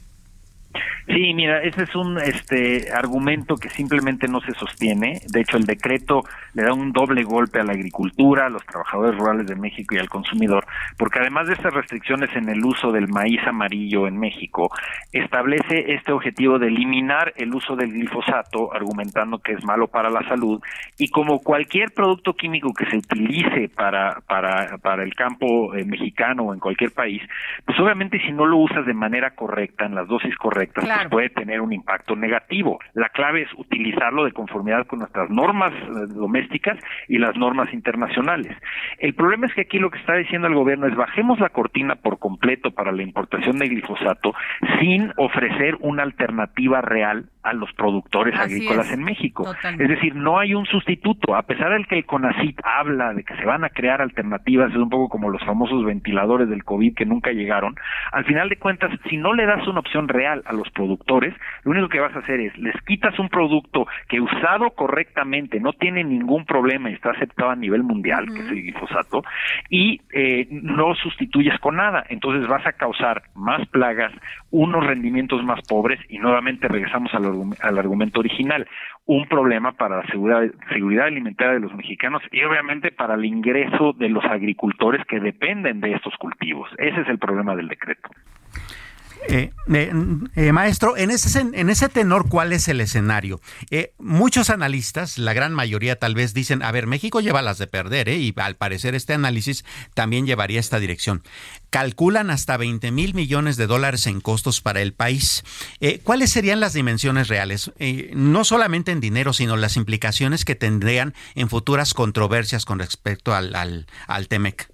Sí, 1.13 1.33
mira, 1.33 1.61
ese 1.61 1.83
es 1.83 1.95
un 1.95 2.17
este 2.19 2.91
argumento 2.93 3.55
que 3.55 3.69
simplemente 3.69 4.27
no 4.29 4.39
se 4.39 4.53
sostiene. 4.53 5.19
De 5.27 5.41
hecho, 5.41 5.57
el 5.57 5.65
decreto 5.65 6.23
le 6.53 6.63
da 6.63 6.73
un 6.73 6.93
doble 6.93 7.23
golpe 7.23 7.59
a 7.59 7.63
la 7.63 7.73
agricultura, 7.73 8.45
a 8.45 8.49
los 8.49 8.65
trabajadores 8.65 9.17
rurales 9.17 9.47
de 9.47 9.55
México 9.55 9.95
y 9.95 9.97
al 9.97 10.07
consumidor, 10.07 10.65
porque 10.97 11.19
además 11.19 11.47
de 11.47 11.53
estas 11.53 11.73
restricciones 11.73 12.33
en 12.35 12.47
el 12.47 12.63
uso 12.63 12.91
del 12.91 13.09
maíz 13.09 13.41
amarillo 13.45 14.07
en 14.07 14.17
México, 14.17 14.69
establece 15.11 15.93
este 15.93 16.13
objetivo 16.13 16.59
de 16.59 16.67
eliminar 16.67 17.33
el 17.35 17.53
uso 17.53 17.75
del 17.75 17.91
glifosato, 17.91 18.73
argumentando 18.73 19.39
que 19.39 19.53
es 19.53 19.63
malo 19.65 19.87
para 19.87 20.09
la 20.09 20.21
salud, 20.29 20.61
y 20.97 21.09
como 21.09 21.39
cualquier 21.39 21.91
producto 21.91 22.33
químico 22.33 22.73
que 22.73 22.85
se 22.85 22.97
utilice 22.97 23.69
para 23.69 24.21
para 24.27 24.77
para 24.77 25.03
el 25.03 25.13
campo 25.13 25.75
eh, 25.75 25.83
mexicano 25.83 26.43
o 26.43 26.53
en 26.53 26.59
cualquier 26.59 26.91
país, 26.91 27.21
pues 27.65 27.77
obviamente 27.79 28.19
si 28.19 28.31
no 28.31 28.45
lo 28.45 28.57
usas 28.57 28.85
de 28.85 28.93
manera 28.93 29.31
correcta, 29.31 29.85
en 29.85 29.95
las 29.95 30.07
dosis 30.07 30.35
correctas, 30.37 30.85
puede 31.09 31.29
tener 31.29 31.61
un 31.61 31.73
impacto 31.73 32.15
negativo. 32.15 32.79
La 32.93 33.09
clave 33.09 33.43
es 33.43 33.49
utilizarlo 33.57 34.25
de 34.25 34.31
conformidad 34.31 34.85
con 34.87 34.99
nuestras 34.99 35.29
normas 35.29 35.73
eh, 35.73 36.13
domésticas 36.13 36.77
y 37.07 37.17
las 37.17 37.35
normas 37.37 37.73
internacionales. 37.73 38.55
El 38.99 39.13
problema 39.13 39.47
es 39.47 39.53
que 39.53 39.61
aquí 39.61 39.79
lo 39.79 39.89
que 39.89 39.99
está 39.99 40.15
diciendo 40.15 40.47
el 40.47 40.55
gobierno 40.55 40.87
es 40.87 40.95
bajemos 40.95 41.39
la 41.39 41.49
cortina 41.49 41.95
por 41.95 42.19
completo 42.19 42.71
para 42.71 42.91
la 42.91 43.03
importación 43.03 43.57
de 43.57 43.67
glifosato 43.67 44.33
sin 44.79 45.11
ofrecer 45.17 45.77
una 45.79 46.03
alternativa 46.03 46.81
real 46.81 47.25
a 47.43 47.53
los 47.53 47.71
productores 47.73 48.37
agrícolas 48.39 48.91
en 48.91 49.03
México. 49.03 49.45
Es 49.63 49.89
decir, 49.89 50.15
no 50.15 50.39
hay 50.39 50.53
un 50.53 50.65
sustituto, 50.65 51.35
a 51.35 51.43
pesar 51.43 51.77
de 51.77 51.83
que 51.85 51.97
el 51.97 52.05
CONACIT 52.05 52.59
habla 52.63 53.13
de 53.13 53.23
que 53.23 53.35
se 53.35 53.45
van 53.45 53.63
a 53.63 53.69
crear 53.69 54.01
alternativas, 54.01 54.71
es 54.71 54.77
un 54.77 54.89
poco 54.89 55.09
como 55.09 55.29
los 55.29 55.43
famosos 55.43 55.83
ventiladores 55.85 56.49
del 56.49 56.63
COVID 56.63 56.95
que 56.95 57.05
nunca 57.05 57.31
llegaron, 57.31 57.75
al 58.11 58.25
final 58.25 58.49
de 58.49 58.57
cuentas, 58.57 58.91
si 59.09 59.17
no 59.17 59.33
le 59.33 59.45
das 59.45 59.67
una 59.67 59.79
opción 59.79 60.07
real 60.07 60.43
a 60.45 60.53
los 60.53 60.69
productores, 60.71 61.33
lo 61.63 61.71
único 61.71 61.89
que 61.89 61.99
vas 61.99 62.15
a 62.15 62.19
hacer 62.19 62.39
es, 62.39 62.57
les 62.57 62.75
quitas 62.83 63.17
un 63.19 63.29
producto 63.29 63.87
que 64.07 64.21
usado 64.21 64.71
correctamente 64.71 65.59
no 65.59 65.73
tiene 65.73 66.03
ningún 66.03 66.45
problema 66.45 66.89
y 66.89 66.93
está 66.93 67.11
aceptado 67.11 67.51
a 67.51 67.55
nivel 67.55 67.83
mundial, 67.83 68.25
que 68.27 68.39
es 68.39 68.49
el 68.49 68.61
glifosato, 68.61 69.23
y 69.69 70.01
eh, 70.13 70.47
no 70.51 70.95
sustituyes 70.95 71.59
con 71.59 71.77
nada, 71.77 72.03
entonces 72.09 72.47
vas 72.47 72.65
a 72.65 72.73
causar 72.73 73.23
más 73.35 73.67
plagas, 73.69 74.11
unos 74.51 74.85
rendimientos 74.85 75.43
más 75.43 75.61
pobres 75.67 75.99
y 76.09 76.19
nuevamente 76.19 76.67
regresamos 76.67 77.13
a 77.13 77.19
la 77.19 77.30
al 77.61 77.77
argumento 77.77 78.19
original, 78.19 78.67
un 79.05 79.27
problema 79.27 79.73
para 79.73 79.97
la 79.97 80.07
seguridad, 80.07 80.43
seguridad 80.71 81.07
alimentaria 81.07 81.53
de 81.53 81.59
los 81.59 81.73
mexicanos 81.73 82.21
y 82.31 82.43
obviamente 82.43 82.91
para 82.91 83.15
el 83.15 83.25
ingreso 83.25 83.93
de 83.93 84.09
los 84.09 84.23
agricultores 84.25 85.05
que 85.05 85.19
dependen 85.19 85.81
de 85.81 85.93
estos 85.93 86.15
cultivos. 86.17 86.69
Ese 86.77 87.01
es 87.01 87.07
el 87.07 87.19
problema 87.19 87.55
del 87.55 87.67
decreto. 87.67 88.09
Eh, 89.27 89.51
eh, 89.71 89.91
eh, 90.35 90.51
maestro, 90.51 90.97
en 90.97 91.11
ese, 91.11 91.39
en 91.39 91.69
ese 91.69 91.89
tenor, 91.89 92.27
¿cuál 92.27 92.53
es 92.53 92.67
el 92.67 92.81
escenario? 92.81 93.39
muchos 93.97 94.49
analistas, 94.49 95.17
la 95.17 95.33
gran 95.33 95.53
mayoría 95.53 95.95
tal 95.95 96.15
vez 96.15 96.33
dicen, 96.33 96.63
a 96.63 96.71
ver, 96.71 96.87
México 96.87 97.21
lleva 97.21 97.41
las 97.41 97.57
de 97.57 97.67
perder, 97.67 98.09
y 98.09 98.33
al 98.37 98.55
parecer 98.55 98.95
este 98.95 99.13
análisis 99.13 99.63
también 99.93 100.25
llevaría 100.25 100.59
esta 100.59 100.79
dirección. 100.79 101.21
Calculan 101.69 102.29
hasta 102.29 102.57
20 102.57 102.91
mil 102.91 103.13
millones 103.13 103.57
de 103.57 103.67
dólares 103.67 104.07
en 104.07 104.19
costos 104.19 104.59
para 104.61 104.81
el 104.81 104.93
país. 104.93 105.43
¿Cuáles 106.03 106.31
serían 106.31 106.59
las 106.59 106.73
dimensiones 106.73 107.27
reales? 107.27 107.71
no 108.13 108.43
solamente 108.43 108.91
en 108.91 108.99
dinero, 108.99 109.33
sino 109.33 109.55
las 109.55 109.77
implicaciones 109.77 110.45
que 110.45 110.55
tendrían 110.55 111.13
en 111.35 111.49
futuras 111.49 111.93
controversias 111.93 112.65
con 112.65 112.79
respecto 112.79 113.33
al, 113.33 113.85
TEMEC. 114.27 114.67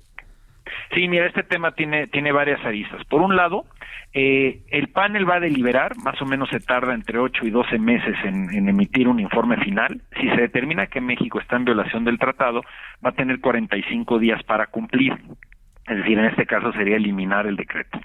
Sí, 0.93 1.07
mira, 1.07 1.27
este 1.27 1.43
tema 1.43 1.73
tiene 1.73 2.31
varias 2.31 2.63
aristas. 2.65 3.03
Por 3.05 3.21
un 3.21 3.35
lado, 3.35 3.65
eh, 4.19 4.61
el 4.69 4.87
panel 4.87 5.29
va 5.29 5.35
a 5.35 5.39
deliberar, 5.39 5.95
más 5.97 6.19
o 6.23 6.25
menos 6.25 6.49
se 6.49 6.59
tarda 6.59 6.95
entre 6.95 7.19
8 7.19 7.45
y 7.45 7.51
12 7.51 7.77
meses 7.77 8.15
en, 8.23 8.49
en, 8.51 8.67
emitir 8.67 9.07
un 9.07 9.19
informe 9.19 9.57
final. 9.57 10.01
Si 10.19 10.27
se 10.29 10.41
determina 10.41 10.87
que 10.87 10.99
México 10.99 11.39
está 11.39 11.55
en 11.55 11.65
violación 11.65 12.03
del 12.03 12.17
tratado, 12.17 12.63
va 13.05 13.11
a 13.11 13.15
tener 13.15 13.39
45 13.39 14.17
días 14.17 14.41
para 14.41 14.65
cumplir. 14.65 15.13
Es 15.85 15.97
decir, 15.97 16.17
en 16.17 16.25
este 16.25 16.47
caso 16.47 16.71
sería 16.73 16.95
eliminar 16.95 17.45
el 17.45 17.57
decreto. 17.57 17.99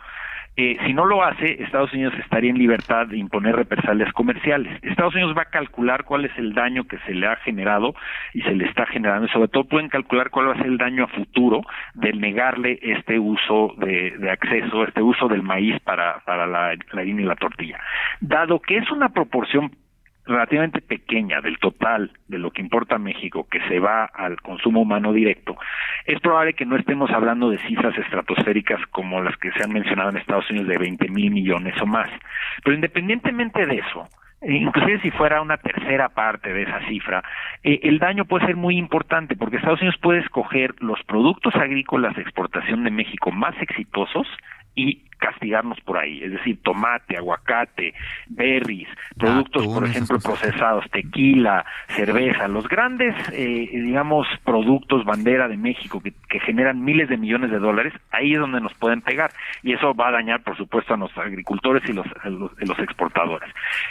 Eh, 0.55 0.77
si 0.85 0.93
no 0.93 1.07
lo 1.07 1.25
hace, 1.25 1.63
Estados 1.63 1.93
Unidos 1.95 2.13
estaría 2.19 2.51
en 2.51 2.59
libertad 2.59 3.07
de 3.07 3.17
imponer 3.17 3.57
represalias 3.57 4.13
comerciales. 4.13 4.79
Estados 4.83 5.15
Unidos 5.15 5.35
va 5.37 5.43
a 5.43 5.51
calcular 5.51 6.05
cuál 6.05 6.27
es 6.27 6.37
el 6.37 6.53
daño 6.53 6.85
que 6.85 6.99
se 7.07 7.15
le 7.15 7.27
ha 7.27 7.37
generado 7.37 7.95
y 8.35 8.43
se 8.43 8.55
le 8.55 8.67
está 8.67 8.85
generando. 8.87 9.29
sobre 9.29 9.49
todo 9.49 9.65
pueden 9.65 9.89
calcular 9.89 10.29
cuál 10.29 10.49
va 10.49 10.53
a 10.53 10.57
ser 10.57 10.67
el 10.67 10.77
daño 10.77 11.05
a 11.05 11.09
futuro 11.09 11.63
de 11.95 12.13
negarle 12.13 12.79
este 12.83 13.19
uso 13.19 13.75
de, 13.79 14.31
acceso, 14.31 14.85
este 14.85 15.01
uso 15.01 15.27
del 15.29 15.43
maíz 15.43 15.81
para, 15.81 16.21
para 16.27 16.47
la 16.47 16.75
harina 16.93 17.23
y 17.23 17.25
la 17.25 17.37
tortilla. 17.37 17.81
Dado 18.21 18.61
que 18.61 18.77
es 18.77 18.91
una 18.91 19.09
proporción 19.09 19.71
relativamente 20.25 20.81
pequeña 20.81 21.41
del 21.41 21.59
total 21.59 22.13
de 22.29 22.39
lo 22.39 22.51
que 22.51 22.63
importa 22.63 22.99
México 22.99 23.47
que 23.51 23.61
se 23.69 23.81
va 23.81 24.05
al 24.05 24.41
consumo 24.41 24.83
humano 24.83 25.13
directo, 25.13 25.57
es 26.07 26.21
probable 26.21 26.55
que 26.55 26.67
no 26.67 26.77
estemos 26.77 27.11
hablando 27.11 27.51
de 27.51 27.59
cifras 27.59 27.97
estratosféricas 27.99 28.81
como 28.91 29.21
las 29.21 29.37
que 29.37 29.51
se 29.53 29.65
han 29.65 29.73
mencionado 29.73 30.11
en 30.11 30.19
Estados 30.19 30.49
Unidos 30.51 30.69
de 30.69 30.79
20 30.79 31.09
mil 31.09 31.31
millones 31.31 31.75
o 31.81 31.87
más. 31.87 32.09
Pero 32.65 32.75
independientemente 32.75 33.67
de 33.67 33.79
eso, 33.79 34.09
inclusive 34.43 35.01
si 35.01 35.11
fuera 35.11 35.43
una 35.43 35.57
tercera 35.57 36.09
parte 36.09 36.53
de 36.53 36.63
esa 36.63 36.81
cifra, 36.89 37.23
eh, 37.63 37.81
el 37.83 37.99
daño 37.99 38.25
puede 38.25 38.47
ser 38.47 38.57
muy 38.57 38.77
importante 38.77 39.37
porque 39.37 39.57
Estados 39.57 39.81
Unidos 39.81 39.99
puede 40.01 40.21
escoger 40.21 40.75
los 40.81 41.03
productos 41.05 41.55
agrícolas 41.57 42.15
de 42.17 42.23
exportación 42.23 42.85
de 42.85 42.91
México 42.91 43.31
más 43.31 43.55
exitosos 43.61 44.27
y 44.75 45.05
castigarnos 45.23 45.81
por 45.83 45.99
ahí, 45.99 46.21
es 46.23 46.33
decir, 46.33 46.59
tomate, 46.63 47.17
aguacate, 47.17 47.95
berries, 48.27 48.89
productos, 49.17 49.65
por 49.67 49.85
ejemplo, 49.85 50.19
procesados, 50.19 50.85
tequila, 50.91 51.65
cerveza, 51.87 52.49
los 52.49 52.69
grandes, 52.69 53.15
eh, 53.33 53.69
digamos, 53.73 54.27
productos 54.45 55.05
bandera 55.05 55.47
de 55.47 55.57
México 55.57 56.03
que, 56.03 56.13
generan 56.41 56.85
miles 56.85 57.09
de 57.09 57.17
millones 57.17 57.53
de 57.53 57.59
dólares, 57.61 57.93
ahí 58.11 58.33
es 58.33 58.41
donde 58.41 58.61
nos 58.61 58.75
pueden 58.75 59.01
pegar. 59.01 59.31
Y 59.63 59.73
eso 59.75 59.95
va 59.95 60.09
a 60.09 60.13
dañar, 60.13 60.43
por 60.43 60.57
supuesto, 60.57 60.95
a 60.95 60.97
los 60.97 61.17
agricultores 61.17 61.89
y 61.89 61.93
los, 61.93 62.07
los, 62.25 62.79
exportadores. 62.81 63.49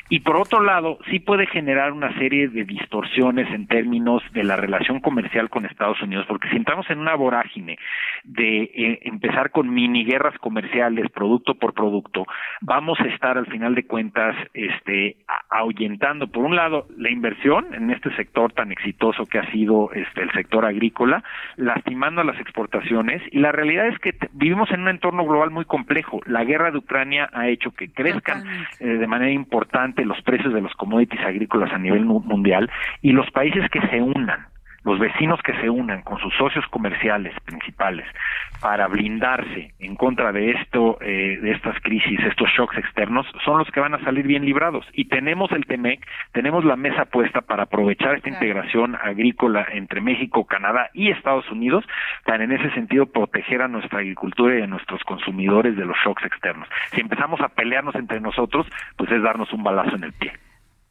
Y 0.09 0.19
por 0.19 0.36
otro 0.36 0.61
lado, 0.61 0.97
sí 1.09 1.19
puede 1.19 1.45
generar 1.47 1.93
una 1.93 2.13
serie 2.17 2.49
de 2.49 2.65
distorsiones 2.65 3.49
en 3.53 3.67
términos 3.67 4.21
de 4.34 4.43
la 4.43 4.57
relación 4.57 4.99
comercial 4.99 5.49
con 5.49 5.65
Estados 5.65 6.01
Unidos, 6.01 6.25
porque 6.27 6.49
si 6.49 6.57
entramos 6.57 6.89
en 6.89 6.99
una 6.99 7.15
vorágine 7.15 7.77
de 8.25 8.63
eh, 8.63 8.99
empezar 9.03 9.51
con 9.51 9.73
mini 9.73 10.03
guerras 10.03 10.38
comerciales, 10.39 11.09
producto 11.22 11.53
por 11.53 11.76
producto, 11.76 12.26
vamos 12.61 12.99
a 12.99 13.05
estar 13.05 13.38
al 13.38 13.45
final 13.45 13.76
de 13.76 13.86
cuentas 13.86 14.36
este, 14.55 15.17
ahuyentando, 15.51 16.26
por 16.26 16.43
un 16.43 16.55
lado, 16.55 16.88
la 16.97 17.11
inversión 17.11 17.67
en 17.76 17.91
este 17.91 18.11
sector 18.15 18.51
tan 18.53 18.72
exitoso 18.72 19.28
que 19.28 19.38
ha 19.38 19.51
sido 19.51 19.91
este, 19.93 20.24
el 20.24 20.32
sector 20.32 20.65
agrícola, 20.65 21.24
lastimando 21.57 22.22
a 22.22 22.24
las 22.24 22.39
exportaciones, 22.39 23.22
y 23.32 23.38
la 23.38 23.51
realidad 23.51 23.86
es 23.86 23.99
que 23.99 24.15
vivimos 24.32 24.72
en 24.72 24.82
un 24.82 24.88
entorno 24.88 25.24
global 25.24 25.51
muy 25.51 25.65
complejo. 25.65 26.22
La 26.26 26.43
guerra 26.43 26.72
de 26.72 26.80
Ucrania 26.80 27.30
ha 27.34 27.49
hecho 27.49 27.69
que 27.69 27.91
crezcan 27.91 28.43
eh, 28.80 28.88
de 28.88 29.05
manera 29.05 29.32
importante 29.32 30.03
los 30.05 30.19
precios 30.24 30.55
de 30.55 30.61
los 30.61 30.74
commodities 30.74 31.22
agrícolas 31.22 31.72
a 31.72 31.78
nivel 31.78 32.03
mundial 32.03 32.67
y 33.03 33.11
los 33.11 33.30
países 33.30 33.69
que 33.69 33.82
se 33.89 34.01
unan 34.01 34.47
los 34.84 34.99
vecinos 34.99 35.39
que 35.43 35.53
se 35.61 35.69
unan 35.69 36.01
con 36.01 36.19
sus 36.19 36.34
socios 36.36 36.65
comerciales 36.67 37.34
principales 37.45 38.05
para 38.61 38.88
blindarse 38.88 39.73
en 39.79 39.95
contra 39.95 40.32
de 40.32 40.51
esto, 40.51 40.97
eh, 41.01 41.38
de 41.41 41.51
estas 41.51 41.79
crisis, 41.82 42.19
estos 42.21 42.49
shocks 42.49 42.77
externos, 42.77 43.25
son 43.43 43.59
los 43.59 43.69
que 43.71 43.79
van 43.79 43.93
a 43.93 44.03
salir 44.03 44.25
bien 44.27 44.45
librados. 44.45 44.86
Y 44.93 45.05
tenemos 45.05 45.51
el 45.51 45.65
TEMEC, 45.65 46.05
tenemos 46.32 46.63
la 46.63 46.75
mesa 46.75 47.05
puesta 47.05 47.41
para 47.41 47.63
aprovechar 47.63 48.15
esta 48.15 48.29
integración 48.29 48.95
agrícola 48.95 49.65
entre 49.71 50.01
México, 50.01 50.45
Canadá 50.45 50.89
y 50.93 51.09
Estados 51.09 51.49
Unidos, 51.51 51.86
para 52.25 52.43
en 52.43 52.51
ese 52.51 52.71
sentido 52.71 53.07
proteger 53.07 53.61
a 53.61 53.67
nuestra 53.67 53.99
agricultura 53.99 54.57
y 54.57 54.61
a 54.61 54.67
nuestros 54.67 55.03
consumidores 55.03 55.75
de 55.75 55.86
los 55.86 55.97
shocks 56.03 56.25
externos. 56.25 56.67
Si 56.91 57.01
empezamos 57.01 57.41
a 57.41 57.49
pelearnos 57.49 57.95
entre 57.95 58.19
nosotros, 58.19 58.67
pues 58.95 59.11
es 59.11 59.21
darnos 59.21 59.51
un 59.53 59.63
balazo 59.63 59.95
en 59.95 60.03
el 60.03 60.13
pie. 60.13 60.34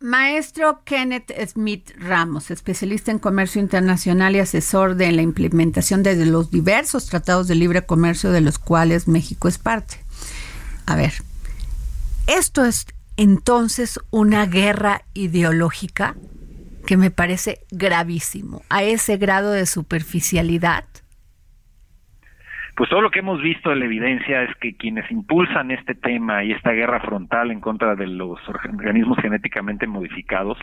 Maestro 0.02 0.82
Kenneth 0.84 1.30
Smith 1.46 1.90
Ramos, 1.98 2.50
especialista 2.50 3.10
en 3.10 3.18
comercio 3.18 3.60
internacional 3.60 4.34
y 4.34 4.38
asesor 4.38 4.96
de 4.96 5.12
la 5.12 5.20
implementación 5.20 6.02
de 6.02 6.24
los 6.24 6.50
diversos 6.50 7.04
tratados 7.04 7.48
de 7.48 7.54
libre 7.54 7.84
comercio 7.84 8.32
de 8.32 8.40
los 8.40 8.58
cuales 8.58 9.08
México 9.08 9.46
es 9.46 9.58
parte. 9.58 9.98
A 10.86 10.96
ver, 10.96 11.12
esto 12.26 12.64
es 12.64 12.86
entonces 13.18 14.00
una 14.08 14.46
guerra 14.46 15.04
ideológica 15.12 16.16
que 16.86 16.96
me 16.96 17.10
parece 17.10 17.66
gravísimo, 17.70 18.62
a 18.70 18.82
ese 18.82 19.18
grado 19.18 19.50
de 19.50 19.66
superficialidad 19.66 20.86
pues 22.80 22.88
todo 22.88 23.02
lo 23.02 23.10
que 23.10 23.18
hemos 23.18 23.42
visto 23.42 23.70
en 23.70 23.80
la 23.80 23.84
evidencia 23.84 24.42
es 24.42 24.56
que 24.56 24.74
quienes 24.74 25.10
impulsan 25.10 25.70
este 25.70 25.94
tema 25.94 26.42
y 26.42 26.52
esta 26.52 26.72
guerra 26.72 26.98
frontal 27.00 27.50
en 27.50 27.60
contra 27.60 27.94
de 27.94 28.06
los 28.06 28.40
organismos 28.48 29.18
genéticamente 29.20 29.86
modificados, 29.86 30.56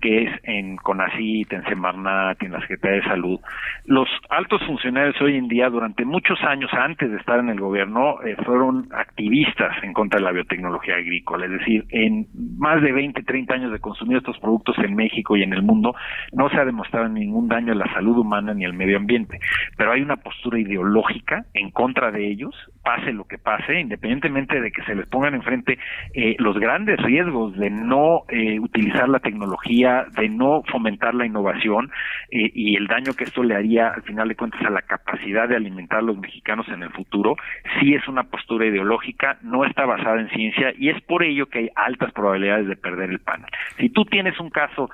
que 0.00 0.22
es 0.22 0.40
en 0.44 0.76
CONACYT, 0.76 1.52
en 1.52 1.64
Semarnat, 1.64 2.42
en 2.42 2.52
la 2.52 2.60
Secretaría 2.62 3.02
de 3.02 3.08
Salud, 3.08 3.38
los 3.84 4.08
altos 4.30 4.64
funcionarios 4.64 5.20
hoy 5.20 5.36
en 5.36 5.46
día, 5.48 5.68
durante 5.68 6.06
muchos 6.06 6.42
años 6.42 6.70
antes 6.72 7.10
de 7.10 7.18
estar 7.18 7.38
en 7.38 7.50
el 7.50 7.60
gobierno, 7.60 8.22
eh, 8.22 8.34
fueron 8.46 8.88
activistas 8.94 9.76
en 9.82 9.92
contra 9.92 10.20
de 10.20 10.24
la 10.24 10.32
biotecnología 10.32 10.94
agrícola. 10.94 11.44
Es 11.44 11.52
decir, 11.52 11.84
en 11.90 12.28
más 12.56 12.80
de 12.80 12.92
20, 12.92 13.22
30 13.24 13.52
años 13.52 13.72
de 13.72 13.78
consumir 13.78 14.16
estos 14.16 14.38
productos 14.38 14.78
en 14.78 14.94
México 14.94 15.36
y 15.36 15.42
en 15.42 15.52
el 15.52 15.60
mundo, 15.60 15.94
no 16.32 16.48
se 16.48 16.56
ha 16.56 16.64
demostrado 16.64 17.10
ningún 17.10 17.46
daño 17.46 17.74
a 17.74 17.76
la 17.76 17.92
salud 17.92 18.16
humana 18.16 18.54
ni 18.54 18.64
al 18.64 18.72
medio 18.72 18.96
ambiente. 18.96 19.38
Pero 19.76 19.92
hay 19.92 20.00
una 20.00 20.16
postura 20.16 20.58
ideológica 20.58 21.44
en 21.58 21.70
contra 21.70 22.10
de 22.10 22.30
ellos, 22.30 22.54
pase 22.88 23.12
lo 23.12 23.24
que 23.24 23.36
pase, 23.36 23.80
independientemente 23.80 24.62
de 24.62 24.72
que 24.72 24.82
se 24.84 24.94
les 24.94 25.06
pongan 25.08 25.34
enfrente 25.34 25.78
eh, 26.14 26.36
los 26.38 26.58
grandes 26.58 26.96
riesgos 27.02 27.54
de 27.58 27.68
no 27.68 28.22
eh, 28.30 28.58
utilizar 28.58 29.10
la 29.10 29.18
tecnología, 29.18 30.06
de 30.16 30.30
no 30.30 30.62
fomentar 30.72 31.14
la 31.14 31.26
innovación 31.26 31.90
eh, 32.30 32.50
y 32.54 32.76
el 32.76 32.86
daño 32.86 33.12
que 33.12 33.24
esto 33.24 33.42
le 33.42 33.54
haría 33.54 33.88
al 33.88 34.00
final 34.04 34.28
de 34.28 34.36
cuentas 34.36 34.62
a 34.64 34.70
la 34.70 34.80
capacidad 34.80 35.46
de 35.46 35.56
alimentar 35.56 35.98
a 35.98 36.02
los 36.02 36.16
mexicanos 36.16 36.66
en 36.68 36.82
el 36.82 36.88
futuro, 36.88 37.36
sí 37.78 37.92
es 37.92 38.08
una 38.08 38.22
postura 38.22 38.64
ideológica, 38.64 39.36
no 39.42 39.66
está 39.66 39.84
basada 39.84 40.22
en 40.22 40.30
ciencia 40.30 40.72
y 40.78 40.88
es 40.88 40.98
por 41.02 41.22
ello 41.22 41.44
que 41.44 41.58
hay 41.58 41.68
altas 41.76 42.10
probabilidades 42.12 42.68
de 42.68 42.76
perder 42.76 43.10
el 43.10 43.18
panel. 43.18 43.50
Si 43.76 43.90
tú 43.90 44.06
tienes 44.06 44.40
un 44.40 44.48
caso 44.48 44.88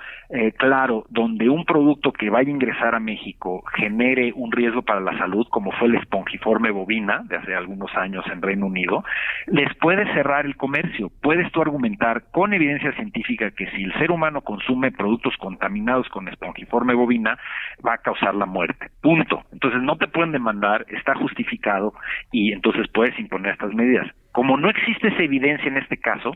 claro 0.56 1.06
donde 1.10 1.48
un 1.48 1.64
producto 1.64 2.10
que 2.10 2.28
vaya 2.28 2.48
a 2.48 2.52
ingresar 2.54 2.96
a 2.96 2.98
México 2.98 3.62
genere 3.76 4.32
un 4.34 4.50
riesgo 4.50 4.82
para 4.82 5.00
la 5.00 5.16
salud, 5.16 5.46
como 5.48 5.70
fue 5.70 5.86
el 5.86 5.94
espongiforme, 5.94 6.72
bovina 6.72 7.22
de 7.28 7.36
hace 7.36 7.54
algunos 7.54 7.83
años 7.96 8.24
en 8.32 8.42
Reino 8.42 8.66
Unido, 8.66 9.04
les 9.46 9.74
puede 9.76 10.04
cerrar 10.14 10.46
el 10.46 10.56
comercio. 10.56 11.10
Puedes 11.22 11.50
tú 11.52 11.62
argumentar 11.62 12.24
con 12.30 12.52
evidencia 12.52 12.92
científica 12.92 13.50
que 13.50 13.70
si 13.70 13.84
el 13.84 13.92
ser 13.94 14.10
humano 14.10 14.42
consume 14.42 14.92
productos 14.92 15.36
contaminados 15.38 16.08
con 16.08 16.28
espongiforme 16.28 16.94
bovina, 16.94 17.38
va 17.86 17.94
a 17.94 17.98
causar 17.98 18.34
la 18.34 18.46
muerte. 18.46 18.88
Punto. 19.00 19.42
Entonces 19.52 19.82
no 19.82 19.96
te 19.96 20.08
pueden 20.08 20.32
demandar, 20.32 20.84
está 20.88 21.14
justificado 21.14 21.94
y 22.30 22.52
entonces 22.52 22.86
puedes 22.92 23.18
imponer 23.18 23.52
estas 23.52 23.74
medidas. 23.74 24.08
Como 24.32 24.56
no 24.56 24.68
existe 24.68 25.08
esa 25.08 25.22
evidencia 25.22 25.68
en 25.68 25.76
este 25.76 25.96
caso, 25.96 26.32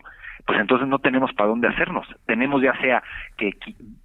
pues 0.46 0.60
entonces 0.60 0.88
no 0.88 0.98
tenemos 0.98 1.32
para 1.34 1.48
dónde 1.48 1.68
hacernos. 1.68 2.06
Tenemos 2.26 2.62
ya 2.62 2.74
sea 2.80 3.02
que 3.36 3.52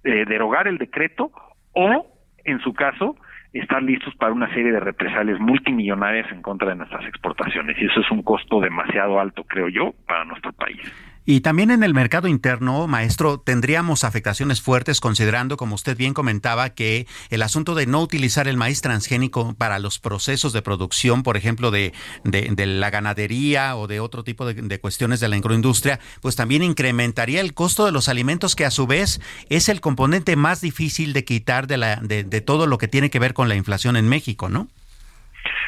eh, 0.04 0.24
derogar 0.26 0.68
el 0.68 0.78
decreto 0.78 1.30
o, 1.72 2.06
en 2.44 2.60
su 2.60 2.74
caso, 2.74 3.16
estar 3.60 3.82
listos 3.82 4.14
para 4.16 4.32
una 4.32 4.52
serie 4.52 4.72
de 4.72 4.80
represalias 4.80 5.38
multimillonarias 5.40 6.30
en 6.32 6.42
contra 6.42 6.70
de 6.70 6.76
nuestras 6.76 7.04
exportaciones. 7.06 7.76
Y 7.80 7.86
eso 7.86 8.00
es 8.00 8.10
un 8.10 8.22
costo 8.22 8.60
demasiado 8.60 9.20
alto, 9.20 9.44
creo 9.44 9.68
yo, 9.68 9.94
para 10.06 10.24
nuestro 10.24 10.52
país. 10.52 11.13
Y 11.26 11.40
también 11.40 11.70
en 11.70 11.82
el 11.82 11.94
mercado 11.94 12.28
interno, 12.28 12.86
maestro, 12.86 13.40
tendríamos 13.40 14.04
afectaciones 14.04 14.60
fuertes 14.60 15.00
considerando, 15.00 15.56
como 15.56 15.74
usted 15.74 15.96
bien 15.96 16.12
comentaba, 16.12 16.70
que 16.70 17.06
el 17.30 17.42
asunto 17.42 17.74
de 17.74 17.86
no 17.86 18.02
utilizar 18.02 18.46
el 18.46 18.58
maíz 18.58 18.82
transgénico 18.82 19.54
para 19.54 19.78
los 19.78 19.98
procesos 19.98 20.52
de 20.52 20.60
producción, 20.60 21.22
por 21.22 21.38
ejemplo, 21.38 21.70
de, 21.70 21.94
de, 22.24 22.66
la 22.66 22.90
ganadería 22.90 23.74
o 23.76 23.86
de 23.86 24.00
otro 24.00 24.22
tipo 24.22 24.44
de, 24.44 24.80
cuestiones 24.80 25.20
de 25.20 25.28
la 25.28 25.36
agroindustria, 25.36 25.98
pues 26.20 26.36
también 26.36 26.62
incrementaría 26.62 27.40
el 27.40 27.54
costo 27.54 27.86
de 27.86 27.92
los 27.92 28.10
alimentos, 28.10 28.54
que 28.54 28.66
a 28.66 28.70
su 28.70 28.86
vez 28.86 29.20
es 29.48 29.70
el 29.70 29.80
componente 29.80 30.36
más 30.36 30.60
difícil 30.60 31.14
de 31.14 31.24
quitar 31.24 31.66
de, 31.66 31.78
la, 31.78 31.96
de, 31.96 32.24
de 32.24 32.40
todo 32.42 32.66
lo 32.66 32.76
que 32.76 32.88
tiene 32.88 33.08
que 33.08 33.18
ver 33.18 33.32
con 33.32 33.48
la 33.48 33.54
inflación 33.54 33.96
en 33.96 34.08
México, 34.08 34.50
¿no? 34.50 34.68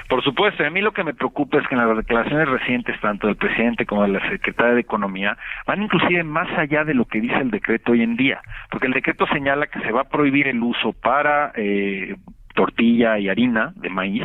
Por 0.08 0.22
supuesto, 0.22 0.64
a 0.64 0.70
mí 0.70 0.80
lo 0.80 0.92
que 0.92 1.04
me 1.04 1.14
preocupa 1.14 1.58
es 1.58 1.66
que 1.68 1.74
en 1.74 1.86
las 1.86 1.96
declaraciones 1.96 2.48
recientes, 2.48 2.98
tanto 3.00 3.26
del 3.26 3.36
presidente 3.36 3.86
como 3.86 4.02
de 4.02 4.08
la 4.08 4.30
secretaria 4.30 4.74
de 4.74 4.80
Economía, 4.80 5.36
van 5.66 5.82
inclusive 5.82 6.22
más 6.24 6.48
allá 6.58 6.84
de 6.84 6.94
lo 6.94 7.04
que 7.04 7.20
dice 7.20 7.36
el 7.36 7.50
decreto 7.50 7.92
hoy 7.92 8.02
en 8.02 8.16
día, 8.16 8.40
porque 8.70 8.86
el 8.86 8.92
decreto 8.92 9.26
señala 9.26 9.66
que 9.66 9.80
se 9.80 9.92
va 9.92 10.02
a 10.02 10.08
prohibir 10.08 10.48
el 10.48 10.62
uso 10.62 10.92
para 10.92 11.52
eh, 11.56 12.16
tortilla 12.54 13.18
y 13.18 13.28
harina 13.28 13.72
de 13.76 13.90
maíz, 13.90 14.24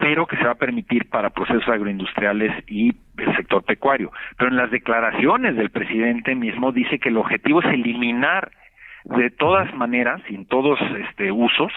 pero 0.00 0.26
que 0.26 0.36
se 0.36 0.44
va 0.44 0.52
a 0.52 0.56
permitir 0.56 1.08
para 1.08 1.30
procesos 1.30 1.68
agroindustriales 1.68 2.52
y 2.66 2.94
el 3.18 3.36
sector 3.36 3.62
pecuario. 3.64 4.10
Pero 4.36 4.50
en 4.50 4.56
las 4.56 4.70
declaraciones 4.70 5.54
del 5.54 5.70
presidente 5.70 6.34
mismo 6.34 6.72
dice 6.72 6.98
que 6.98 7.10
el 7.10 7.18
objetivo 7.18 7.60
es 7.60 7.66
eliminar 7.66 8.50
de 9.08 9.30
todas 9.30 9.72
maneras, 9.74 10.20
sin 10.28 10.46
todos 10.46 10.78
este, 11.08 11.32
usos, 11.32 11.72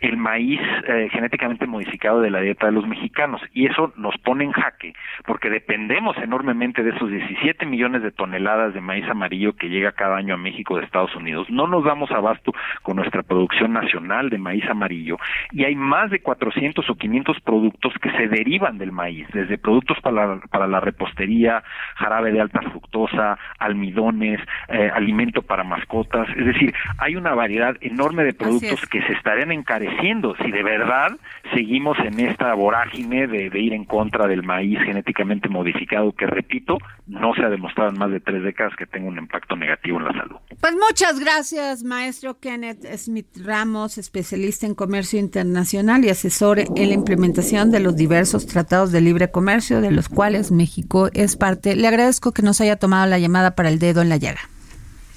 el 0.00 0.16
maíz 0.16 0.60
eh, 0.88 1.08
genéticamente 1.12 1.66
modificado 1.66 2.20
de 2.20 2.30
la 2.30 2.40
dieta 2.40 2.66
de 2.66 2.72
los 2.72 2.86
mexicanos. 2.86 3.40
Y 3.52 3.66
eso 3.66 3.92
nos 3.96 4.16
pone 4.18 4.44
en 4.44 4.52
jaque, 4.52 4.94
porque 5.24 5.50
dependemos 5.50 6.16
enormemente 6.18 6.82
de 6.82 6.90
esos 6.90 7.10
17 7.10 7.66
millones 7.66 8.02
de 8.02 8.10
toneladas 8.10 8.74
de 8.74 8.80
maíz 8.80 9.08
amarillo 9.08 9.54
que 9.54 9.68
llega 9.68 9.92
cada 9.92 10.16
año 10.16 10.34
a 10.34 10.38
México 10.38 10.76
de 10.76 10.84
Estados 10.84 11.14
Unidos. 11.14 11.48
No 11.50 11.66
nos 11.66 11.84
damos 11.84 12.10
abasto 12.10 12.52
con 12.82 12.96
nuestra 12.96 13.22
producción 13.22 13.72
nacional 13.72 14.30
de 14.30 14.38
maíz 14.38 14.64
amarillo. 14.68 15.18
Y 15.52 15.64
hay 15.64 15.76
más 15.76 16.10
de 16.10 16.20
400 16.20 16.88
o 16.88 16.94
500 16.94 17.40
productos 17.40 17.92
que 18.00 18.10
se 18.12 18.28
derivan 18.28 18.78
del 18.78 18.92
maíz, 18.92 19.26
desde 19.32 19.58
productos 19.58 19.98
para 20.00 20.22
para 20.50 20.66
la 20.66 20.80
repostería, 20.80 21.62
jarabe 21.96 22.32
de 22.32 22.40
alta 22.40 22.60
fructosa, 22.62 23.38
almidones, 23.58 24.40
eh, 24.68 24.90
alimento 24.94 25.42
para 25.42 25.64
mascotas. 25.64 26.28
Es 26.36 26.46
decir, 26.46 26.71
hay 26.98 27.16
una 27.16 27.34
variedad 27.34 27.76
enorme 27.80 28.24
de 28.24 28.32
productos 28.32 28.86
que 28.86 29.02
se 29.02 29.12
estarían 29.12 29.52
encareciendo 29.52 30.34
si 30.42 30.50
de 30.50 30.62
verdad 30.62 31.16
seguimos 31.54 31.98
en 31.98 32.20
esta 32.20 32.54
vorágine 32.54 33.26
de, 33.26 33.50
ir 33.58 33.72
en 33.72 33.84
contra 33.84 34.26
del 34.26 34.42
maíz 34.42 34.78
genéticamente 34.84 35.48
modificado, 35.48 36.12
que 36.12 36.26
repito, 36.26 36.78
no 37.06 37.34
se 37.34 37.42
ha 37.42 37.48
demostrado 37.48 37.90
en 37.90 37.98
más 37.98 38.10
de 38.10 38.20
tres 38.20 38.42
décadas 38.42 38.74
que 38.76 38.86
tenga 38.86 39.08
un 39.08 39.18
impacto 39.18 39.56
negativo 39.56 39.98
en 39.98 40.04
la 40.04 40.12
salud. 40.12 40.36
Pues 40.60 40.74
muchas 40.74 41.20
gracias, 41.20 41.84
maestro 41.84 42.38
Kenneth 42.38 42.84
Smith 42.96 43.26
Ramos, 43.44 43.98
especialista 43.98 44.66
en 44.66 44.74
comercio 44.74 45.18
internacional 45.18 46.04
y 46.04 46.10
asesor 46.10 46.60
en 46.60 46.88
la 46.88 46.94
implementación 46.94 47.70
de 47.70 47.80
los 47.80 47.96
diversos 47.96 48.46
tratados 48.46 48.92
de 48.92 49.00
libre 49.00 49.30
comercio, 49.30 49.80
de 49.80 49.90
los 49.90 50.08
cuales 50.08 50.50
México 50.50 51.08
es 51.14 51.36
parte. 51.36 51.76
Le 51.76 51.88
agradezco 51.88 52.32
que 52.32 52.42
nos 52.42 52.60
haya 52.60 52.76
tomado 52.76 53.06
la 53.06 53.18
llamada 53.18 53.54
para 53.54 53.68
el 53.68 53.78
dedo 53.78 54.02
en 54.02 54.08
la 54.08 54.16
llaga. 54.16 54.40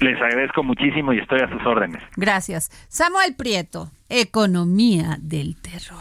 Les 0.00 0.20
agradezco 0.20 0.62
muchísimo 0.62 1.12
y 1.12 1.18
estoy 1.18 1.40
a 1.40 1.48
sus 1.48 1.64
órdenes. 1.66 2.02
Gracias. 2.16 2.70
Samuel 2.88 3.34
Prieto, 3.34 3.90
Economía 4.08 5.16
del 5.20 5.56
Terror. 5.56 5.98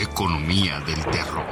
Economía 0.00 0.80
del 0.80 1.04
Terror. 1.04 1.44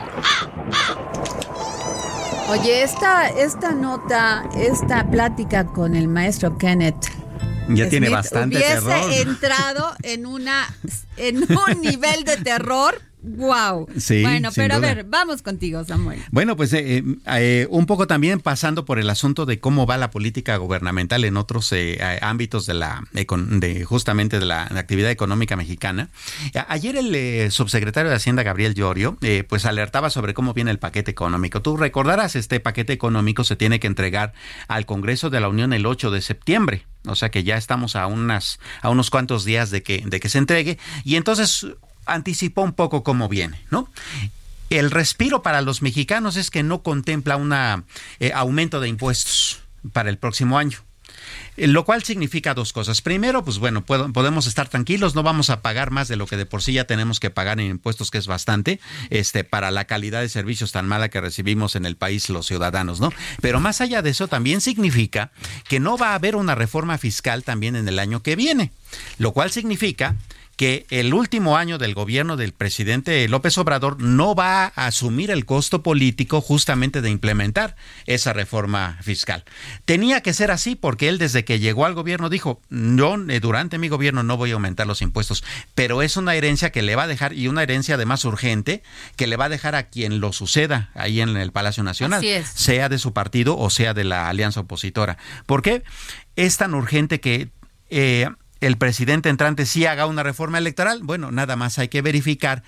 Oye, 2.48 2.82
esta, 2.82 3.28
esta 3.28 3.72
nota, 3.72 4.48
esta 4.56 5.10
plática 5.10 5.66
con 5.66 5.94
el 5.94 6.08
maestro 6.08 6.56
Kenneth 6.56 7.08
Ya 7.68 7.90
tiene 7.90 8.08
bastante 8.08 8.56
hubiese 8.56 9.20
entrado 9.20 9.94
en 10.02 10.24
una 10.24 10.66
en 11.18 11.42
un 11.42 11.80
nivel 11.82 12.24
de 12.24 12.38
terror 12.38 13.07
Wow. 13.20 13.88
Sí, 13.96 14.22
bueno, 14.22 14.50
pero 14.54 14.76
a 14.76 14.78
ver, 14.78 15.04
vamos 15.04 15.42
contigo, 15.42 15.84
Samuel. 15.84 16.22
Bueno, 16.30 16.56
pues 16.56 16.72
eh, 16.72 17.02
eh, 17.26 17.66
un 17.68 17.86
poco 17.86 18.06
también 18.06 18.38
pasando 18.38 18.84
por 18.84 19.00
el 19.00 19.10
asunto 19.10 19.44
de 19.44 19.58
cómo 19.58 19.86
va 19.86 19.96
la 19.96 20.10
política 20.10 20.56
gubernamental 20.56 21.24
en 21.24 21.36
otros 21.36 21.72
eh, 21.72 21.98
ámbitos 22.22 22.66
de 22.66 22.74
la 22.74 23.02
de 23.12 23.84
justamente 23.84 24.38
de 24.38 24.46
la, 24.46 24.62
actividad 24.62 25.10
económica 25.10 25.56
mexicana. 25.56 26.10
Ayer 26.68 26.96
el 26.96 27.50
subsecretario 27.50 28.10
de 28.10 28.16
Hacienda 28.16 28.44
Gabriel 28.44 28.74
Llorio 28.74 29.18
pues 29.48 29.66
alertaba 29.66 30.10
sobre 30.10 30.34
cómo 30.34 30.54
viene 30.54 30.70
el 30.70 30.78
paquete 30.78 31.10
económico. 31.10 31.60
Tú 31.60 31.76
recordarás 31.76 32.36
este 32.36 32.60
paquete 32.60 32.92
económico 32.92 33.42
se 33.42 33.56
tiene 33.56 33.80
que 33.80 33.88
entregar 33.88 34.32
al 34.68 34.86
Congreso 34.86 35.30
de 35.30 35.40
la 35.40 35.48
Unión 35.48 35.72
el 35.72 35.86
8 35.86 36.12
de 36.12 36.22
septiembre. 36.22 36.86
O 37.06 37.14
sea 37.14 37.30
que 37.30 37.42
ya 37.42 37.56
estamos 37.56 37.96
a 37.96 38.06
unas 38.06 38.60
a 38.82 38.90
unos 38.90 39.10
cuantos 39.10 39.44
días 39.44 39.70
de 39.70 39.82
que 39.82 40.04
de 40.06 40.20
que 40.20 40.28
se 40.28 40.38
entregue 40.38 40.78
y 41.04 41.16
entonces 41.16 41.66
anticipó 42.08 42.62
un 42.62 42.72
poco 42.72 43.02
cómo 43.02 43.28
viene, 43.28 43.60
¿no? 43.70 43.88
El 44.70 44.90
respiro 44.90 45.42
para 45.42 45.62
los 45.62 45.80
mexicanos 45.80 46.36
es 46.36 46.50
que 46.50 46.62
no 46.62 46.82
contempla 46.82 47.36
un 47.36 47.52
eh, 47.52 48.32
aumento 48.34 48.80
de 48.80 48.88
impuestos 48.88 49.60
para 49.92 50.10
el 50.10 50.18
próximo 50.18 50.58
año. 50.58 50.78
Eh, 51.56 51.66
lo 51.66 51.84
cual 51.84 52.04
significa 52.04 52.54
dos 52.54 52.72
cosas. 52.72 53.02
Primero, 53.02 53.44
pues 53.44 53.58
bueno, 53.58 53.84
podemos 53.84 54.46
estar 54.46 54.68
tranquilos, 54.68 55.14
no 55.14 55.22
vamos 55.22 55.50
a 55.50 55.62
pagar 55.62 55.90
más 55.90 56.08
de 56.08 56.16
lo 56.16 56.26
que 56.26 56.36
de 56.36 56.46
por 56.46 56.62
sí 56.62 56.72
ya 56.72 56.84
tenemos 56.84 57.18
que 57.20 57.30
pagar 57.30 57.60
en 57.60 57.70
impuestos, 57.70 58.10
que 58.10 58.18
es 58.18 58.26
bastante, 58.26 58.80
este, 59.10 59.44
para 59.44 59.70
la 59.70 59.86
calidad 59.86 60.20
de 60.20 60.28
servicios 60.28 60.72
tan 60.72 60.86
mala 60.86 61.08
que 61.08 61.20
recibimos 61.20 61.74
en 61.76 61.84
el 61.84 61.96
país 61.96 62.28
los 62.28 62.46
ciudadanos, 62.46 63.00
¿no? 63.00 63.12
Pero 63.40 63.60
más 63.60 63.80
allá 63.80 64.02
de 64.02 64.10
eso, 64.10 64.28
también 64.28 64.60
significa 64.60 65.32
que 65.68 65.80
no 65.80 65.96
va 65.96 66.10
a 66.10 66.14
haber 66.14 66.36
una 66.36 66.54
reforma 66.54 66.98
fiscal 66.98 67.42
también 67.42 67.74
en 67.74 67.88
el 67.88 67.98
año 67.98 68.22
que 68.22 68.36
viene, 68.36 68.72
lo 69.18 69.32
cual 69.32 69.50
significa 69.50 70.16
que 70.58 70.86
el 70.90 71.14
último 71.14 71.56
año 71.56 71.78
del 71.78 71.94
gobierno 71.94 72.36
del 72.36 72.52
presidente 72.52 73.28
López 73.28 73.56
Obrador 73.58 74.02
no 74.02 74.34
va 74.34 74.64
a 74.64 74.86
asumir 74.86 75.30
el 75.30 75.46
costo 75.46 75.84
político 75.84 76.40
justamente 76.40 77.00
de 77.00 77.10
implementar 77.10 77.76
esa 78.06 78.32
reforma 78.32 78.98
fiscal. 79.00 79.44
Tenía 79.84 80.20
que 80.20 80.34
ser 80.34 80.50
así 80.50 80.74
porque 80.74 81.08
él 81.08 81.18
desde 81.18 81.44
que 81.44 81.60
llegó 81.60 81.86
al 81.86 81.94
gobierno 81.94 82.28
dijo, 82.28 82.60
no, 82.70 83.14
eh, 83.30 83.38
durante 83.38 83.78
mi 83.78 83.88
gobierno 83.88 84.24
no 84.24 84.36
voy 84.36 84.50
a 84.50 84.54
aumentar 84.54 84.88
los 84.88 85.00
impuestos, 85.00 85.44
pero 85.76 86.02
es 86.02 86.16
una 86.16 86.34
herencia 86.34 86.72
que 86.72 86.82
le 86.82 86.96
va 86.96 87.04
a 87.04 87.06
dejar 87.06 87.34
y 87.34 87.46
una 87.46 87.62
herencia 87.62 87.94
además 87.94 88.24
urgente 88.24 88.82
que 89.14 89.28
le 89.28 89.36
va 89.36 89.44
a 89.44 89.50
dejar 89.50 89.76
a 89.76 89.84
quien 89.84 90.18
lo 90.18 90.32
suceda 90.32 90.90
ahí 90.94 91.20
en 91.20 91.36
el 91.36 91.52
Palacio 91.52 91.84
Nacional, 91.84 92.26
sea 92.42 92.88
de 92.88 92.98
su 92.98 93.12
partido 93.12 93.56
o 93.56 93.70
sea 93.70 93.94
de 93.94 94.02
la 94.02 94.28
alianza 94.28 94.58
opositora. 94.58 95.18
¿Por 95.46 95.62
qué? 95.62 95.84
Es 96.34 96.56
tan 96.56 96.74
urgente 96.74 97.20
que... 97.20 97.50
Eh, 97.90 98.28
el 98.60 98.76
presidente 98.76 99.28
entrante 99.28 99.66
sí 99.66 99.86
haga 99.86 100.06
una 100.06 100.22
reforma 100.22 100.58
electoral. 100.58 101.02
Bueno, 101.02 101.30
nada 101.30 101.56
más 101.56 101.78
hay 101.78 101.88
que 101.88 102.02
verificar 102.02 102.62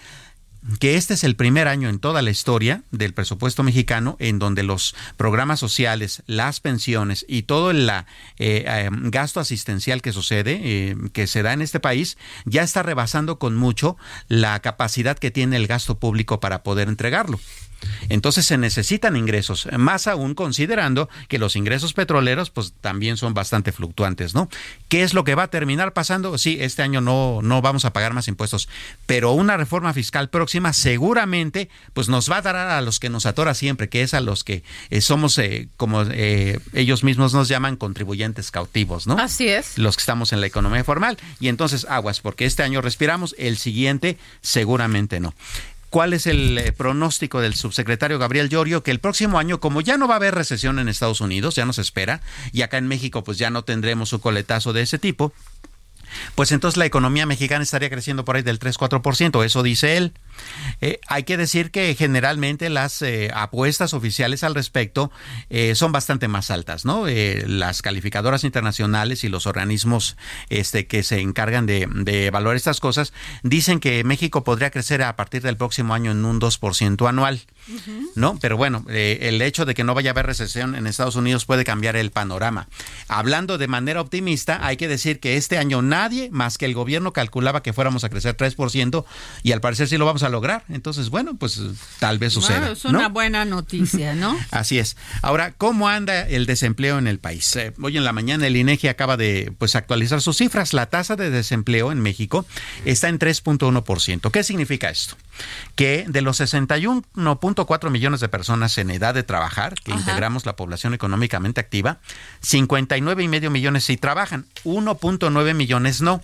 que 0.79 0.97
este 0.97 1.15
es 1.15 1.25
el 1.25 1.37
primer 1.37 1.69
año 1.69 1.89
en 1.89 1.99
toda 1.99 2.23
la 2.23 2.31
historia 2.31 2.83
del 2.91 3.15
presupuesto 3.15 3.63
mexicano 3.63 4.17
en 4.19 4.39
donde 4.39 4.63
los 4.63 4.95
programas 5.17 5.59
sociales, 5.59 6.23
las 6.27 6.61
pensiones 6.61 7.25
y 7.29 7.43
todo 7.43 7.71
el 7.71 7.89
eh, 7.89 8.05
eh, 8.39 8.91
gasto 8.93 9.41
asistencial 9.41 10.03
que 10.03 10.13
sucede, 10.13 10.61
eh, 10.63 10.97
que 11.13 11.27
se 11.27 11.43
da 11.43 11.53
en 11.53 11.63
este 11.63 11.81
país, 11.81 12.19
ya 12.45 12.63
está 12.63 12.83
rebasando 12.83 13.39
con 13.39 13.57
mucho 13.57 13.97
la 14.29 14.61
capacidad 14.61 15.19
que 15.19 15.31
tiene 15.31 15.57
el 15.57 15.67
gasto 15.67 15.99
público 15.99 16.41
para 16.41 16.63
poder 16.63 16.89
entregarlo. 16.89 17.41
Entonces 18.09 18.47
se 18.47 18.59
necesitan 18.59 19.17
ingresos, 19.17 19.69
más 19.77 20.07
aún 20.07 20.35
considerando 20.35 21.09
que 21.29 21.39
los 21.39 21.57
ingresos 21.57 21.93
petroleros 21.93 22.51
pues 22.51 22.73
también 22.81 23.17
son 23.17 23.35
bastante 23.35 23.73
fluctuantes, 23.73 24.35
¿no? 24.35 24.49
¿Qué 24.89 25.03
es 25.03 25.15
lo 25.15 25.25
que 25.25 25.35
va 25.35 25.45
a 25.45 25.51
terminar 25.51 25.93
pasando? 25.93 26.37
Sí, 26.39 26.59
este 26.61 26.83
año 26.83 27.01
no, 27.01 27.41
no 27.43 27.63
vamos 27.63 27.85
a 27.85 27.93
pagar 27.93 28.15
más 28.15 28.29
impuestos, 28.29 28.69
pero 29.07 29.33
una 29.33 29.57
reforma 29.57 29.93
fiscal 29.93 30.31
próxima 30.31 30.73
seguramente 30.73 31.69
pues 31.93 32.09
nos 32.09 32.31
va 32.31 32.39
a 32.39 32.43
dar 32.43 32.57
a 32.57 32.81
los 32.81 33.01
que 33.01 33.11
nos 33.11 33.27
atora 33.27 33.55
siempre, 33.55 33.89
que 33.89 34.03
es 34.03 34.15
a 34.15 34.21
los 34.21 34.45
que 34.45 34.63
eh, 34.91 35.01
somos, 35.01 35.39
eh, 35.39 35.69
como 35.77 36.03
eh, 36.03 36.59
ellos 36.73 37.05
mismos 37.05 37.35
nos 37.35 37.49
llaman, 37.49 37.77
contribuyentes 37.77 38.51
cautivos, 38.51 39.07
¿no? 39.07 39.19
Así 39.19 39.49
es. 39.49 39.79
Los 39.79 39.97
que 39.97 40.03
estamos 40.03 40.33
en 40.33 40.41
la 40.41 40.47
economía 40.47 40.85
formal. 40.85 41.19
Y 41.39 41.49
entonces 41.49 41.87
aguas, 41.89 42.21
porque 42.21 42.47
este 42.47 42.63
año 42.63 42.81
respiramos, 42.81 43.35
el 43.39 43.57
siguiente 43.57 44.19
seguramente 44.41 45.21
no. 45.21 45.35
¿Cuál 45.91 46.13
es 46.13 46.27
el 46.27 46.57
eh, 46.57 46.73
pronóstico 46.73 47.41
del 47.41 47.55
subsecretario 47.55 48.19
Gabriel 48.19 48.49
Llorio? 48.49 48.85
Que 48.85 48.93
el 48.93 49.01
próximo 49.01 49.39
año, 49.39 49.59
como 49.59 49.81
ya 49.81 49.97
no 49.97 50.07
va 50.07 50.15
a 50.15 50.17
haber 50.19 50.35
recesión 50.37 50.79
en 50.79 50.89
Estados 50.89 51.21
Unidos, 51.21 51.57
ya 51.57 51.67
nos 51.67 51.79
espera, 51.79 52.21
y 52.53 52.63
acá 52.63 52.79
en 52.79 52.87
México 52.87 53.25
pues 53.25 53.39
ya 53.39 53.51
no 53.51 53.65
tendremos 53.65 54.13
un 54.13 54.21
coletazo 54.21 54.73
de 54.73 54.83
ese 54.83 55.01
tipo, 55.01 55.33
pues 56.35 56.53
entonces 56.53 56.77
la 56.77 56.87
economía 56.87 57.27
mexicana 57.27 57.63
estaría 57.63 57.91
creciendo 57.91 58.25
por 58.25 58.37
ahí 58.37 58.43
del 58.43 58.59
3-4%, 58.59 59.45
eso 59.45 59.63
dice 59.63 59.97
él. 59.97 60.13
Eh, 60.81 61.01
hay 61.09 61.25
que 61.25 61.37
decir 61.37 61.71
que 61.71 61.95
generalmente 61.95 62.71
las 62.71 63.03
eh, 63.03 63.31
apuestas 63.35 63.95
oficiales 63.95 64.45
al 64.45 64.55
respecto 64.55 65.11
eh, 65.51 65.75
son 65.75 65.93
bastante 65.93 66.29
más 66.29 66.51
altas, 66.51 66.85
¿no? 66.85 67.07
las 67.07 67.83
calificadoras 67.83 68.45
internacionales 68.45 69.25
y 69.25 69.29
los 69.29 69.47
organismos 69.47 70.17
este, 70.49 70.87
que 70.87 71.03
se 71.03 71.21
encargan 71.21 71.67
de, 71.67 71.89
de, 71.91 72.27
evaluar 72.27 72.57
estas 72.57 72.81
cosas 72.81 73.13
dicen 73.43 73.81
que 73.81 74.05
México 74.05 74.45
podría 74.45 74.71
crecer 74.71 75.03
a 75.03 75.17
partir 75.17 75.43
del 75.43 75.57
próximo 75.57 75.95
año 75.95 76.11
en 76.11 76.25
un 76.25 76.41
2% 76.41 77.09
anual. 77.09 77.41
¿No? 78.17 78.39
Pero 78.41 78.57
bueno, 78.57 78.85
el 78.89 79.41
hecho 79.43 79.65
de 79.65 79.75
que 79.75 79.85
no 79.85 79.95
vaya 79.95 80.11
a 80.11 80.13
haber 80.13 80.27
recesión 80.27 80.75
en 80.75 80.87
Estados 80.87 81.15
Unidos 81.15 81.45
puede 81.45 81.63
cambiar 81.63 81.95
el 81.95 82.11
panorama. 82.11 82.69
Hablando 83.07 83.59
de 83.59 83.69
manera 83.69 84.01
optimista, 84.01 84.67
hay 84.67 84.77
que 84.77 84.89
decir 84.89 85.21
que 85.21 85.37
este 85.37 85.59
año 85.59 85.83
nadie 85.83 86.31
más 86.31 86.59
que 86.59 86.67
el 86.67 86.75
gobierno 86.75 87.13
calculaba 87.13 87.63
que 87.63 87.73
fuéramos 87.73 88.03
a 88.03 88.09
crecer 88.09 88.37
3% 88.37 89.05
y 89.43 89.53
al 89.53 89.61
parecer 89.61 89.89
sí 89.89 89.99
lo 89.99 90.07
vamos 90.07 90.23
a 90.23 90.29
lograr. 90.31 90.65
Entonces, 90.69 91.11
bueno, 91.11 91.37
pues 91.37 91.61
tal 91.99 92.19
vez 92.19 92.33
suceda. 92.33 92.71
es 92.71 92.85
una 92.85 93.09
buena 93.09 93.45
noticia, 93.45 94.15
¿no? 94.15 94.39
Así 94.51 94.79
es. 94.79 94.97
Ahora, 95.23 95.53
¿cómo 95.53 95.89
anda 95.89 96.29
el 96.29 96.47
desempleo 96.47 96.99
en 96.99 97.07
el 97.07 97.19
país? 97.19 97.55
Eh, 97.57 97.73
hoy 97.83 97.97
en 97.97 98.05
la 98.05 98.13
mañana 98.13 98.47
el 98.47 98.57
INEGI 98.57 98.89
acaba 98.89 99.17
de 99.17 99.53
pues 99.59 99.77
actualizar 99.77 100.21
sus 100.21 100.37
cifras. 100.37 100.73
La 100.73 100.87
tasa 100.87 101.17
de 101.17 101.31
desempleo 101.31 101.93
en 101.93 102.01
México 102.01 102.47
está 102.85 103.09
en 103.09 103.19
3.1%. 103.19 104.31
¿Qué 104.31 104.43
significa 104.43 104.91
esto? 104.91 105.17
Que 105.75 106.05
de 106.09 106.21
los 106.23 106.41
61.4 106.41 107.91
millones 107.91 108.21
de 108.21 108.29
personas 108.29 108.77
en 108.79 108.91
edad 108.91 109.15
de 109.15 109.23
trabajar, 109.23 109.75
que 109.75 109.93
integramos 109.93 110.47
la 110.47 110.57
población 110.57 110.95
económicamente 110.95 111.61
activa, 111.61 111.99
59 112.41 113.23
y 113.23 113.29
medio 113.29 113.51
millones 113.51 113.85
sí 113.85 113.97
trabajan, 113.97 114.47
1.9 114.65 115.55
millones 115.55 116.01
no. 116.01 116.23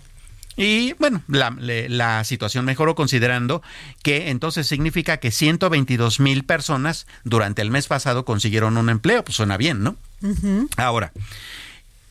Y 0.57 0.93
bueno, 0.93 1.21
la, 1.27 2.23
situación 2.23 2.65
mejoró 2.65 2.95
considerando 2.95 3.61
que 4.01 4.29
entonces 4.29 4.67
significa 4.67 5.17
que 5.17 5.29
122 5.31 6.19
mil 6.19 6.43
personas 6.43 7.05
durante 7.23 7.61
el 7.61 7.69
mes 7.69 7.87
pasado 7.87 8.25
consiguieron 8.25 8.75
un 8.77 8.89
empleo. 8.89 9.23
Pues 9.23 9.37
suena 9.37 9.55
bien, 9.55 9.83
¿no? 9.83 9.95
Ahora, 10.75 11.13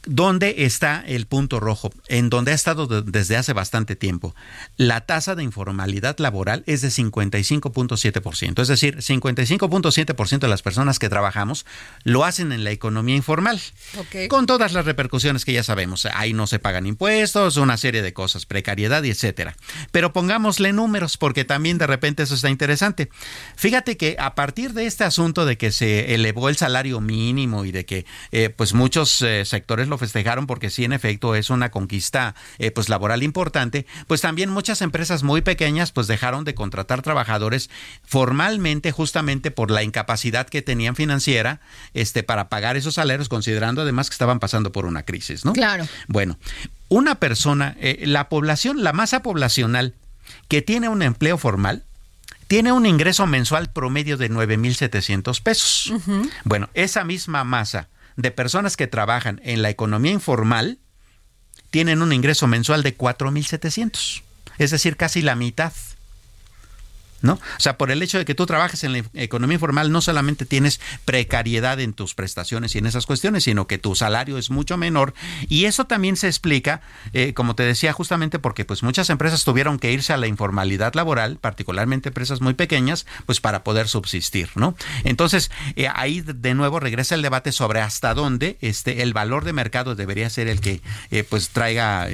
¿Dónde 0.06 0.54
está 0.58 1.02
el 1.04 1.26
punto 1.26 1.58
rojo? 1.58 1.90
En 2.06 2.30
donde 2.30 2.52
ha 2.52 2.54
estado 2.54 2.86
desde 2.86 3.36
hace 3.36 3.52
bastante 3.52 3.96
tiempo. 3.96 4.36
La 4.76 5.00
tasa 5.00 5.34
de 5.34 5.42
informalidad 5.42 6.16
laboral 6.18 6.62
es 6.66 6.80
de 6.80 6.88
55.7%. 6.88 8.62
Es 8.62 8.68
decir, 8.68 8.98
55.7% 8.98 10.38
de 10.38 10.48
las 10.48 10.62
personas 10.62 11.00
que 11.00 11.08
trabajamos 11.08 11.66
lo 12.04 12.24
hacen 12.24 12.52
en 12.52 12.62
la 12.62 12.70
economía 12.70 13.16
informal. 13.16 13.60
Con 14.28 14.46
todas 14.46 14.72
las 14.72 14.84
repercusiones 14.84 15.44
que 15.44 15.52
ya 15.52 15.64
sabemos. 15.64 16.06
Ahí 16.06 16.32
no 16.32 16.46
se 16.46 16.60
pagan 16.60 16.86
impuestos, 16.86 17.56
una 17.56 17.76
serie 17.76 18.02
de 18.02 18.12
cosas, 18.12 18.46
precariedad 18.46 19.02
y 19.02 19.10
etcétera. 19.10 19.56
Pero 19.90 20.12
pongámosle 20.12 20.72
números 20.72 21.16
porque 21.16 21.44
también 21.44 21.78
de 21.78 21.86
repente 21.88 22.22
eso 22.22 22.36
está 22.36 22.48
interesante. 22.48 23.10
Fíjate 23.56 23.96
que 23.96 24.16
a 24.20 24.36
partir 24.36 24.72
de 24.72 24.86
este 24.86 25.02
asunto 25.02 25.46
de 25.46 25.58
que 25.58 25.72
se 25.72 26.14
elevó 26.14 26.48
el 26.48 26.56
salario 26.56 27.00
mínimo 27.00 27.64
y 27.64 27.72
de 27.72 27.84
que 27.84 28.06
eh, 28.30 28.50
pues 28.50 28.72
muchos 28.72 29.20
eh, 29.22 29.44
sectores 29.44 29.88
lo 29.88 29.95
festejaron 29.98 30.46
porque 30.46 30.70
sí, 30.70 30.84
en 30.84 30.92
efecto, 30.92 31.34
es 31.34 31.50
una 31.50 31.70
conquista 31.70 32.34
eh, 32.58 32.70
pues 32.70 32.88
laboral 32.88 33.22
importante, 33.22 33.86
pues 34.06 34.20
también 34.20 34.50
muchas 34.50 34.82
empresas 34.82 35.22
muy 35.22 35.40
pequeñas 35.40 35.92
pues 35.92 36.06
dejaron 36.06 36.44
de 36.44 36.54
contratar 36.54 37.02
trabajadores 37.02 37.70
formalmente 38.04 38.92
justamente 38.92 39.50
por 39.50 39.70
la 39.70 39.82
incapacidad 39.82 40.48
que 40.48 40.62
tenían 40.62 40.96
financiera 40.96 41.60
este 41.94 42.22
para 42.22 42.48
pagar 42.48 42.76
esos 42.76 42.94
salarios, 42.94 43.28
considerando 43.28 43.82
además 43.82 44.08
que 44.08 44.14
estaban 44.14 44.40
pasando 44.40 44.72
por 44.72 44.86
una 44.86 45.02
crisis, 45.02 45.44
¿no? 45.44 45.52
Claro. 45.52 45.86
Bueno, 46.08 46.38
una 46.88 47.16
persona, 47.16 47.76
eh, 47.80 48.04
la 48.06 48.28
población, 48.28 48.82
la 48.84 48.92
masa 48.92 49.22
poblacional 49.22 49.94
que 50.48 50.62
tiene 50.62 50.88
un 50.88 51.02
empleo 51.02 51.38
formal, 51.38 51.82
tiene 52.48 52.72
un 52.72 52.86
ingreso 52.86 53.26
mensual 53.26 53.72
promedio 53.72 54.16
de 54.16 54.30
9.700 54.30 55.42
pesos. 55.42 55.92
Bueno, 56.44 56.68
esa 56.74 57.04
misma 57.04 57.42
masa 57.44 57.88
de 58.16 58.30
personas 58.30 58.76
que 58.76 58.86
trabajan 58.86 59.40
en 59.44 59.62
la 59.62 59.70
economía 59.70 60.12
informal 60.12 60.78
tienen 61.70 62.02
un 62.02 62.12
ingreso 62.12 62.46
mensual 62.46 62.82
de 62.82 62.96
4.700, 62.96 64.22
es 64.58 64.70
decir, 64.70 64.96
casi 64.96 65.22
la 65.22 65.34
mitad. 65.36 65.72
¿No? 67.22 67.34
O 67.34 67.60
sea, 67.60 67.78
por 67.78 67.90
el 67.90 68.02
hecho 68.02 68.18
de 68.18 68.24
que 68.24 68.34
tú 68.34 68.46
trabajes 68.46 68.84
en 68.84 68.92
la 68.92 69.02
economía 69.14 69.54
informal, 69.54 69.92
no 69.92 70.00
solamente 70.00 70.46
tienes 70.46 70.80
precariedad 71.04 71.80
en 71.80 71.92
tus 71.92 72.14
prestaciones 72.14 72.74
y 72.74 72.78
en 72.78 72.86
esas 72.86 73.06
cuestiones, 73.06 73.44
sino 73.44 73.66
que 73.66 73.78
tu 73.78 73.94
salario 73.94 74.38
es 74.38 74.50
mucho 74.50 74.76
menor. 74.76 75.14
Y 75.48 75.64
eso 75.64 75.86
también 75.86 76.16
se 76.16 76.26
explica, 76.26 76.80
eh, 77.12 77.34
como 77.34 77.54
te 77.54 77.62
decía, 77.62 77.92
justamente 77.92 78.38
porque 78.38 78.64
pues 78.64 78.82
muchas 78.82 79.10
empresas 79.10 79.44
tuvieron 79.44 79.78
que 79.78 79.92
irse 79.92 80.12
a 80.12 80.16
la 80.16 80.26
informalidad 80.26 80.94
laboral, 80.94 81.38
particularmente 81.38 82.08
empresas 82.08 82.40
muy 82.40 82.54
pequeñas, 82.54 83.06
pues 83.26 83.40
para 83.40 83.64
poder 83.64 83.88
subsistir, 83.88 84.50
¿no? 84.54 84.76
Entonces, 85.04 85.50
eh, 85.76 85.88
ahí 85.94 86.20
de 86.20 86.54
nuevo 86.54 86.80
regresa 86.80 87.14
el 87.14 87.22
debate 87.22 87.52
sobre 87.52 87.80
hasta 87.80 88.14
dónde 88.14 88.58
este, 88.60 89.02
el 89.02 89.12
valor 89.12 89.44
de 89.44 89.52
mercado 89.52 89.94
debería 89.94 90.28
ser 90.30 90.48
el 90.48 90.60
que 90.60 90.80
eh, 91.10 91.24
pues 91.24 91.50
traiga 91.50 92.08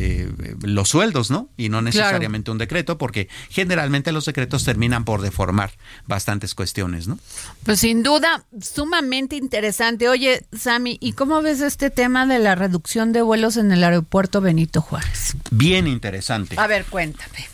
los 0.63 0.89
sueldos, 0.89 1.31
¿no? 1.31 1.49
Y 1.57 1.69
no 1.69 1.83
necesariamente 1.83 2.51
un 2.51 2.59
decreto, 2.59 2.99
porque 2.99 3.29
generalmente 3.51 4.13
los 4.13 4.25
decretos 4.25 4.65
terminan 4.65 4.92
por 5.01 5.23
deformar 5.23 5.73
bastantes 6.07 6.55
cuestiones, 6.55 7.09
¿no? 7.09 7.19
Pues 7.65 7.81
sin 7.81 8.03
duda, 8.03 8.45
sumamente 8.61 9.37
interesante. 9.37 10.09
Oye, 10.09 10.47
Sami, 10.57 10.99
¿y 11.01 11.13
cómo 11.13 11.43
ves 11.43 11.61
este 11.61 11.91
tema 11.91 12.27
de 12.27 12.39
la 12.39 12.55
reducción 12.55 13.13
de 13.13 13.23
vuelos 13.23 13.57
en 13.57 13.73
el 13.73 13.83
aeropuerto 13.83 14.41
Benito 14.41 14.81
Juárez? 14.81 15.37
Bien 15.51 15.87
interesante. 15.87 16.57
A 16.59 16.67
ver, 16.67 16.85
cuéntame. 16.85 17.53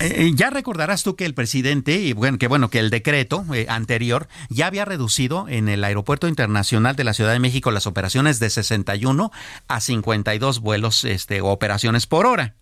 Eh, 0.00 0.26
eh, 0.26 0.32
ya 0.34 0.50
recordarás 0.50 1.02
tú 1.02 1.16
que 1.16 1.26
el 1.26 1.34
presidente, 1.34 1.98
y 1.98 2.12
bueno, 2.12 2.38
que 2.38 2.46
bueno, 2.46 2.70
que 2.70 2.78
el 2.78 2.90
decreto 2.90 3.44
eh, 3.52 3.66
anterior 3.68 4.28
ya 4.48 4.66
había 4.66 4.84
reducido 4.84 5.46
en 5.48 5.68
el 5.68 5.84
Aeropuerto 5.84 6.28
Internacional 6.28 6.96
de 6.96 7.04
la 7.04 7.14
Ciudad 7.14 7.32
de 7.32 7.40
México 7.40 7.70
las 7.70 7.86
operaciones 7.86 8.38
de 8.38 8.50
61 8.50 9.30
a 9.66 9.80
52 9.80 10.60
vuelos 10.60 11.04
este, 11.04 11.40
o 11.40 11.48
operaciones 11.48 12.06
por 12.06 12.26
hora. 12.26 12.54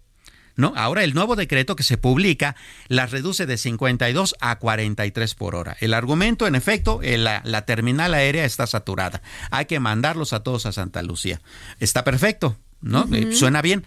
¿No? 0.57 0.73
Ahora 0.77 1.05
el 1.05 1.15
nuevo 1.15 1.37
decreto 1.37 1.77
que 1.77 1.83
se 1.83 1.99
publica 1.99 2.57
las 2.89 3.11
reduce 3.11 3.47
de 3.47 3.57
52 3.57 4.35
a 4.41 4.59
43 4.59 5.35
por 5.35 5.55
hora. 5.55 5.77
El 5.81 5.95
argumento, 5.95 6.47
en 6.47 6.55
efecto, 6.55 7.01
la, 7.03 7.43
la 7.45 7.65
terminal 7.65 8.15
aérea 8.15 8.45
está 8.45 8.67
saturada. 8.67 9.23
Hay 9.51 9.67
que 9.67 9.81
mandarlos 9.81 10.33
a 10.33 10.41
todos 10.41 10.67
a 10.67 10.73
Santa 10.73 11.03
Lucía. 11.03 11.41
Está 11.79 12.05
perfecto. 12.05 12.57
¿no? 12.83 13.07
Eh, 13.13 13.33
suena 13.33 13.63
bien 13.63 13.85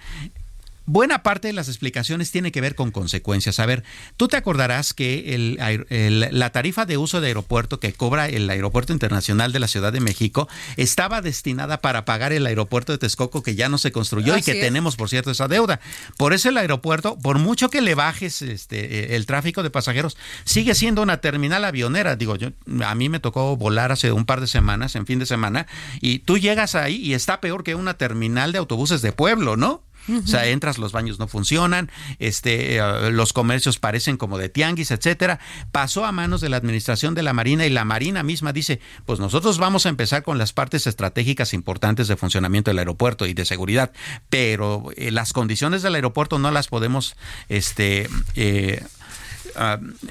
buena 0.89 1.21
parte 1.21 1.47
de 1.47 1.53
las 1.53 1.67
explicaciones 1.67 2.31
tiene 2.31 2.51
que 2.51 2.61
ver 2.61 2.73
con 2.73 2.89
consecuencias. 2.89 3.59
A 3.59 3.65
ver, 3.67 3.83
tú 4.17 4.27
te 4.27 4.37
acordarás 4.37 4.95
que 4.95 5.35
el, 5.35 6.29
la 6.31 6.49
tarifa 6.49 6.87
de 6.87 6.97
uso 6.97 7.21
de 7.21 7.27
aeropuerto 7.27 7.79
que 7.79 7.93
cobra 7.93 8.27
el 8.27 8.49
Aeropuerto 8.49 8.91
Internacional 8.91 9.51
de 9.51 9.59
la 9.59 9.67
Ciudad 9.67 9.93
de 9.93 9.99
México 9.99 10.49
estaba 10.77 11.21
destinada 11.21 11.79
para 11.81 12.05
pagar 12.05 12.33
el 12.33 12.47
aeropuerto 12.47 12.91
de 12.91 12.97
Texcoco 12.97 13.43
que 13.43 13.53
ya 13.53 13.69
no 13.69 13.77
se 13.77 13.91
construyó 13.91 14.35
y 14.35 14.41
que 14.41 14.55
tenemos, 14.55 14.95
por 14.95 15.09
cierto, 15.09 15.29
esa 15.29 15.47
deuda. 15.47 15.79
Por 16.17 16.33
eso 16.33 16.49
el 16.49 16.57
aeropuerto, 16.57 17.19
por 17.19 17.37
mucho 17.37 17.69
que 17.69 17.81
le 17.81 17.93
bajes 17.93 18.41
este, 18.41 19.15
el 19.15 19.27
tráfico 19.27 19.61
de 19.61 19.69
pasajeros, 19.69 20.17
sigue 20.43 20.73
siendo 20.73 21.03
una 21.03 21.21
terminal 21.21 21.65
avionera. 21.65 22.15
Digo, 22.15 22.35
yo, 22.35 22.49
a 22.83 22.95
mí 22.95 23.09
me 23.09 23.19
tocó 23.19 23.55
volar 23.57 23.91
hace 23.91 24.11
un 24.11 24.25
par 24.25 24.41
de 24.41 24.47
semanas, 24.47 24.95
en 24.95 25.05
fin 25.05 25.19
de 25.19 25.27
semana, 25.27 25.67
y 26.01 26.19
tú 26.19 26.39
llegas 26.39 26.73
ahí 26.73 26.95
y 26.95 27.13
está 27.13 27.41
peor 27.41 27.63
que 27.63 27.75
una 27.75 27.93
terminal 27.93 28.51
de 28.51 28.57
autobuses 28.57 29.03
de 29.03 29.11
pueblo, 29.11 29.55
¿no? 29.55 29.83
O 30.23 30.27
sea, 30.27 30.47
entras, 30.47 30.77
los 30.77 30.91
baños 30.91 31.19
no 31.19 31.27
funcionan, 31.27 31.91
este, 32.19 32.77
eh, 32.77 33.11
los 33.11 33.33
comercios 33.33 33.79
parecen 33.79 34.17
como 34.17 34.37
de 34.37 34.49
tianguis, 34.49 34.91
etcétera. 34.91 35.39
Pasó 35.71 36.05
a 36.05 36.11
manos 36.11 36.41
de 36.41 36.49
la 36.49 36.57
administración 36.57 37.15
de 37.15 37.23
la 37.23 37.33
Marina 37.33 37.65
y 37.65 37.69
la 37.69 37.85
Marina 37.85 38.23
misma 38.23 38.53
dice, 38.53 38.79
pues 39.05 39.19
nosotros 39.19 39.57
vamos 39.57 39.85
a 39.85 39.89
empezar 39.89 40.23
con 40.23 40.37
las 40.37 40.53
partes 40.53 40.87
estratégicas 40.87 41.53
importantes 41.53 42.07
de 42.07 42.15
funcionamiento 42.15 42.71
del 42.71 42.79
aeropuerto 42.79 43.25
y 43.25 43.33
de 43.33 43.45
seguridad, 43.45 43.91
pero 44.29 44.85
eh, 44.95 45.11
las 45.11 45.33
condiciones 45.33 45.81
del 45.81 45.95
aeropuerto 45.95 46.39
no 46.39 46.51
las 46.51 46.67
podemos, 46.67 47.15
este, 47.47 48.09
eh, 48.35 48.83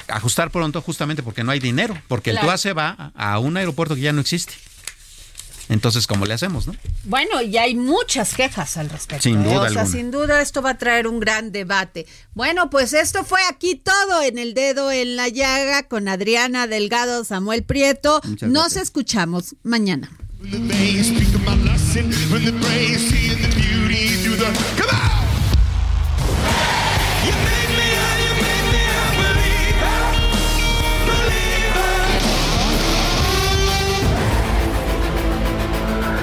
ajustar 0.08 0.50
pronto 0.50 0.82
justamente 0.82 1.22
porque 1.22 1.44
no 1.44 1.52
hay 1.52 1.60
dinero, 1.60 1.96
porque 2.08 2.30
el 2.30 2.40
TUA 2.40 2.58
se 2.58 2.72
va 2.72 3.12
a 3.14 3.38
un 3.38 3.56
aeropuerto 3.56 3.94
que 3.94 4.02
ya 4.02 4.12
no 4.12 4.20
existe. 4.20 4.54
Entonces, 5.68 6.06
¿cómo 6.06 6.24
le 6.26 6.34
hacemos, 6.34 6.66
no? 6.66 6.74
Bueno, 7.04 7.42
y 7.42 7.56
hay 7.58 7.74
muchas 7.74 8.34
quejas 8.34 8.76
al 8.76 8.88
respecto. 8.88 9.22
Sin 9.22 9.42
¿eh? 9.42 9.54
duda. 9.54 9.62
O 9.62 9.70
sea, 9.70 9.86
sin 9.86 10.10
duda 10.10 10.40
esto 10.40 10.62
va 10.62 10.70
a 10.70 10.78
traer 10.78 11.06
un 11.06 11.20
gran 11.20 11.52
debate. 11.52 12.06
Bueno, 12.34 12.70
pues 12.70 12.92
esto 12.92 13.24
fue 13.24 13.40
aquí 13.50 13.74
todo 13.74 14.22
en 14.22 14.38
el 14.38 14.54
dedo 14.54 14.90
en 14.90 15.16
la 15.16 15.28
llaga 15.28 15.82
con 15.82 16.08
Adriana 16.08 16.66
Delgado, 16.66 17.24
Samuel 17.24 17.64
Prieto. 17.64 18.20
Nos 18.40 18.76
escuchamos 18.76 19.56
mañana. 19.62 20.10